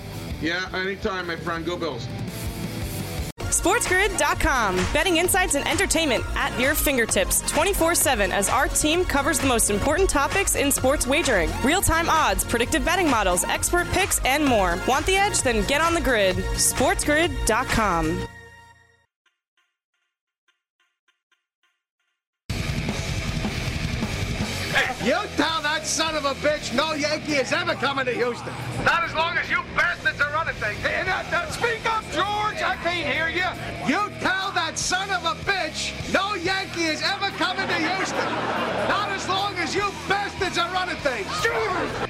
Yeah, 0.42 0.70
anytime, 0.74 1.28
my 1.28 1.36
friend. 1.36 1.66
Go 1.66 1.78
Bills. 1.78 2.08
SportsGrid.com. 3.50 4.76
Betting 4.94 5.18
insights 5.18 5.56
and 5.56 5.68
entertainment 5.68 6.24
at 6.36 6.58
your 6.60 6.76
fingertips 6.76 7.42
24 7.50 7.96
7 7.96 8.32
as 8.32 8.48
our 8.48 8.68
team 8.68 9.04
covers 9.04 9.40
the 9.40 9.48
most 9.48 9.70
important 9.70 10.10
topics 10.10 10.56
in 10.56 10.72
sports 10.72 11.08
wagering 11.08 11.50
real 11.64 11.82
time 11.82 12.10
odds, 12.10 12.44
predictive 12.44 12.86
betting 12.86 13.10
models, 13.10 13.44
expert 13.46 13.88
picks, 13.90 14.20
and 14.24 14.46
more. 14.46 14.80
Want 14.88 15.06
the 15.06 15.18
edge? 15.18 15.42
Then 15.42 15.66
get 15.68 15.82
on 15.82 15.94
the 15.94 16.02
grid. 16.02 16.36
SportsGrid.com. 16.36 18.28
You 25.04 25.16
tell 25.38 25.59
that 25.59 25.59
son 25.90 26.16
of 26.16 26.24
a 26.24 26.36
bitch 26.36 26.72
no 26.76 26.94
Yankee 26.94 27.34
is 27.34 27.52
ever 27.52 27.74
coming 27.74 28.06
to 28.06 28.14
Houston. 28.14 28.54
Not 28.86 29.04
as 29.04 29.14
long 29.16 29.36
as 29.40 29.50
you 29.50 29.64
bastards 29.76 30.22
are 30.22 30.32
running 30.32 30.54
things. 30.56 30.78
Hey, 30.82 31.04
now, 31.04 31.24
now, 31.32 31.50
speak 31.50 31.84
up, 31.92 32.04
George. 32.12 32.62
I 32.62 32.78
can't 32.84 33.08
hear 33.08 33.28
you. 33.28 33.50
You 33.88 34.12
tell 34.20 34.52
that 34.52 34.78
son 34.78 35.10
of 35.10 35.26
a 35.26 35.34
bitch 35.50 35.92
no 36.14 36.36
Yankee 36.36 36.84
is 36.84 37.02
ever 37.02 37.30
coming 37.38 37.68
to 37.68 37.74
Houston. 37.74 38.30
Not 38.88 39.10
as 39.10 39.28
long 39.28 39.56
as 39.56 39.74
you 39.74 39.90
bastards 40.08 40.60
are 40.60 40.72
running 40.72 40.98
things. 40.98 41.28
George! 41.42 42.09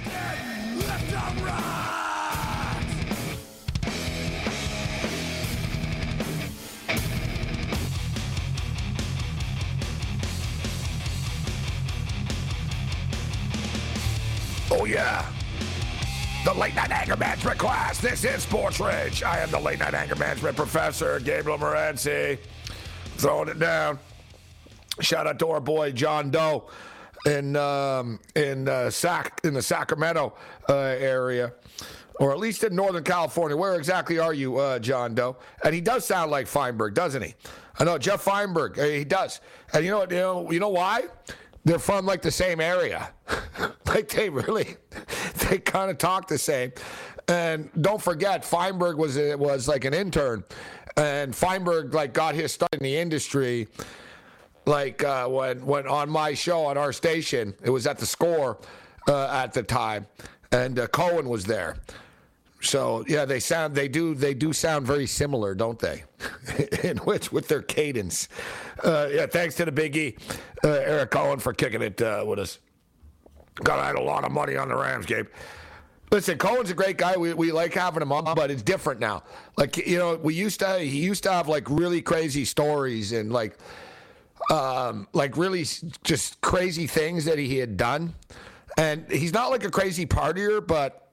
Oh, 14.71 14.85
yeah. 14.85 15.25
The 16.45 16.53
late 16.53 16.75
night 16.75 16.91
anger 16.91 17.17
management 17.17 17.57
class. 17.57 17.99
This 17.99 18.23
is 18.23 18.43
Sports 18.43 18.79
Rage. 18.79 19.23
I 19.23 19.39
am 19.39 19.51
the 19.51 19.59
late 19.59 19.79
night 19.79 19.93
anger 19.93 20.15
management 20.15 20.55
professor, 20.55 21.19
Gabriel 21.19 21.57
Morency. 21.57 22.39
Throwing 23.17 23.49
it 23.49 23.59
down. 23.59 23.99
Shout 25.01 25.27
out 25.27 25.39
to 25.39 25.47
our 25.49 25.59
boy 25.59 25.91
John 25.91 26.29
Doe 26.31 26.69
in 27.25 27.55
um, 27.55 28.19
in 28.35 28.67
uh, 28.69 28.89
Sac 28.89 29.41
in 29.43 29.53
the 29.53 29.61
Sacramento 29.61 30.33
uh, 30.69 30.73
area, 30.75 31.51
or 32.19 32.31
at 32.31 32.37
least 32.39 32.63
in 32.63 32.73
Northern 32.75 33.03
California. 33.03 33.57
Where 33.57 33.75
exactly 33.75 34.19
are 34.19 34.33
you, 34.33 34.57
uh, 34.57 34.79
John 34.79 35.15
Doe? 35.15 35.35
And 35.65 35.73
he 35.75 35.81
does 35.81 36.05
sound 36.05 36.31
like 36.31 36.47
Feinberg, 36.47 36.93
doesn't 36.93 37.21
he? 37.21 37.33
I 37.79 37.83
know 37.83 37.97
Jeff 37.97 38.21
Feinberg. 38.21 38.79
uh, 38.79 38.83
He 38.85 39.03
does. 39.03 39.41
And 39.73 39.83
you 39.83 39.91
know? 39.91 40.01
You 40.03 40.07
know, 40.17 40.51
you 40.51 40.59
know 40.59 40.69
why? 40.69 41.03
They're 41.65 41.79
from 41.79 42.05
like 42.05 42.21
the 42.21 42.31
same 42.31 42.61
area. 42.61 43.09
like 43.95 44.09
they 44.09 44.29
really, 44.29 44.75
they 45.49 45.57
kind 45.59 45.91
of 45.91 45.97
talk 45.97 46.27
the 46.27 46.37
same. 46.37 46.71
And 47.27 47.69
don't 47.81 48.01
forget, 48.01 48.43
Feinberg 48.43 48.97
was 48.97 49.17
was 49.17 49.67
like 49.67 49.85
an 49.85 49.93
intern, 49.93 50.43
and 50.97 51.35
Feinberg 51.35 51.93
like 51.93 52.13
got 52.13 52.33
his 52.33 52.51
start 52.51 52.73
in 52.73 52.83
the 52.83 52.97
industry 52.97 53.67
like 54.69 55.03
uh, 55.03 55.27
when 55.27 55.65
when 55.65 55.87
on 55.87 56.09
my 56.09 56.33
show 56.33 56.65
on 56.65 56.77
our 56.77 56.93
station, 56.93 57.53
it 57.63 57.69
was 57.69 57.87
at 57.87 57.97
the 57.97 58.05
score 58.05 58.59
uh, 59.07 59.27
at 59.27 59.51
the 59.53 59.63
time, 59.63 60.07
and 60.51 60.79
uh, 60.79 60.87
Cohen 60.87 61.27
was 61.27 61.45
there. 61.45 61.77
So 62.61 63.03
yeah, 63.07 63.25
they 63.25 63.39
sound 63.39 63.73
they 63.73 63.87
do 63.87 64.13
they 64.13 64.33
do 64.33 64.53
sound 64.53 64.85
very 64.85 65.07
similar, 65.07 65.55
don't 65.55 65.79
they? 65.79 66.03
In 66.83 66.97
which 66.97 67.31
with 67.31 67.47
their 67.47 67.61
cadence. 67.61 68.27
Uh, 68.83 69.09
yeah, 69.11 69.25
thanks 69.25 69.55
to 69.55 69.65
the 69.65 69.71
Big 69.71 69.97
E, 69.97 70.17
uh, 70.63 70.69
Eric 70.69 71.11
Cohen 71.11 71.39
for 71.39 71.53
kicking 71.53 71.81
it 71.81 72.01
uh, 72.01 72.23
with 72.25 72.39
us. 72.39 72.59
God, 73.63 73.79
I 73.79 73.87
had 73.87 73.95
a 73.95 74.01
lot 74.01 74.23
of 74.23 74.31
money 74.31 74.55
on 74.55 74.69
the 74.69 74.75
Rams, 74.75 75.05
Gabe. 75.05 75.27
Listen, 76.11 76.37
Cohen's 76.37 76.71
a 76.71 76.73
great 76.73 76.97
guy. 76.97 77.17
We, 77.17 77.33
we 77.33 77.51
like 77.51 77.73
having 77.73 78.01
him 78.01 78.11
on, 78.11 78.33
but 78.35 78.49
it's 78.49 78.63
different 78.63 78.99
now. 78.99 79.23
Like 79.57 79.77
you 79.77 79.97
know, 79.97 80.15
we 80.15 80.33
used 80.33 80.59
to 80.61 80.79
he 80.79 80.99
used 80.99 81.23
to 81.23 81.31
have 81.31 81.47
like 81.47 81.69
really 81.69 82.01
crazy 82.01 82.45
stories 82.45 83.11
and 83.11 83.31
like 83.31 83.57
um, 84.49 85.07
like 85.13 85.37
really 85.37 85.65
just 86.03 86.41
crazy 86.41 86.87
things 86.87 87.25
that 87.25 87.37
he 87.37 87.57
had 87.57 87.77
done. 87.77 88.15
And 88.77 89.09
he's 89.11 89.33
not 89.33 89.51
like 89.51 89.63
a 89.63 89.69
crazy 89.71 90.05
partier, 90.05 90.65
but 90.65 91.11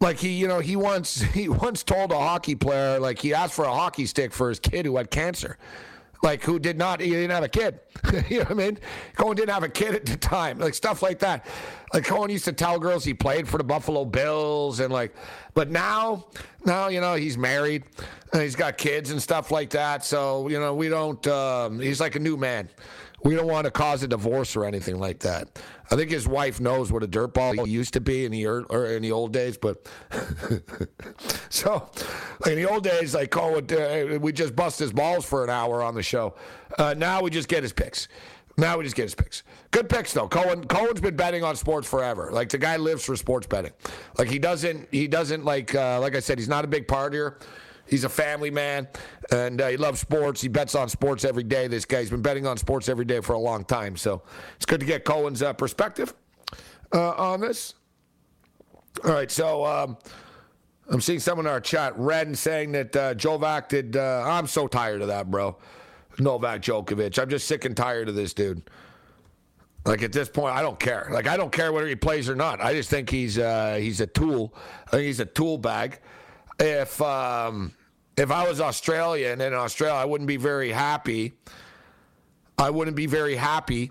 like 0.00 0.18
he, 0.18 0.30
you 0.30 0.48
know, 0.48 0.60
he 0.60 0.76
once 0.76 1.20
he 1.34 1.48
once 1.48 1.82
told 1.82 2.12
a 2.12 2.18
hockey 2.18 2.54
player 2.54 2.98
like 2.98 3.18
he 3.18 3.34
asked 3.34 3.54
for 3.54 3.64
a 3.64 3.74
hockey 3.74 4.06
stick 4.06 4.32
for 4.32 4.48
his 4.48 4.58
kid 4.58 4.86
who 4.86 4.96
had 4.96 5.10
cancer. 5.10 5.58
Like 6.24 6.42
who 6.42 6.58
did 6.58 6.78
not 6.78 7.00
he 7.00 7.10
didn't 7.10 7.32
have 7.32 7.44
a 7.44 7.48
kid. 7.48 7.80
you 8.30 8.38
know 8.38 8.44
what 8.44 8.50
I 8.52 8.54
mean? 8.54 8.78
Cohen 9.14 9.36
didn't 9.36 9.52
have 9.52 9.62
a 9.62 9.68
kid 9.68 9.94
at 9.94 10.06
the 10.06 10.16
time. 10.16 10.58
Like 10.58 10.72
stuff 10.72 11.02
like 11.02 11.18
that. 11.18 11.44
Like 11.92 12.04
Cohen 12.04 12.30
used 12.30 12.46
to 12.46 12.52
tell 12.52 12.78
girls 12.78 13.04
he 13.04 13.12
played 13.12 13.46
for 13.46 13.58
the 13.58 13.64
Buffalo 13.64 14.06
Bills 14.06 14.80
and 14.80 14.90
like 14.90 15.14
but 15.52 15.70
now 15.70 16.24
now, 16.64 16.88
you 16.88 17.02
know, 17.02 17.14
he's 17.14 17.36
married 17.36 17.84
and 18.32 18.40
he's 18.40 18.56
got 18.56 18.78
kids 18.78 19.10
and 19.10 19.22
stuff 19.22 19.50
like 19.50 19.68
that. 19.70 20.02
So, 20.02 20.48
you 20.48 20.58
know, 20.58 20.74
we 20.74 20.88
don't 20.88 21.24
um, 21.26 21.78
he's 21.78 22.00
like 22.00 22.16
a 22.16 22.20
new 22.20 22.38
man. 22.38 22.70
We 23.24 23.34
don't 23.34 23.46
want 23.46 23.64
to 23.64 23.70
cause 23.70 24.02
a 24.02 24.08
divorce 24.08 24.54
or 24.54 24.64
anything 24.64 24.98
like 24.98 25.20
that. 25.20 25.58
I 25.90 25.96
think 25.96 26.10
his 26.10 26.28
wife 26.28 26.60
knows 26.60 26.92
what 26.92 27.02
a 27.02 27.08
dirtball 27.08 27.64
he 27.64 27.72
used 27.72 27.94
to 27.94 28.00
be 28.00 28.26
in 28.26 28.32
the 28.32 28.46
or 28.46 28.86
in 28.86 29.02
the 29.02 29.12
old 29.12 29.32
days, 29.32 29.56
but 29.56 29.88
so 31.48 31.90
in 32.46 32.56
the 32.56 32.68
old 32.68 32.84
days, 32.84 33.14
like 33.14 33.34
would, 33.34 33.72
uh, 33.72 34.18
we 34.20 34.30
just 34.32 34.54
bust 34.54 34.78
his 34.78 34.92
balls 34.92 35.24
for 35.24 35.42
an 35.42 35.50
hour 35.50 35.82
on 35.82 35.94
the 35.94 36.02
show. 36.02 36.34
Uh, 36.78 36.94
now 36.96 37.22
we 37.22 37.30
just 37.30 37.48
get 37.48 37.62
his 37.62 37.72
picks. 37.72 38.08
Now 38.56 38.78
we 38.78 38.84
just 38.84 38.94
get 38.94 39.04
his 39.04 39.14
picks. 39.14 39.42
Good 39.70 39.88
picks 39.88 40.12
though. 40.12 40.28
Cohen 40.28 40.64
Cohen's 40.64 41.00
been 41.00 41.16
betting 41.16 41.42
on 41.42 41.56
sports 41.56 41.88
forever. 41.88 42.30
Like 42.30 42.50
the 42.50 42.58
guy 42.58 42.76
lives 42.76 43.04
for 43.04 43.16
sports 43.16 43.46
betting. 43.46 43.72
Like 44.16 44.28
he 44.28 44.38
doesn't 44.38 44.88
he 44.92 45.08
doesn't 45.08 45.44
like 45.44 45.74
uh, 45.74 45.98
like 46.00 46.14
I 46.14 46.20
said 46.20 46.38
he's 46.38 46.48
not 46.48 46.64
a 46.64 46.68
big 46.68 46.86
partier. 46.86 47.40
He's 47.86 48.04
a 48.04 48.08
family 48.08 48.50
man, 48.50 48.88
and 49.30 49.60
uh, 49.60 49.68
he 49.68 49.76
loves 49.76 50.00
sports. 50.00 50.40
He 50.40 50.48
bets 50.48 50.74
on 50.74 50.88
sports 50.88 51.24
every 51.24 51.42
day. 51.42 51.68
This 51.68 51.84
guy's 51.84 52.10
been 52.10 52.22
betting 52.22 52.46
on 52.46 52.56
sports 52.56 52.88
every 52.88 53.04
day 53.04 53.20
for 53.20 53.34
a 53.34 53.38
long 53.38 53.64
time. 53.64 53.96
So 53.96 54.22
it's 54.56 54.64
good 54.64 54.80
to 54.80 54.86
get 54.86 55.04
Cohen's 55.04 55.42
uh, 55.42 55.52
perspective 55.52 56.14
uh, 56.92 57.10
on 57.10 57.40
this. 57.40 57.74
All 59.04 59.12
right, 59.12 59.30
so 59.30 59.64
um, 59.66 59.98
I'm 60.88 61.00
seeing 61.00 61.20
someone 61.20 61.46
in 61.46 61.52
our 61.52 61.60
chat, 61.60 61.92
Ren, 61.98 62.34
saying 62.34 62.72
that 62.72 62.96
uh, 62.96 63.14
Jovac 63.14 63.68
did. 63.68 63.96
Uh, 63.96 64.22
I'm 64.24 64.46
so 64.46 64.66
tired 64.66 65.02
of 65.02 65.08
that, 65.08 65.30
bro. 65.30 65.56
Novak 66.18 66.62
Djokovic. 66.62 67.18
I'm 67.20 67.28
just 67.28 67.46
sick 67.46 67.64
and 67.64 67.76
tired 67.76 68.08
of 68.08 68.14
this 68.14 68.32
dude. 68.34 68.62
Like 69.84 70.02
at 70.02 70.12
this 70.12 70.28
point, 70.28 70.56
I 70.56 70.62
don't 70.62 70.78
care. 70.80 71.08
Like 71.10 71.26
I 71.26 71.36
don't 71.36 71.52
care 71.52 71.72
whether 71.72 71.86
he 71.86 71.96
plays 71.96 72.28
or 72.28 72.34
not. 72.34 72.60
I 72.60 72.72
just 72.72 72.88
think 72.88 73.10
he's 73.10 73.38
uh, 73.38 73.76
he's 73.78 74.00
a 74.00 74.06
tool. 74.06 74.54
I 74.86 74.90
think 74.92 75.02
he's 75.04 75.20
a 75.20 75.26
tool 75.26 75.58
bag. 75.58 76.00
If 76.58 77.00
um, 77.00 77.72
if 78.16 78.30
I 78.30 78.48
was 78.48 78.60
Australian 78.60 79.40
and 79.40 79.54
in 79.54 79.54
Australia, 79.54 79.94
I 79.94 80.04
wouldn't 80.04 80.28
be 80.28 80.36
very 80.36 80.70
happy. 80.70 81.32
I 82.58 82.70
wouldn't 82.70 82.96
be 82.96 83.06
very 83.06 83.34
happy 83.34 83.90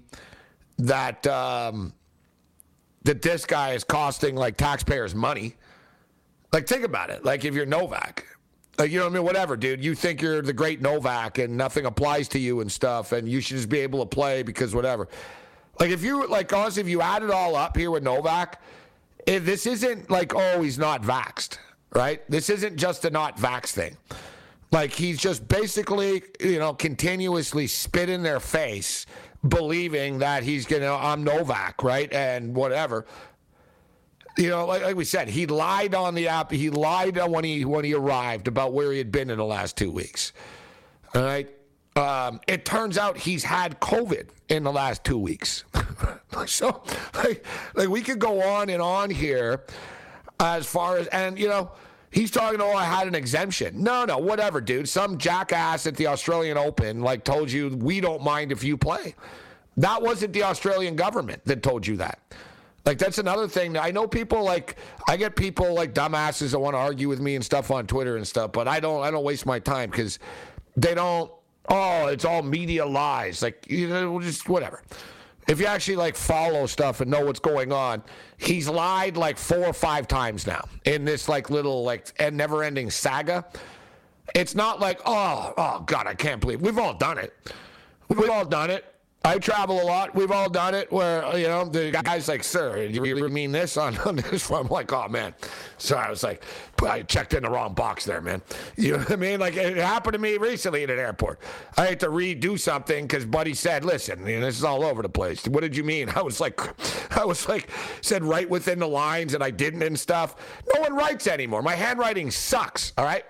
that 0.80 1.26
um, 1.28 1.94
that 3.04 3.22
this 3.22 3.46
guy 3.46 3.72
is 3.72 3.84
costing 3.84 4.36
like 4.36 4.58
taxpayers 4.58 5.14
money. 5.14 5.56
Like 6.52 6.68
think 6.68 6.84
about 6.84 7.10
it. 7.10 7.26
Like 7.26 7.46
if 7.46 7.54
you're 7.54 7.66
Novak, 7.66 8.26
like 8.78 8.92
you 8.92 9.00
know 9.00 9.06
what 9.06 9.14
I 9.14 9.16
mean. 9.16 9.26
Whatever, 9.26 9.58
dude. 9.58 9.84
You 9.84 9.96
think 9.96 10.22
you're 10.22 10.42
the 10.42 10.54
great 10.54 10.82
Novak 10.82 11.38
and 11.40 11.58
nothing 11.58 11.86
applies 11.86 12.28
to 12.30 12.40
you 12.40 12.62
and 12.62 12.72
stuff, 12.72 13.12
and 13.12 13.28
you 13.28 13.42
should 13.42 13.58
just 13.58 13.70
be 13.70 13.80
able 13.80 14.00
to 14.00 14.06
play 14.06 14.44
because 14.44 14.74
whatever. 14.74 15.10
Like 15.80 15.90
if 15.90 16.04
you 16.04 16.28
like 16.28 16.54
honestly, 16.54 16.82
if 16.82 16.88
you 16.88 17.02
add 17.02 17.24
it 17.24 17.32
all 17.32 17.56
up 17.56 17.76
here 17.76 17.92
with 17.92 18.04
Novak, 18.04 18.62
if 19.28 19.46
this 19.46 19.66
isn't 19.66 20.10
like 20.10 20.34
oh 20.36 20.62
he's 20.62 20.78
not 20.78 21.02
vaxxed, 21.02 21.58
right? 21.96 22.22
This 22.30 22.50
isn't 22.50 22.78
just 22.78 23.06
a 23.06 23.10
not 23.10 23.38
vax 23.38 23.68
thing. 23.68 23.98
Like 24.72 24.92
he's 24.92 25.20
just 25.20 25.48
basically 25.48 26.24
you 26.40 26.60
know 26.60 26.74
continuously 26.74 27.68
spit 27.68 28.10
in 28.10 28.24
their 28.24 28.40
face, 28.40 29.06
believing 29.48 30.20
that 30.20 30.44
he's 30.44 30.66
gonna 30.66 30.92
I'm 30.92 31.24
Novak, 31.24 31.84
right, 31.84 32.12
and 32.12 32.56
whatever. 32.56 33.06
You 34.36 34.50
know, 34.50 34.66
like, 34.66 34.82
like 34.82 34.96
we 34.96 35.06
said, 35.06 35.30
he 35.30 35.46
lied 35.46 35.94
on 35.94 36.16
the 36.16 36.28
app. 36.28 36.52
He 36.52 36.72
lied 36.72 37.18
when 37.30 37.44
he 37.44 37.66
when 37.66 37.86
he 37.86 37.94
arrived 37.94 38.48
about 38.48 38.74
where 38.74 38.92
he 38.92 38.98
had 38.98 39.12
been 39.12 39.30
in 39.30 39.38
the 39.38 39.46
last 39.46 39.78
two 39.78 39.92
weeks. 39.92 40.34
All 41.14 41.24
right. 41.24 41.48
Um, 41.96 42.42
it 42.48 42.66
turns 42.66 42.98
out 42.98 43.16
he's 43.18 43.44
had 43.44 43.80
COVID 43.80 44.30
in 44.50 44.64
the 44.64 44.72
last 44.72 45.04
two 45.04 45.20
weeks. 45.20 45.64
so, 46.48 46.82
like, 47.14 47.46
like 47.76 47.90
we 47.90 48.02
could 48.02 48.18
go 48.18 48.42
on 48.42 48.70
and 48.70 48.82
on 48.82 49.12
here 49.12 49.64
as 50.40 50.66
far 50.66 50.98
as, 50.98 51.06
and 51.08 51.38
you 51.38 51.48
know, 51.48 51.72
he's 52.14 52.32
talking, 52.32 52.62
oh, 52.62 52.74
I 52.74 52.86
had 52.86 53.08
an 53.08 53.16
exemption. 53.16 53.84
No, 53.84 54.06
no, 54.06 54.18
whatever, 54.18 54.62
dude. 54.62 54.88
Some 54.88 55.18
jackass 55.18 55.88
at 55.88 55.96
the 55.96 56.08
Australian 56.08 56.58
Open, 56.58 57.02
like, 57.02 57.24
told 57.24 57.52
you, 57.52 57.70
we 57.70 58.00
don't 58.00 58.24
mind 58.24 58.52
if 58.52 58.64
you 58.64 58.78
play. 58.78 59.16
That 59.78 60.02
wasn't 60.02 60.34
the 60.34 60.44
Australian 60.44 60.96
government 60.96 61.44
that 61.46 61.64
told 61.64 61.86
you 61.88 61.98
that. 61.98 62.20
Like 62.86 62.98
that's 62.98 63.18
another 63.18 63.48
thing. 63.48 63.78
I 63.78 63.92
know 63.92 64.08
people 64.08 64.44
like 64.44 64.76
I 65.08 65.16
get 65.16 65.36
people 65.36 65.74
like 65.74 65.94
dumbasses 65.94 66.52
that 66.52 66.60
want 66.60 66.74
to 66.74 66.80
argue 66.80 67.08
with 67.08 67.22
me 67.22 67.36
and 67.36 67.44
stuff 67.44 67.72
on 67.72 67.88
Twitter 67.88 68.18
and 68.18 68.28
stuff, 68.28 68.52
but 68.52 68.68
I 68.68 68.80
don't 68.82 69.04
I 69.04 69.10
don't 69.10 69.24
waste 69.24 69.46
my 69.46 69.60
time 69.60 69.90
because 69.90 70.20
they 70.76 70.94
don't. 70.94 71.32
Oh, 71.70 72.08
it's 72.08 72.26
all 72.26 72.42
media 72.42 72.86
lies. 72.86 73.42
Like 73.42 73.66
you 73.70 73.88
know, 73.88 74.20
just 74.20 74.50
whatever. 74.50 74.82
If 75.48 75.60
you 75.60 75.66
actually 75.66 75.98
like 75.98 76.16
follow 76.16 76.66
stuff 76.66 77.02
and 77.02 77.12
know 77.12 77.26
what's 77.26 77.40
going 77.40 77.72
on, 77.72 78.04
he's 78.38 78.68
lied 78.68 79.18
like 79.18 79.38
four 79.38 79.66
or 79.66 79.74
five 79.74 80.08
times 80.08 80.48
now 80.48 80.68
in 80.86 81.06
this 81.06 81.28
like 81.28 81.50
little 81.50 81.84
like 81.84 82.14
and 82.20 82.38
never-ending 82.38 82.90
saga. 82.90 83.46
It's 84.36 84.56
not 84.56 84.80
like 84.80 85.02
oh 85.06 85.54
oh 85.58 85.84
god, 85.86 86.08
I 86.08 86.14
can't 86.14 86.40
believe 86.40 86.62
we've 86.62 86.80
all 86.80 86.94
done 86.94 87.18
it. 87.18 87.34
We've 88.08 88.30
all 88.30 88.46
done 88.46 88.70
it. 88.70 88.93
I 89.26 89.38
travel 89.38 89.82
a 89.82 89.86
lot. 89.86 90.14
We've 90.14 90.32
all 90.32 90.50
done 90.50 90.76
it. 90.76 90.92
Where 90.92 91.38
you 91.38 91.48
know 91.48 91.64
the 91.64 91.92
guy's 91.92 92.28
like, 92.28 92.44
"Sir, 92.44 92.84
you 92.84 93.02
really 93.02 93.30
mean 93.30 93.54
this 93.54 93.78
on, 93.78 93.98
on 94.06 94.18
this?" 94.18 94.52
I'm 94.52 94.68
like, 94.68 94.92
"Oh 94.92 95.08
man." 95.08 95.34
So 95.78 95.96
I 95.96 96.10
was 96.10 96.24
like, 96.24 96.44
"I 96.86 97.04
checked 97.04 97.34
in 97.34 97.44
the 97.44 97.50
wrong 97.50 97.74
box 97.74 98.04
there, 98.04 98.20
man." 98.20 98.42
You 98.76 98.94
know 98.94 98.98
what 98.98 99.12
I 99.14 99.16
mean? 99.16 99.40
Like 99.40 99.56
it 99.56 99.78
happened 99.78 100.14
to 100.14 100.20
me 100.20 100.38
recently 100.38 100.84
at 100.84 100.90
an 100.90 101.00
airport. 101.00 101.40
I 101.78 101.86
had 101.86 102.02
to 102.02 102.08
redo 102.08 102.60
something 102.60 103.06
because 103.08 103.26
Buddy 103.26 103.54
said, 103.54 103.86
"Listen, 103.86 104.28
you 104.28 104.42
know, 104.42 104.46
this 104.46 104.58
is 104.58 104.66
all 104.66 104.84
over 104.84 105.02
the 105.02 105.10
place." 105.10 105.48
What 105.48 105.62
did 105.62 105.78
you 105.78 105.86
mean? 105.86 106.10
I 106.16 106.22
was 106.22 106.42
like, 106.42 106.60
I 107.18 107.24
was 107.24 107.48
like, 107.48 107.70
said 108.02 108.26
right 108.26 108.50
within 108.50 108.78
the 108.80 108.90
lines, 108.90 109.36
and 109.36 109.44
I 109.44 109.52
didn't 109.52 109.84
and 109.84 109.98
stuff. 109.98 110.36
No 110.76 110.82
one 110.82 110.96
writes 110.96 111.28
anymore. 111.28 111.62
My 111.62 111.76
handwriting 111.76 112.30
sucks. 112.30 112.92
All 112.98 113.06
right, 113.06 113.24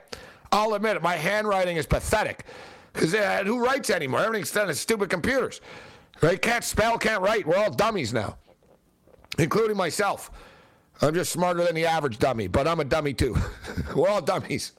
I'll 0.51 0.73
admit 0.73 0.95
it. 0.95 1.03
My 1.03 1.17
handwriting 1.17 1.77
is 1.77 1.85
pathetic. 1.85 2.45
Because 2.93 3.13
uh, 3.15 3.43
who 3.43 3.63
writes 3.63 3.89
anymore? 3.89 4.21
Everything's 4.21 4.51
done 4.51 4.67
on 4.67 4.73
stupid 4.75 5.09
computers. 5.09 5.61
Right? 6.21 6.41
Can't 6.41 6.63
spell, 6.63 6.97
can't 6.97 7.21
write. 7.21 7.45
We're 7.45 7.57
all 7.57 7.71
dummies 7.71 8.13
now, 8.13 8.37
including 9.37 9.75
myself. 9.75 10.31
I'm 11.01 11.13
just 11.13 11.31
smarter 11.31 11.63
than 11.63 11.75
the 11.75 11.85
average 11.85 12.19
dummy, 12.19 12.47
but 12.47 12.67
I'm 12.67 12.79
a 12.79 12.85
dummy 12.85 13.13
too. 13.13 13.35
We're 13.95 14.07
all 14.07 14.21
dummies. 14.21 14.73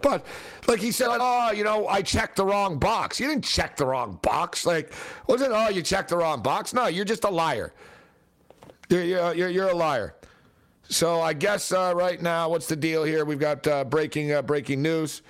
But 0.00 0.24
like 0.66 0.80
he 0.80 0.90
said, 0.90 1.08
oh, 1.10 1.52
you 1.52 1.62
know, 1.62 1.86
I 1.86 2.00
checked 2.00 2.36
the 2.36 2.44
wrong 2.44 2.78
box. 2.78 3.20
You 3.20 3.28
didn't 3.28 3.44
check 3.44 3.76
the 3.76 3.86
wrong 3.86 4.18
box. 4.22 4.64
Like, 4.64 4.92
wasn't 5.26 5.52
oh, 5.52 5.68
you 5.68 5.82
checked 5.82 6.08
the 6.08 6.16
wrong 6.16 6.42
box? 6.42 6.72
No, 6.72 6.86
you're 6.86 7.04
just 7.04 7.24
a 7.24 7.30
liar. 7.30 7.74
You're 8.88 9.04
you're 9.04 9.34
you're, 9.34 9.48
you're 9.50 9.68
a 9.68 9.74
liar. 9.74 10.14
So 10.88 11.20
I 11.20 11.34
guess 11.34 11.70
uh, 11.70 11.92
right 11.94 12.20
now, 12.20 12.48
what's 12.48 12.66
the 12.66 12.76
deal 12.76 13.04
here? 13.04 13.26
We've 13.26 13.38
got 13.38 13.66
uh, 13.66 13.84
breaking 13.84 14.32
uh, 14.32 14.40
breaking 14.42 14.80
news. 14.80 15.20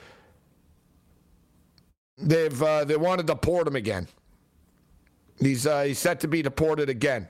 They've 2.21 2.63
uh, 2.63 2.85
they 2.85 2.97
want 2.97 3.21
to 3.21 3.27
deport 3.27 3.67
him 3.67 3.77
again. 3.77 4.09
He's 5.41 5.67
uh, 5.67 5.83
he's 5.83 5.99
set 5.99 6.21
to 6.21 6.29
be 6.29 6.43
deported 6.43 6.89
again. 6.89 7.29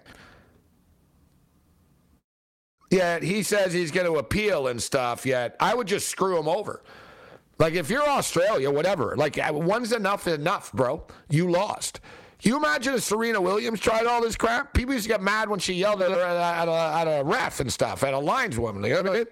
Yet 2.91 3.23
he 3.23 3.43
says 3.43 3.75
he's 3.75 3.91
going 3.91 4.07
to 4.07 4.19
appeal 4.19 4.69
and 4.69 4.83
stuff. 4.83 5.27
Yet 5.27 5.57
I 5.61 5.75
would 5.75 5.87
just 5.87 6.09
screw 6.09 6.39
him 6.39 6.49
over. 6.49 6.83
Like 7.59 7.75
if 7.75 7.91
you're 7.91 8.09
Australia, 8.09 8.71
whatever. 8.71 9.15
Like 9.17 9.39
uh, 9.39 9.53
one's 9.53 9.93
enough 9.93 10.27
enough, 10.27 10.73
bro. 10.73 11.05
You 11.29 11.51
lost. 11.51 12.01
You 12.43 12.57
imagine 12.57 12.95
if 12.95 13.03
Serena 13.03 13.41
Williams 13.41 13.81
tried 13.81 14.07
all 14.07 14.23
this 14.23 14.37
crap? 14.37 14.73
People 14.73 14.95
used 14.95 15.05
to 15.05 15.09
get 15.09 15.21
mad 15.21 15.49
when 15.49 15.59
she 15.59 15.75
yelled 15.75 16.01
at, 16.03 16.13
at, 16.13 16.69
a, 16.69 16.73
at 16.73 17.21
a 17.21 17.25
ref 17.25 17.59
and 17.59 17.73
stuff, 17.73 18.05
at 18.05 18.15
a 18.15 18.17
lineswoman. 18.17 18.87
You 18.87 19.03
know 19.03 19.11
I 19.11 19.15
mean? 19.17 19.27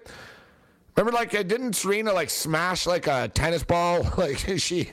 Remember, 0.97 1.15
like, 1.15 1.33
uh, 1.33 1.43
didn't 1.43 1.73
Serena 1.73 2.11
like 2.11 2.29
smash 2.29 2.85
like 2.85 3.07
a 3.07 3.29
tennis 3.29 3.63
ball? 3.63 4.05
Like 4.17 4.37
she, 4.57 4.91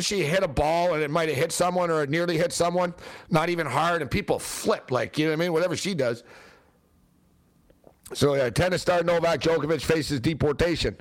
she 0.00 0.22
hit 0.22 0.42
a 0.42 0.48
ball 0.48 0.94
and 0.94 1.02
it 1.02 1.10
might 1.10 1.28
have 1.28 1.38
hit 1.38 1.52
someone 1.52 1.90
or 1.90 2.02
it 2.02 2.10
nearly 2.10 2.36
hit 2.36 2.52
someone, 2.52 2.94
not 3.30 3.48
even 3.48 3.66
hard, 3.66 4.02
and 4.02 4.10
people 4.10 4.38
flip 4.38 4.90
like 4.90 5.18
you 5.18 5.26
know 5.26 5.32
what 5.32 5.38
I 5.38 5.44
mean. 5.44 5.52
Whatever 5.52 5.76
she 5.76 5.94
does. 5.94 6.24
So, 8.12 8.34
uh, 8.34 8.50
tennis 8.50 8.82
star 8.82 9.02
Novak 9.02 9.40
Djokovic 9.40 9.82
faces 9.82 10.20
deportation 10.20 10.96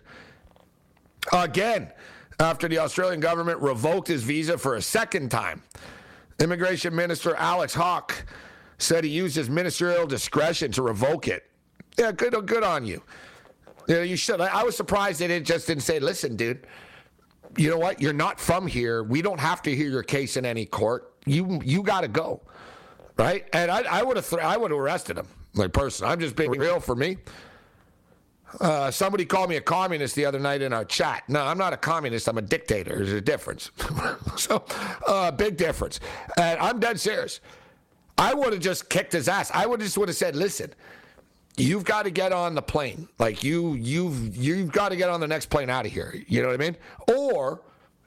again 1.33 1.91
after 2.39 2.67
the 2.67 2.79
Australian 2.79 3.19
government 3.19 3.59
revoked 3.59 4.07
his 4.07 4.23
visa 4.23 4.57
for 4.57 4.75
a 4.75 4.81
second 4.81 5.29
time. 5.29 5.63
Immigration 6.39 6.95
Minister 6.95 7.35
Alex 7.35 7.73
Hawke 7.73 8.25
said 8.77 9.03
he 9.03 9.09
used 9.09 9.35
his 9.35 9.49
ministerial 9.49 10.07
discretion 10.07 10.71
to 10.71 10.81
revoke 10.81 11.27
it. 11.27 11.49
Yeah, 11.97 12.11
good, 12.13 12.33
good 12.47 12.63
on 12.63 12.85
you. 12.85 13.03
You 13.87 14.01
you 14.01 14.15
should. 14.15 14.39
I 14.39 14.63
was 14.63 14.77
surprised 14.77 15.19
that 15.19 15.31
it 15.31 15.43
just 15.43 15.67
didn't 15.67 15.83
say, 15.83 15.99
"Listen, 15.99 16.35
dude, 16.35 16.65
you 17.57 17.69
know 17.69 17.77
what? 17.77 18.01
You're 18.01 18.13
not 18.13 18.39
from 18.39 18.67
here. 18.67 19.03
We 19.03 19.21
don't 19.21 19.39
have 19.39 19.61
to 19.63 19.75
hear 19.75 19.89
your 19.89 20.03
case 20.03 20.37
in 20.37 20.45
any 20.45 20.65
court. 20.65 21.13
You 21.25 21.59
you 21.63 21.83
got 21.83 22.01
to 22.01 22.07
go, 22.07 22.41
right?" 23.17 23.45
And 23.53 23.69
I, 23.71 23.81
I 23.99 24.03
would 24.03 24.17
have 24.17 24.33
I 24.35 24.57
would 24.57 24.71
have 24.71 24.79
arrested 24.79 25.17
him, 25.17 25.27
like 25.55 25.73
person. 25.73 26.07
I'm 26.07 26.19
just 26.19 26.35
being 26.35 26.51
real 26.51 26.79
for 26.79 26.95
me. 26.95 27.17
Uh, 28.59 28.89
somebody 28.89 29.25
called 29.25 29.49
me 29.49 29.57
a 29.57 29.61
communist 29.61 30.15
the 30.15 30.25
other 30.25 30.39
night 30.39 30.61
in 30.61 30.73
our 30.73 30.83
chat. 30.83 31.23
No, 31.27 31.41
I'm 31.45 31.57
not 31.57 31.71
a 31.71 31.77
communist. 31.77 32.27
I'm 32.27 32.39
a 32.39 32.41
dictator. 32.41 32.95
There's 32.95 33.13
a 33.13 33.21
difference. 33.21 33.69
so, 34.37 34.65
uh, 35.05 35.29
big 35.31 35.55
difference. 35.55 35.99
And 36.35 36.59
I'm 36.59 36.79
dead 36.79 36.99
serious. 36.99 37.41
I 38.17 38.33
would 38.33 38.53
have 38.53 38.61
just 38.61 38.89
kicked 38.89 39.13
his 39.13 39.29
ass. 39.29 39.51
I 39.53 39.65
would 39.65 39.79
just 39.79 39.97
would 39.97 40.09
have 40.09 40.17
said, 40.17 40.35
"Listen, 40.35 40.73
you've 41.59 41.83
got 41.83 42.03
to 42.03 42.11
get 42.11 42.31
on 42.31 42.55
the 42.55 42.61
plane. 42.61 43.07
Like 43.19 43.43
you, 43.43 43.73
you've 43.73 44.35
you've 44.35 44.71
got 44.71 44.89
to 44.89 44.95
get 44.95 45.09
on 45.09 45.19
the 45.19 45.27
next 45.27 45.47
plane 45.47 45.69
out 45.69 45.85
of 45.85 45.91
here. 45.91 46.15
You 46.27 46.41
know 46.41 46.49
what 46.49 46.61
I 46.61 46.63
mean? 46.63 46.77
Or 47.17 47.61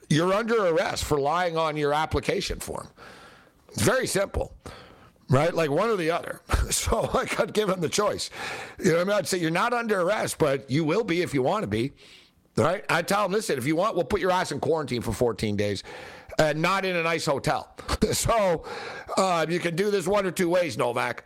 you're 0.09 0.33
under 0.33 0.67
arrest 0.67 1.03
for 1.05 1.19
lying 1.19 1.57
on 1.57 1.77
your 1.77 1.93
application 1.93 2.59
form. 2.59 2.89
It's 3.69 3.81
very 3.81 4.07
simple." 4.07 4.55
right? 5.29 5.53
Like 5.53 5.69
one 5.69 5.89
or 5.89 5.95
the 5.95 6.11
other. 6.11 6.41
So 6.71 7.09
I 7.13 7.25
could 7.25 7.53
give 7.53 7.69
him 7.69 7.81
the 7.81 7.89
choice. 7.89 8.31
You 8.79 8.85
know 8.85 8.93
what 8.93 9.01
I 9.01 9.03
mean? 9.03 9.17
I'd 9.17 9.27
say 9.27 9.37
you're 9.37 9.51
not 9.51 9.73
under 9.73 10.01
arrest, 10.01 10.37
but 10.39 10.71
you 10.71 10.83
will 10.83 11.03
be 11.03 11.21
if 11.21 11.33
you 11.33 11.43
want 11.43 11.63
to 11.63 11.67
be. 11.67 11.91
Right? 12.55 12.83
I 12.89 13.01
tell 13.03 13.25
him, 13.25 13.31
listen, 13.31 13.57
if 13.57 13.67
you 13.67 13.75
want, 13.75 13.95
we'll 13.95 14.05
put 14.05 14.21
your 14.21 14.31
ass 14.31 14.51
in 14.51 14.59
quarantine 14.59 15.01
for 15.01 15.11
14 15.11 15.55
days, 15.55 15.83
and 16.39 16.61
not 16.61 16.85
in 16.85 16.95
a 16.95 17.03
nice 17.03 17.25
hotel. 17.25 17.75
so 18.11 18.63
uh, 19.17 19.45
you 19.47 19.59
can 19.59 19.75
do 19.75 19.91
this 19.91 20.07
one 20.07 20.25
or 20.25 20.31
two 20.31 20.49
ways, 20.49 20.77
Novak. 20.77 21.25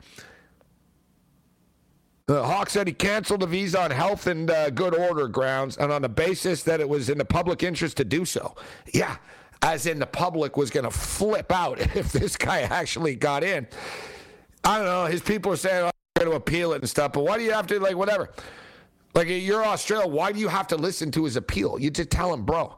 Uh, 2.29 2.43
Hawke 2.43 2.69
said 2.69 2.87
he 2.87 2.93
canceled 2.93 3.39
the 3.39 3.47
visa 3.47 3.79
on 3.79 3.89
health 3.89 4.27
and 4.27 4.51
uh, 4.51 4.69
good 4.69 4.93
order 4.93 5.29
grounds 5.29 5.77
and 5.77 5.93
on 5.93 6.01
the 6.01 6.09
basis 6.09 6.61
that 6.63 6.81
it 6.81 6.89
was 6.89 7.09
in 7.09 7.17
the 7.17 7.23
public 7.23 7.63
interest 7.63 7.95
to 7.97 8.03
do 8.03 8.25
so. 8.25 8.53
Yeah, 8.93 9.15
as 9.61 9.85
in 9.85 9.97
the 9.97 10.05
public 10.05 10.57
was 10.57 10.69
going 10.69 10.83
to 10.83 10.91
flip 10.91 11.53
out 11.53 11.79
if 11.95 12.11
this 12.11 12.35
guy 12.35 12.61
actually 12.61 13.15
got 13.15 13.45
in. 13.45 13.65
I 14.65 14.77
don't 14.77 14.87
know. 14.87 15.05
His 15.05 15.21
people 15.21 15.53
are 15.53 15.57
saying, 15.57 15.85
oh, 15.85 15.87
I'm 15.87 16.25
going 16.25 16.31
to 16.31 16.35
appeal 16.35 16.73
it 16.73 16.81
and 16.81 16.89
stuff, 16.89 17.13
but 17.13 17.23
why 17.23 17.37
do 17.37 17.45
you 17.45 17.53
have 17.53 17.67
to, 17.67 17.79
like, 17.79 17.95
whatever? 17.95 18.29
Like, 19.13 19.29
you're 19.29 19.65
Australia. 19.65 20.05
Why 20.05 20.33
do 20.33 20.39
you 20.39 20.49
have 20.49 20.67
to 20.67 20.75
listen 20.75 21.11
to 21.11 21.23
his 21.23 21.37
appeal? 21.37 21.79
You 21.79 21.89
just 21.89 22.09
tell 22.09 22.33
him, 22.33 22.43
bro, 22.43 22.77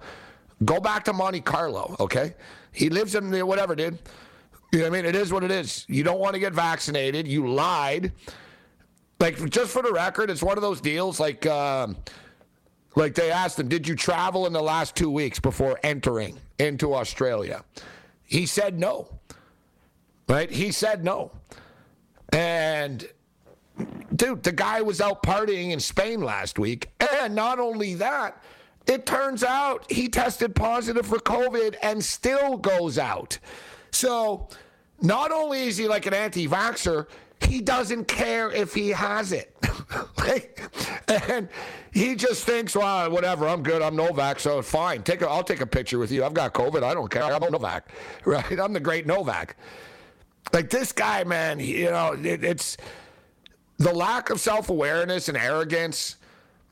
go 0.63 0.79
back 0.79 1.05
to 1.05 1.13
Monte 1.13 1.41
Carlo, 1.41 1.95
okay? 1.99 2.35
He 2.71 2.91
lives 2.91 3.15
in 3.15 3.31
the 3.31 3.43
whatever, 3.43 3.75
dude. 3.75 3.97
You 4.71 4.79
know 4.79 4.85
what 4.85 4.99
I 4.99 5.01
mean? 5.01 5.05
It 5.05 5.15
is 5.15 5.33
what 5.33 5.43
it 5.43 5.49
is. 5.49 5.85
You 5.87 6.03
don't 6.03 6.19
want 6.19 6.35
to 6.35 6.39
get 6.39 6.53
vaccinated. 6.53 7.27
You 7.27 7.47
lied. 7.51 8.11
Like, 9.20 9.49
just 9.49 9.72
for 9.72 9.82
the 9.82 9.91
record, 9.91 10.30
it's 10.30 10.41
one 10.41 10.57
of 10.57 10.61
those 10.61 10.80
deals 10.80 11.20
like, 11.20 11.45
um, 11.45 11.97
like 12.95 13.15
they 13.15 13.32
asked 13.32 13.59
him, 13.59 13.67
Did 13.67 13.88
you 13.88 13.95
travel 13.95 14.47
in 14.47 14.53
the 14.53 14.61
last 14.61 14.95
two 14.95 15.09
weeks 15.09 15.39
before 15.39 15.80
entering 15.84 16.38
into 16.57 16.93
Australia? 16.93 17.63
He 18.24 18.45
said 18.45 18.80
no. 18.80 19.09
Right? 20.28 20.49
He 20.49 20.72
said 20.72 21.03
no. 21.03 21.32
And 22.32 23.07
dude, 24.15 24.43
the 24.43 24.51
guy 24.51 24.82
was 24.82 25.01
out 25.01 25.24
partying 25.24 25.72
in 25.72 25.80
Spain 25.80 26.22
last 26.22 26.59
week. 26.59 26.89
And 27.22 27.34
not 27.34 27.59
only 27.59 27.95
that, 27.95 28.41
it 28.86 29.05
turns 29.05 29.43
out 29.43 29.89
he 29.91 30.09
tested 30.09 30.55
positive 30.55 31.05
for 31.05 31.17
COVID 31.17 31.76
and 31.82 32.03
still 32.03 32.57
goes 32.57 32.97
out. 32.97 33.38
So 33.91 34.49
not 35.01 35.32
only 35.32 35.67
is 35.67 35.78
he 35.78 35.88
like 35.88 36.05
an 36.05 36.13
anti 36.13 36.47
vaxxer, 36.47 37.07
he 37.41 37.61
doesn't 37.61 38.07
care 38.07 38.51
if 38.51 38.73
he 38.73 38.89
has 38.89 39.31
it. 39.31 39.55
and 41.07 41.49
he 41.91 42.15
just 42.15 42.43
thinks, 42.43 42.75
well, 42.75 43.09
whatever, 43.09 43.47
I'm 43.47 43.63
good. 43.63 43.81
I'm 43.81 43.95
Novak, 43.95 44.39
so 44.39 44.61
fine. 44.61 45.03
Take 45.03 45.21
a, 45.21 45.29
I'll 45.29 45.43
take 45.43 45.61
a 45.61 45.65
picture 45.65 45.99
with 45.99 46.11
you. 46.11 46.23
I've 46.23 46.33
got 46.33 46.53
COVID. 46.53 46.83
I 46.83 46.93
don't 46.93 47.09
care. 47.09 47.23
I'm 47.23 47.51
Novak, 47.51 47.89
right? 48.25 48.59
I'm 48.59 48.73
the 48.73 48.79
great 48.79 49.07
Novak. 49.07 49.55
Like 50.53 50.69
this 50.69 50.91
guy, 50.91 51.23
man, 51.23 51.59
you 51.59 51.91
know, 51.91 52.13
it, 52.13 52.43
it's 52.43 52.77
the 53.77 53.93
lack 53.93 54.29
of 54.29 54.39
self 54.39 54.69
awareness 54.69 55.29
and 55.29 55.37
arrogance. 55.37 56.17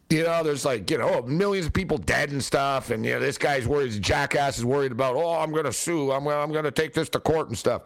You 0.09 0.23
know, 0.23 0.41
there's 0.41 0.63
like, 0.63 0.89
you 0.89 0.97
know, 0.97 1.21
millions 1.23 1.67
of 1.67 1.73
people 1.73 1.97
dead 1.97 2.31
and 2.31 2.41
stuff. 2.41 2.91
And, 2.91 3.05
you 3.05 3.13
know, 3.13 3.19
this 3.19 3.37
guy's 3.37 3.67
worried, 3.67 4.01
jackass 4.01 4.57
is 4.57 4.63
worried 4.63 4.93
about, 4.93 5.15
oh, 5.17 5.33
I'm 5.33 5.51
going 5.51 5.65
to 5.65 5.73
sue. 5.73 6.11
I'm, 6.11 6.25
I'm 6.27 6.51
going 6.51 6.63
to 6.63 6.71
take 6.71 6.93
this 6.93 7.09
to 7.09 7.19
court 7.19 7.49
and 7.49 7.57
stuff. 7.57 7.83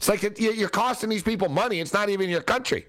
It's 0.00 0.08
like 0.08 0.24
it, 0.24 0.40
you're 0.40 0.70
costing 0.70 1.10
these 1.10 1.22
people 1.22 1.50
money. 1.50 1.78
It's 1.78 1.92
not 1.92 2.08
even 2.08 2.30
your 2.30 2.40
country. 2.40 2.86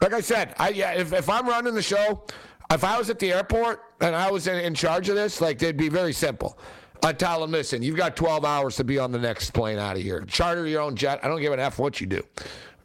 Like 0.00 0.12
I 0.12 0.20
said, 0.20 0.54
I 0.56 0.68
yeah, 0.68 0.92
if, 0.92 1.12
if 1.12 1.28
I'm 1.28 1.48
running 1.48 1.74
the 1.74 1.82
show, 1.82 2.24
if 2.70 2.84
I 2.84 2.96
was 2.96 3.10
at 3.10 3.18
the 3.18 3.32
airport 3.32 3.82
and 4.00 4.14
I 4.14 4.30
was 4.30 4.46
in, 4.46 4.56
in 4.60 4.72
charge 4.72 5.08
of 5.08 5.16
this, 5.16 5.40
like 5.40 5.60
it'd 5.60 5.76
be 5.76 5.88
very 5.88 6.12
simple. 6.12 6.56
I'd 7.02 7.18
tell 7.18 7.40
them, 7.40 7.50
listen, 7.50 7.82
you've 7.82 7.96
got 7.96 8.14
12 8.14 8.44
hours 8.44 8.76
to 8.76 8.84
be 8.84 9.00
on 9.00 9.10
the 9.10 9.18
next 9.18 9.50
plane 9.50 9.80
out 9.80 9.96
of 9.96 10.02
here. 10.02 10.20
Charter 10.20 10.64
your 10.64 10.82
own 10.82 10.94
jet. 10.94 11.18
I 11.24 11.28
don't 11.28 11.40
give 11.40 11.52
an 11.52 11.58
F 11.58 11.80
what 11.80 12.00
you 12.00 12.06
do, 12.06 12.22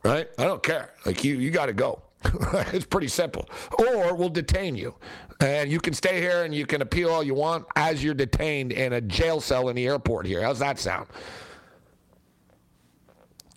right? 0.04 0.28
I 0.40 0.46
don't 0.46 0.64
care. 0.64 0.96
Like 1.06 1.24
you, 1.24 1.36
you 1.36 1.52
got 1.52 1.68
to 1.68 1.74
go. 1.74 2.02
it's 2.74 2.88
pretty 2.88 3.08
simple. 3.08 3.48
Or 3.78 4.16
we'll 4.16 4.30
detain 4.30 4.76
you. 4.76 4.96
And 5.42 5.72
you 5.72 5.80
can 5.80 5.94
stay 5.94 6.20
here 6.20 6.44
and 6.44 6.56
you 6.56 6.66
can 6.66 6.82
appeal 6.82 7.12
all 7.12 7.22
you 7.22 7.36
want 7.36 7.68
as 7.76 8.04
you're 8.04 8.16
detained 8.16 8.72
in 8.72 8.94
a 8.94 9.02
jail 9.02 9.40
cell 9.42 9.70
in 9.70 9.76
the 9.76 9.86
airport 9.86 10.26
here. 10.26 10.42
How's 10.42 10.58
that 10.58 10.80
sound? 10.80 11.08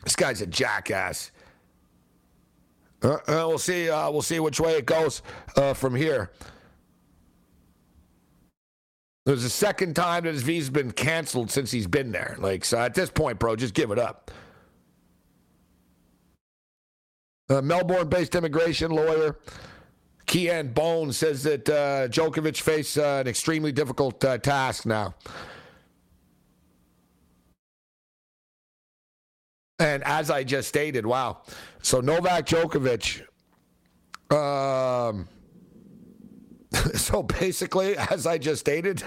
This 0.05 0.16
guy's 0.16 0.40
a 0.40 0.46
jackass. 0.46 1.30
Uh, 3.03 3.14
uh, 3.14 3.20
we'll 3.26 3.59
see. 3.59 3.88
Uh, 3.88 4.11
we'll 4.11 4.22
see 4.22 4.40
which 4.40 4.61
way 4.61 4.74
it 4.74 4.86
goes 4.86 5.22
uh, 5.57 5.74
from 5.74 5.94
here. 5.94 6.30
There's 9.26 9.44
a 9.44 9.51
second 9.51 9.94
time 9.94 10.24
that 10.24 10.34
his 10.34 10.42
visa's 10.42 10.70
been 10.70 10.90
canceled 10.90 11.51
since 11.51 11.70
he's 11.70 11.86
been 11.86 12.11
there. 12.11 12.36
Like, 12.38 12.64
so 12.64 12.78
at 12.78 12.94
this 12.94 13.11
point, 13.11 13.38
bro, 13.38 13.55
just 13.55 13.74
give 13.74 13.90
it 13.90 13.98
up. 13.98 14.30
Uh, 17.48 17.61
Melbourne-based 17.61 18.34
immigration 18.34 18.90
lawyer 18.90 19.36
Kian 20.30 20.72
Bone 20.72 21.12
says 21.12 21.42
that 21.42 21.68
uh, 21.68 22.07
Djokovic 22.07 22.61
faces 22.61 22.98
an 22.98 23.26
extremely 23.26 23.72
difficult 23.72 24.20
task 24.20 24.86
now. 24.86 25.14
And 29.81 30.05
as 30.05 30.31
I 30.31 30.45
just 30.45 30.68
stated, 30.68 31.07
wow. 31.07 31.39
So 31.81 32.01
Novak 32.01 32.47
Djokovic, 32.47 33.22
um, 34.31 35.26
so 36.95 37.22
basically, 37.22 37.97
as 37.97 38.26
I 38.26 38.37
just 38.37 38.61
stated, 38.61 39.03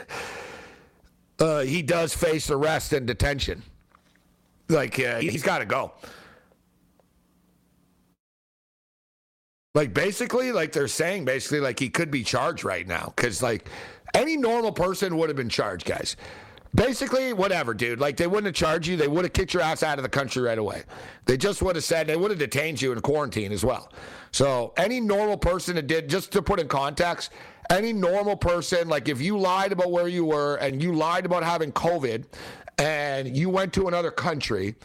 uh, 1.39 1.59
he 1.59 1.83
does 1.83 2.15
face 2.15 2.49
arrest 2.49 2.91
and 2.91 3.05
detention. 3.05 3.61
Like, 4.67 4.99
uh, 4.99 5.19
he's 5.19 5.43
got 5.43 5.59
to 5.59 5.65
go. 5.65 5.93
Like, 9.75 9.93
basically, 9.93 10.51
like 10.51 10.71
they're 10.71 10.87
saying, 10.87 11.25
basically, 11.25 11.59
like 11.59 11.79
he 11.79 11.89
could 11.89 12.09
be 12.09 12.23
charged 12.23 12.63
right 12.63 12.87
now. 12.87 13.13
Because, 13.15 13.43
like, 13.43 13.69
any 14.15 14.37
normal 14.37 14.71
person 14.71 15.17
would 15.17 15.29
have 15.29 15.37
been 15.37 15.49
charged, 15.49 15.85
guys. 15.85 16.15
Basically, 16.75 17.33
whatever, 17.33 17.73
dude. 17.73 17.99
Like 17.99 18.17
they 18.17 18.25
wouldn't 18.25 18.47
have 18.47 18.55
charged 18.55 18.87
you. 18.87 18.97
They 18.97 19.07
would 19.07 19.25
have 19.25 19.33
kicked 19.33 19.53
your 19.53 19.61
ass 19.61 19.83
out 19.83 19.99
of 19.99 20.03
the 20.03 20.09
country 20.09 20.41
right 20.41 20.57
away. 20.57 20.83
They 21.25 21.37
just 21.37 21.61
would 21.61 21.75
have 21.75 21.83
said 21.83 22.07
they 22.07 22.15
would 22.15 22.31
have 22.31 22.39
detained 22.39 22.81
you 22.81 22.91
in 22.91 22.99
quarantine 23.01 23.51
as 23.51 23.63
well. 23.63 23.91
So 24.31 24.73
any 24.77 24.99
normal 24.99 25.37
person 25.37 25.75
that 25.75 25.85
did, 25.85 26.09
just 26.09 26.31
to 26.31 26.41
put 26.41 26.59
in 26.59 26.67
context, 26.67 27.31
any 27.69 27.93
normal 27.93 28.35
person, 28.35 28.89
like 28.89 29.07
if 29.07 29.21
you 29.21 29.37
lied 29.37 29.71
about 29.71 29.91
where 29.91 30.07
you 30.07 30.25
were 30.25 30.55
and 30.55 30.81
you 30.81 30.93
lied 30.93 31.25
about 31.25 31.43
having 31.43 31.71
COVID 31.71 32.25
and 32.79 33.37
you 33.37 33.49
went 33.49 33.71
to 33.73 33.87
another 33.87 34.09
country, 34.09 34.75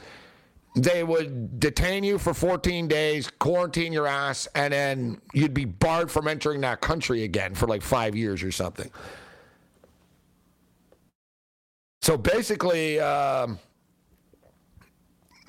they 0.76 1.02
would 1.02 1.58
detain 1.58 2.04
you 2.04 2.18
for 2.18 2.34
14 2.34 2.86
days, 2.86 3.30
quarantine 3.38 3.92
your 3.92 4.06
ass, 4.06 4.46
and 4.54 4.72
then 4.72 5.20
you'd 5.32 5.54
be 5.54 5.64
barred 5.64 6.10
from 6.10 6.28
entering 6.28 6.60
that 6.60 6.82
country 6.82 7.24
again 7.24 7.54
for 7.54 7.66
like 7.66 7.82
five 7.82 8.14
years 8.14 8.42
or 8.42 8.52
something. 8.52 8.90
So 12.08 12.16
basically, 12.16 12.98
um, 13.00 13.58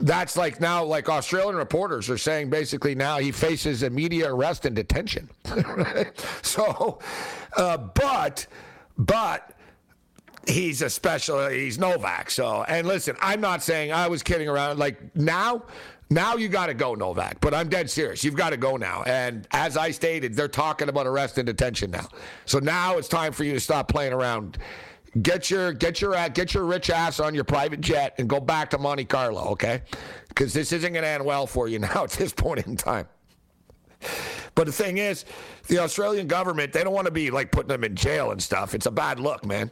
that's 0.01 0.35
like 0.35 0.59
now, 0.59 0.83
like 0.83 1.07
Australian 1.07 1.55
reporters 1.55 2.09
are 2.09 2.17
saying 2.17 2.49
basically 2.49 2.95
now 2.95 3.17
he 3.17 3.31
faces 3.31 3.81
immediate 3.81 4.29
arrest 4.29 4.65
and 4.65 4.75
detention. 4.75 5.29
so, 6.41 6.99
uh, 7.55 7.77
but, 7.77 8.45
but 8.97 9.53
he's 10.49 10.81
a 10.81 10.89
special, 10.89 11.47
he's 11.47 11.79
Novak. 11.79 12.29
So, 12.29 12.63
and 12.63 12.85
listen, 12.85 13.15
I'm 13.21 13.39
not 13.39 13.63
saying 13.63 13.93
I 13.93 14.09
was 14.09 14.21
kidding 14.21 14.49
around. 14.49 14.79
Like 14.79 15.15
now, 15.15 15.63
now 16.09 16.35
you 16.35 16.49
got 16.49 16.65
to 16.65 16.73
go, 16.73 16.93
Novak. 16.93 17.39
But 17.39 17.53
I'm 17.53 17.69
dead 17.69 17.89
serious. 17.89 18.21
You've 18.21 18.35
got 18.35 18.49
to 18.49 18.57
go 18.57 18.75
now. 18.75 19.03
And 19.03 19.47
as 19.51 19.77
I 19.77 19.91
stated, 19.91 20.35
they're 20.35 20.49
talking 20.49 20.89
about 20.89 21.07
arrest 21.07 21.37
and 21.37 21.45
detention 21.45 21.89
now. 21.89 22.09
So 22.43 22.59
now 22.59 22.97
it's 22.97 23.07
time 23.07 23.31
for 23.31 23.45
you 23.45 23.53
to 23.53 23.61
stop 23.61 23.87
playing 23.87 24.11
around 24.11 24.57
Get 25.21 25.49
your 25.49 25.73
get 25.73 26.01
your 26.01 26.15
uh, 26.15 26.29
get 26.29 26.53
your 26.53 26.65
rich 26.65 26.89
ass 26.89 27.19
on 27.19 27.33
your 27.33 27.43
private 27.43 27.81
jet 27.81 28.15
and 28.19 28.29
go 28.29 28.39
back 28.39 28.69
to 28.71 28.77
Monte 28.77 29.05
Carlo, 29.05 29.49
okay? 29.49 29.81
Because 30.27 30.53
this 30.53 30.71
isn't 30.71 30.93
going 30.93 31.03
to 31.03 31.09
end 31.09 31.25
well 31.25 31.47
for 31.47 31.67
you 31.67 31.79
now 31.79 32.03
at 32.03 32.11
this 32.11 32.31
point 32.33 32.65
in 32.67 32.75
time. 32.75 33.07
But 34.55 34.65
the 34.67 34.71
thing 34.71 34.97
is, 34.97 35.25
the 35.67 35.79
Australian 35.79 36.27
government 36.27 36.73
they 36.73 36.83
don't 36.83 36.93
want 36.93 37.05
to 37.05 37.11
be 37.11 37.31
like 37.31 37.51
putting 37.51 37.69
them 37.69 37.83
in 37.83 37.95
jail 37.95 38.31
and 38.31 38.41
stuff. 38.41 38.75
It's 38.75 38.85
a 38.85 38.91
bad 38.91 39.19
look, 39.19 39.45
man. 39.45 39.71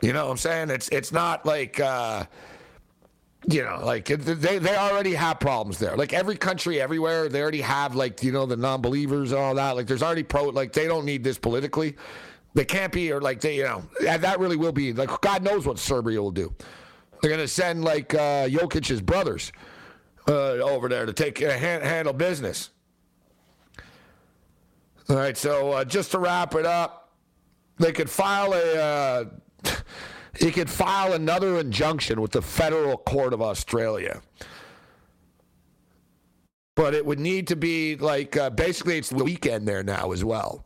You 0.00 0.12
know 0.12 0.26
what 0.26 0.32
I'm 0.32 0.36
saying? 0.38 0.70
It's 0.70 0.88
it's 0.90 1.12
not 1.12 1.44
like. 1.44 1.80
Uh, 1.80 2.24
you 3.46 3.62
know, 3.62 3.80
like 3.84 4.06
they 4.06 4.58
they 4.58 4.76
already 4.76 5.14
have 5.14 5.38
problems 5.38 5.78
there. 5.78 5.96
Like 5.96 6.12
every 6.12 6.36
country, 6.36 6.80
everywhere, 6.80 7.28
they 7.28 7.40
already 7.40 7.60
have 7.60 7.94
like 7.94 8.22
you 8.22 8.32
know 8.32 8.46
the 8.46 8.56
non-believers 8.56 9.30
and 9.30 9.40
all 9.40 9.54
that. 9.54 9.76
Like 9.76 9.86
there's 9.86 10.02
already 10.02 10.24
pro. 10.24 10.46
Like 10.48 10.72
they 10.72 10.86
don't 10.86 11.04
need 11.04 11.22
this 11.22 11.38
politically. 11.38 11.96
They 12.54 12.64
can't 12.64 12.92
be, 12.92 13.12
or 13.12 13.20
like 13.20 13.40
they, 13.40 13.56
you 13.56 13.64
know, 13.64 13.82
that 14.00 14.40
really 14.40 14.56
will 14.56 14.72
be 14.72 14.92
like 14.92 15.20
God 15.20 15.42
knows 15.42 15.66
what 15.66 15.78
Serbia 15.78 16.20
will 16.20 16.30
do. 16.30 16.54
They're 17.22 17.36
to 17.36 17.48
send 17.48 17.84
like 17.84 18.14
uh, 18.14 18.48
Jokic's 18.48 19.00
brothers 19.00 19.52
uh, 20.28 20.32
over 20.32 20.88
there 20.88 21.06
to 21.06 21.12
take 21.12 21.42
uh, 21.42 21.50
hand, 21.50 21.82
handle 21.82 22.12
business. 22.12 22.70
All 25.08 25.16
right, 25.16 25.36
so 25.36 25.72
uh, 25.72 25.84
just 25.84 26.10
to 26.12 26.18
wrap 26.18 26.54
it 26.54 26.66
up, 26.66 27.12
they 27.78 27.92
could 27.92 28.10
file 28.10 28.52
a. 28.52 28.76
Uh, 28.76 29.24
he 30.38 30.50
could 30.50 30.68
file 30.68 31.14
another 31.14 31.58
injunction 31.58 32.20
with 32.20 32.32
the 32.32 32.42
federal 32.42 32.96
court 32.96 33.32
of 33.32 33.40
Australia. 33.42 34.20
But 36.74 36.94
it 36.94 37.04
would 37.04 37.18
need 37.18 37.48
to 37.48 37.56
be 37.56 37.96
like 37.96 38.36
uh, 38.36 38.50
basically 38.50 38.98
it's 38.98 39.08
the 39.08 39.24
weekend 39.24 39.66
there 39.66 39.82
now 39.82 40.12
as 40.12 40.24
well. 40.24 40.64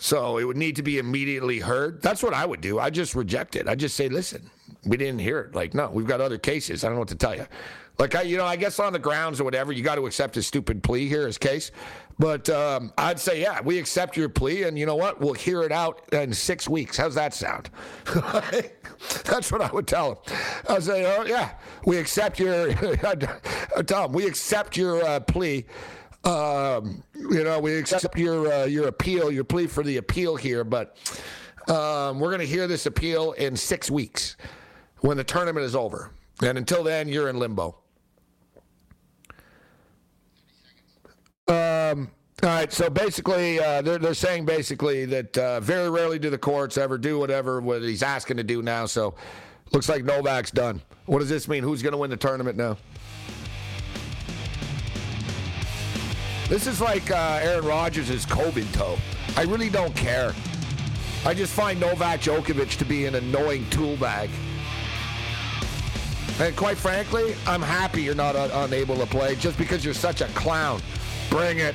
So 0.00 0.38
it 0.38 0.44
would 0.44 0.56
need 0.56 0.76
to 0.76 0.82
be 0.82 0.98
immediately 0.98 1.58
heard. 1.58 2.00
That's 2.00 2.22
what 2.22 2.32
I 2.32 2.46
would 2.46 2.60
do. 2.60 2.78
I 2.78 2.88
just 2.88 3.16
reject 3.16 3.56
it. 3.56 3.68
I 3.68 3.74
just 3.74 3.96
say, 3.96 4.08
listen, 4.08 4.48
we 4.84 4.96
didn't 4.96 5.18
hear 5.18 5.40
it. 5.40 5.56
Like, 5.56 5.74
no, 5.74 5.90
we've 5.90 6.06
got 6.06 6.20
other 6.20 6.38
cases. 6.38 6.84
I 6.84 6.86
don't 6.86 6.94
know 6.94 7.00
what 7.00 7.08
to 7.08 7.16
tell 7.16 7.34
you. 7.34 7.46
Like, 7.98 8.14
I, 8.14 8.22
you 8.22 8.36
know, 8.36 8.44
I 8.44 8.54
guess 8.54 8.78
on 8.78 8.92
the 8.92 9.00
grounds 9.00 9.40
or 9.40 9.44
whatever, 9.44 9.72
you 9.72 9.82
got 9.82 9.96
to 9.96 10.06
accept 10.06 10.36
his 10.36 10.46
stupid 10.46 10.84
plea 10.84 11.08
here, 11.08 11.26
his 11.26 11.36
case. 11.36 11.72
But 12.16 12.48
um, 12.48 12.92
I'd 12.96 13.18
say, 13.18 13.42
yeah, 13.42 13.60
we 13.60 13.76
accept 13.76 14.16
your 14.16 14.28
plea, 14.28 14.64
and 14.64 14.78
you 14.78 14.86
know 14.86 14.94
what? 14.94 15.20
We'll 15.20 15.34
hear 15.34 15.62
it 15.62 15.72
out 15.72 16.02
in 16.12 16.32
six 16.32 16.68
weeks. 16.68 16.96
How's 16.96 17.16
that 17.16 17.34
sound? 17.34 17.70
That's 19.24 19.50
what 19.50 19.62
I 19.62 19.70
would 19.72 19.88
tell 19.88 20.10
him. 20.12 20.18
I'd 20.68 20.84
say, 20.84 21.16
oh, 21.16 21.24
yeah, 21.24 21.54
we 21.86 21.96
accept 21.96 22.38
your, 22.38 22.70
him, 22.72 24.12
we 24.12 24.26
accept 24.26 24.76
your 24.76 25.04
uh, 25.04 25.20
plea. 25.20 25.66
Um, 26.24 27.02
you 27.14 27.44
know, 27.44 27.60
we 27.60 27.76
accept 27.76 28.18
your 28.18 28.52
uh, 28.52 28.64
your 28.64 28.88
appeal, 28.88 29.30
your 29.30 29.44
plea 29.44 29.66
for 29.66 29.82
the 29.82 29.98
appeal 29.98 30.36
here, 30.36 30.64
but 30.64 30.96
um, 31.68 32.18
we're 32.18 32.30
going 32.30 32.40
to 32.40 32.46
hear 32.46 32.66
this 32.66 32.86
appeal 32.86 33.32
in 33.32 33.56
six 33.56 33.90
weeks 33.90 34.36
when 34.98 35.16
the 35.16 35.24
tournament 35.24 35.64
is 35.64 35.76
over, 35.76 36.12
and 36.42 36.58
until 36.58 36.82
then, 36.82 37.08
you're 37.08 37.28
in 37.28 37.38
limbo. 37.38 37.78
Um, 41.46 42.10
all 42.42 42.50
right, 42.50 42.72
so 42.72 42.90
basically, 42.90 43.58
uh, 43.58 43.80
they're, 43.80 43.98
they're 43.98 44.12
saying 44.14 44.44
basically 44.44 45.06
that 45.06 45.38
uh, 45.38 45.60
very 45.60 45.88
rarely 45.88 46.18
do 46.18 46.30
the 46.30 46.38
courts 46.38 46.76
ever 46.76 46.98
do 46.98 47.18
whatever 47.18 47.60
what 47.60 47.82
he's 47.82 48.02
asking 48.02 48.36
to 48.36 48.44
do 48.44 48.60
now. 48.60 48.86
So, 48.86 49.14
looks 49.72 49.88
like 49.88 50.04
Novak's 50.04 50.50
done. 50.50 50.82
What 51.06 51.20
does 51.20 51.30
this 51.30 51.48
mean? 51.48 51.62
Who's 51.62 51.82
going 51.82 51.92
to 51.92 51.98
win 51.98 52.10
the 52.10 52.16
tournament 52.16 52.56
now? 52.56 52.76
This 56.48 56.66
is 56.66 56.80
like 56.80 57.10
uh, 57.10 57.40
Aaron 57.42 57.66
Rodgers' 57.66 58.24
COVID 58.24 58.72
toe. 58.72 58.96
I 59.36 59.42
really 59.42 59.68
don't 59.68 59.94
care. 59.94 60.34
I 61.26 61.34
just 61.34 61.52
find 61.52 61.78
Novak 61.78 62.20
Djokovic 62.20 62.78
to 62.78 62.86
be 62.86 63.04
an 63.04 63.16
annoying 63.16 63.68
tool 63.68 63.96
bag. 63.96 64.30
And 66.40 66.56
quite 66.56 66.78
frankly, 66.78 67.34
I'm 67.46 67.60
happy 67.60 68.02
you're 68.02 68.14
not 68.14 68.34
un- 68.34 68.50
unable 68.50 68.96
to 68.96 69.04
play 69.04 69.34
just 69.34 69.58
because 69.58 69.84
you're 69.84 69.92
such 69.92 70.22
a 70.22 70.26
clown. 70.28 70.80
Bring 71.28 71.58
it. 71.58 71.74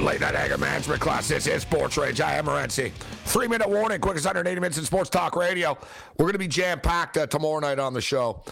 Late 0.00 0.22
night 0.22 0.34
anger 0.34 0.56
management 0.56 0.98
class. 0.98 1.28
This 1.28 1.46
is 1.46 1.60
Sports 1.60 1.98
Rage. 1.98 2.22
I 2.22 2.32
am 2.32 2.46
Morency. 2.46 2.90
Three 3.26 3.46
minute 3.46 3.68
warning, 3.68 4.00
quickest 4.00 4.24
180 4.24 4.58
minutes 4.58 4.78
in 4.78 4.84
sports 4.86 5.10
talk 5.10 5.36
radio. 5.36 5.76
We're 6.16 6.24
going 6.24 6.32
to 6.32 6.38
be 6.38 6.48
jam 6.48 6.80
packed 6.80 7.18
uh, 7.18 7.26
tomorrow 7.26 7.60
night 7.60 7.78
on 7.78 7.92
the 7.92 8.00
show. 8.00 8.42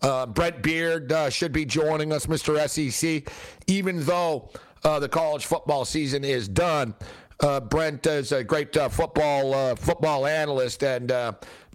Uh, 0.00 0.24
Brent 0.24 0.62
Beard 0.62 1.12
uh, 1.12 1.28
should 1.28 1.52
be 1.52 1.66
joining 1.66 2.10
us, 2.10 2.24
Mr. 2.24 2.56
SEC, 2.68 3.30
even 3.66 4.02
though 4.04 4.48
uh, 4.82 4.98
the 4.98 5.08
college 5.08 5.44
football 5.44 5.84
season 5.84 6.24
is 6.24 6.48
done. 6.48 6.94
Uh, 7.40 7.60
Brent 7.60 8.06
is 8.06 8.32
a 8.32 8.42
great 8.42 8.74
uh, 8.74 8.88
football 8.88 9.76
football 9.76 10.26
analyst, 10.26 10.82
and 10.82 11.12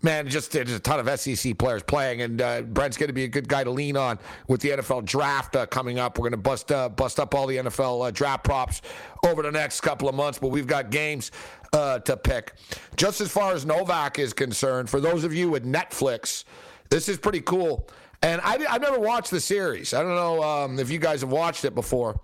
man, 0.01 0.27
just 0.27 0.51
there's 0.51 0.71
a 0.71 0.79
ton 0.79 1.05
of 1.05 1.19
SEC 1.19 1.57
players 1.57 1.83
playing, 1.83 2.21
and 2.21 2.41
uh, 2.41 2.61
Brent's 2.61 2.97
going 2.97 3.07
to 3.07 3.13
be 3.13 3.23
a 3.23 3.27
good 3.27 3.47
guy 3.47 3.63
to 3.63 3.71
lean 3.71 3.97
on 3.97 4.19
with 4.47 4.61
the 4.61 4.69
NFL 4.69 5.05
draft 5.05 5.55
uh, 5.55 5.65
coming 5.65 5.99
up. 5.99 6.17
We're 6.17 6.29
going 6.29 6.31
to 6.31 6.37
bust 6.37 6.71
uh, 6.71 6.89
bust 6.89 7.19
up 7.19 7.33
all 7.33 7.47
the 7.47 7.57
NFL 7.57 8.07
uh, 8.07 8.11
draft 8.11 8.43
props 8.43 8.81
over 9.25 9.41
the 9.41 9.51
next 9.51 9.81
couple 9.81 10.07
of 10.07 10.15
months, 10.15 10.39
but 10.39 10.49
we've 10.49 10.67
got 10.67 10.89
games 10.89 11.31
uh, 11.73 11.99
to 11.99 12.17
pick. 12.17 12.53
Just 12.95 13.21
as 13.21 13.31
far 13.31 13.53
as 13.53 13.65
Novak 13.65 14.19
is 14.19 14.33
concerned, 14.33 14.89
for 14.89 14.99
those 14.99 15.23
of 15.23 15.33
you 15.33 15.49
with 15.49 15.65
Netflix, 15.65 16.43
this 16.89 17.09
is 17.09 17.17
pretty 17.17 17.41
cool. 17.41 17.87
And 18.21 18.41
I, 18.41 18.57
have 18.69 18.81
never 18.81 18.99
watched 18.99 19.31
the 19.31 19.39
series. 19.39 19.93
I 19.93 20.01
don't 20.01 20.15
know 20.15 20.43
um, 20.43 20.79
if 20.79 20.91
you 20.91 20.99
guys 20.99 21.21
have 21.21 21.31
watched 21.31 21.63
it 21.63 21.73
before 21.73 22.19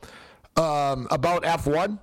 um, 0.57 1.07
about 1.09 1.43
F1. 1.43 1.99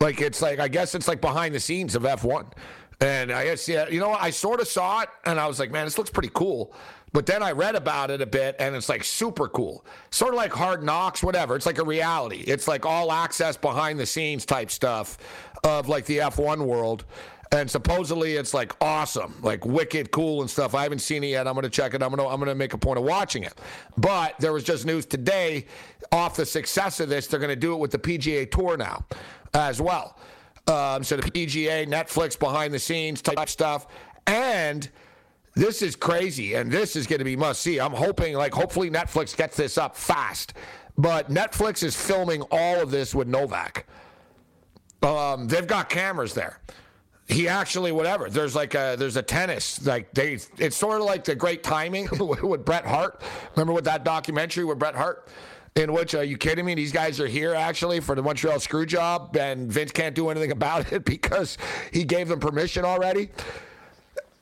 Like 0.00 0.20
it's 0.20 0.40
like 0.40 0.58
I 0.58 0.68
guess 0.68 0.94
it's 0.94 1.06
like 1.06 1.20
behind 1.20 1.54
the 1.54 1.60
scenes 1.60 1.94
of 1.94 2.02
F1. 2.02 2.52
And 3.00 3.32
I 3.32 3.44
guess, 3.44 3.68
yeah, 3.68 3.88
you 3.88 4.00
know? 4.00 4.12
I 4.12 4.30
sort 4.30 4.60
of 4.60 4.68
saw 4.68 5.00
it 5.00 5.08
and 5.24 5.40
I 5.40 5.46
was 5.46 5.58
like, 5.58 5.70
man, 5.70 5.84
this 5.84 5.98
looks 5.98 6.10
pretty 6.10 6.30
cool. 6.32 6.74
But 7.12 7.26
then 7.26 7.42
I 7.42 7.52
read 7.52 7.76
about 7.76 8.10
it 8.10 8.20
a 8.20 8.26
bit 8.26 8.56
and 8.58 8.74
it's 8.74 8.88
like 8.88 9.04
super 9.04 9.48
cool. 9.48 9.84
Sort 10.10 10.34
of 10.34 10.36
like 10.36 10.52
Hard 10.52 10.82
Knocks, 10.82 11.22
whatever. 11.22 11.54
It's 11.54 11.66
like 11.66 11.78
a 11.78 11.84
reality. 11.84 12.38
It's 12.38 12.66
like 12.66 12.84
all 12.84 13.12
access 13.12 13.56
behind 13.56 14.00
the 14.00 14.06
scenes 14.06 14.44
type 14.44 14.70
stuff 14.70 15.18
of 15.62 15.88
like 15.88 16.06
the 16.06 16.18
F1 16.18 16.66
world. 16.66 17.04
And 17.52 17.70
supposedly 17.70 18.34
it's 18.34 18.52
like 18.52 18.72
awesome, 18.80 19.36
like 19.42 19.64
wicked 19.64 20.10
cool 20.10 20.40
and 20.40 20.50
stuff. 20.50 20.74
I 20.74 20.82
haven't 20.82 20.98
seen 20.98 21.22
it 21.22 21.28
yet. 21.28 21.46
I'm 21.46 21.54
gonna 21.54 21.68
check 21.68 21.94
it. 21.94 22.02
I'm 22.02 22.10
gonna 22.10 22.26
I'm 22.26 22.40
gonna 22.40 22.54
make 22.54 22.72
a 22.72 22.78
point 22.78 22.98
of 22.98 23.04
watching 23.04 23.44
it. 23.44 23.54
But 23.96 24.34
there 24.40 24.52
was 24.52 24.64
just 24.64 24.84
news 24.84 25.06
today 25.06 25.66
off 26.10 26.34
the 26.34 26.46
success 26.46 26.98
of 26.98 27.08
this. 27.08 27.28
They're 27.28 27.38
gonna 27.38 27.54
do 27.54 27.74
it 27.74 27.78
with 27.78 27.92
the 27.92 27.98
PGA 27.98 28.50
Tour 28.50 28.76
now, 28.76 29.04
as 29.52 29.80
well. 29.80 30.18
Um, 30.66 31.04
so 31.04 31.16
the 31.16 31.30
PGA, 31.30 31.86
Netflix 31.86 32.38
behind 32.38 32.72
the 32.72 32.78
scenes 32.78 33.20
type 33.20 33.48
stuff. 33.48 33.86
And 34.26 34.88
this 35.54 35.82
is 35.82 35.94
crazy. 35.96 36.54
And 36.54 36.70
this 36.70 36.96
is 36.96 37.06
going 37.06 37.18
to 37.18 37.24
be 37.24 37.36
must 37.36 37.60
see. 37.60 37.78
I'm 37.78 37.92
hoping, 37.92 38.34
like, 38.34 38.54
hopefully 38.54 38.90
Netflix 38.90 39.36
gets 39.36 39.56
this 39.56 39.76
up 39.78 39.96
fast. 39.96 40.54
But 40.96 41.30
Netflix 41.30 41.82
is 41.82 41.96
filming 41.96 42.42
all 42.50 42.80
of 42.80 42.90
this 42.90 43.14
with 43.14 43.28
Novak. 43.28 43.86
Um, 45.02 45.48
they've 45.48 45.66
got 45.66 45.90
cameras 45.90 46.34
there. 46.34 46.60
He 47.26 47.48
actually, 47.48 47.90
whatever. 47.92 48.28
There's 48.28 48.54
like 48.54 48.74
a 48.74 48.96
there's 48.98 49.16
a 49.16 49.22
tennis 49.22 49.84
like 49.86 50.12
they. 50.12 50.38
It's 50.58 50.76
sort 50.76 51.00
of 51.00 51.06
like 51.06 51.24
the 51.24 51.34
great 51.34 51.62
timing 51.62 52.08
with 52.18 52.64
Bret 52.64 52.84
Hart. 52.84 53.22
Remember 53.56 53.72
with 53.72 53.84
that 53.86 54.04
documentary 54.04 54.64
with 54.64 54.78
Bret 54.78 54.94
Hart? 54.94 55.26
In 55.76 55.92
which, 55.92 56.14
are 56.14 56.22
you 56.22 56.36
kidding 56.36 56.64
me? 56.64 56.74
These 56.74 56.92
guys 56.92 57.18
are 57.20 57.26
here 57.26 57.52
actually 57.52 57.98
for 57.98 58.14
the 58.14 58.22
Montreal 58.22 58.60
screw 58.60 58.86
job, 58.86 59.36
and 59.36 59.70
Vince 59.70 59.90
can't 59.90 60.14
do 60.14 60.28
anything 60.28 60.52
about 60.52 60.92
it 60.92 61.04
because 61.04 61.58
he 61.92 62.04
gave 62.04 62.28
them 62.28 62.40
permission 62.40 62.84
already. 62.84 63.30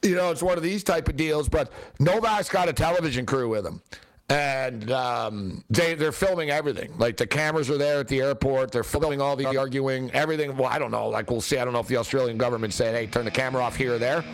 You 0.03 0.17
know, 0.17 0.31
it's 0.31 0.43
one 0.43 0.59
of 0.59 0.63
these 0.63 0.83
type 0.83 1.09
of 1.09 1.17
deals, 1.17 1.49
but 1.49 1.73
Novak's 2.01 2.49
got 2.49 2.69
a 2.69 2.73
television 2.73 3.25
crew 3.25 3.49
with 3.49 3.65
him. 3.65 3.81
And 4.29 4.91
um, 4.91 5.65
they, 5.69 5.95
they're 5.95 6.11
filming 6.11 6.51
everything. 6.51 6.97
Like 6.97 7.17
the 7.19 7.27
cameras 7.27 7.69
are 7.71 7.77
there 7.77 8.01
at 8.01 8.09
the 8.09 8.21
airport. 8.21 8.73
They're 8.73 8.83
filming 8.83 9.21
all 9.21 9.37
the 9.37 9.59
arguing, 9.59 10.11
everything. 10.13 10.57
Well, 10.57 10.71
I 10.71 10.79
don't 10.79 10.91
know. 10.91 11.09
Like 11.09 11.31
we'll 11.31 11.43
see. 11.43 11.59
I 11.59 11.65
don't 11.65 11.75
know 11.75 11.81
if 11.81 11.89
the 11.89 11.99
Australian 11.99 12.39
government 12.39 12.73
said, 12.73 12.95
hey, 12.95 13.07
turn 13.07 13.27
the 13.27 13.31
camera 13.31 13.63
off 13.63 13.77
here 13.77 13.95
or 13.95 13.99
there. 13.99 14.25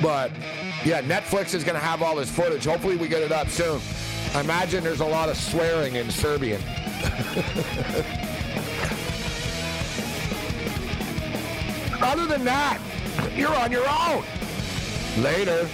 But 0.00 0.30
yeah, 0.84 1.02
Netflix 1.02 1.54
is 1.54 1.64
going 1.64 1.74
to 1.74 1.84
have 1.84 2.02
all 2.02 2.14
this 2.14 2.30
footage. 2.30 2.66
Hopefully 2.66 2.96
we 2.96 3.08
get 3.08 3.22
it 3.22 3.32
up 3.32 3.48
soon. 3.48 3.80
I 4.34 4.40
imagine 4.40 4.84
there's 4.84 5.00
a 5.00 5.06
lot 5.06 5.28
of 5.28 5.36
swearing 5.36 5.96
in 5.96 6.10
Serbian. 6.10 6.60
Other 12.00 12.26
than 12.26 12.44
that, 12.44 12.80
you're 13.34 13.54
on 13.54 13.72
your 13.72 13.88
own. 13.88 14.24
Later. 15.22 15.68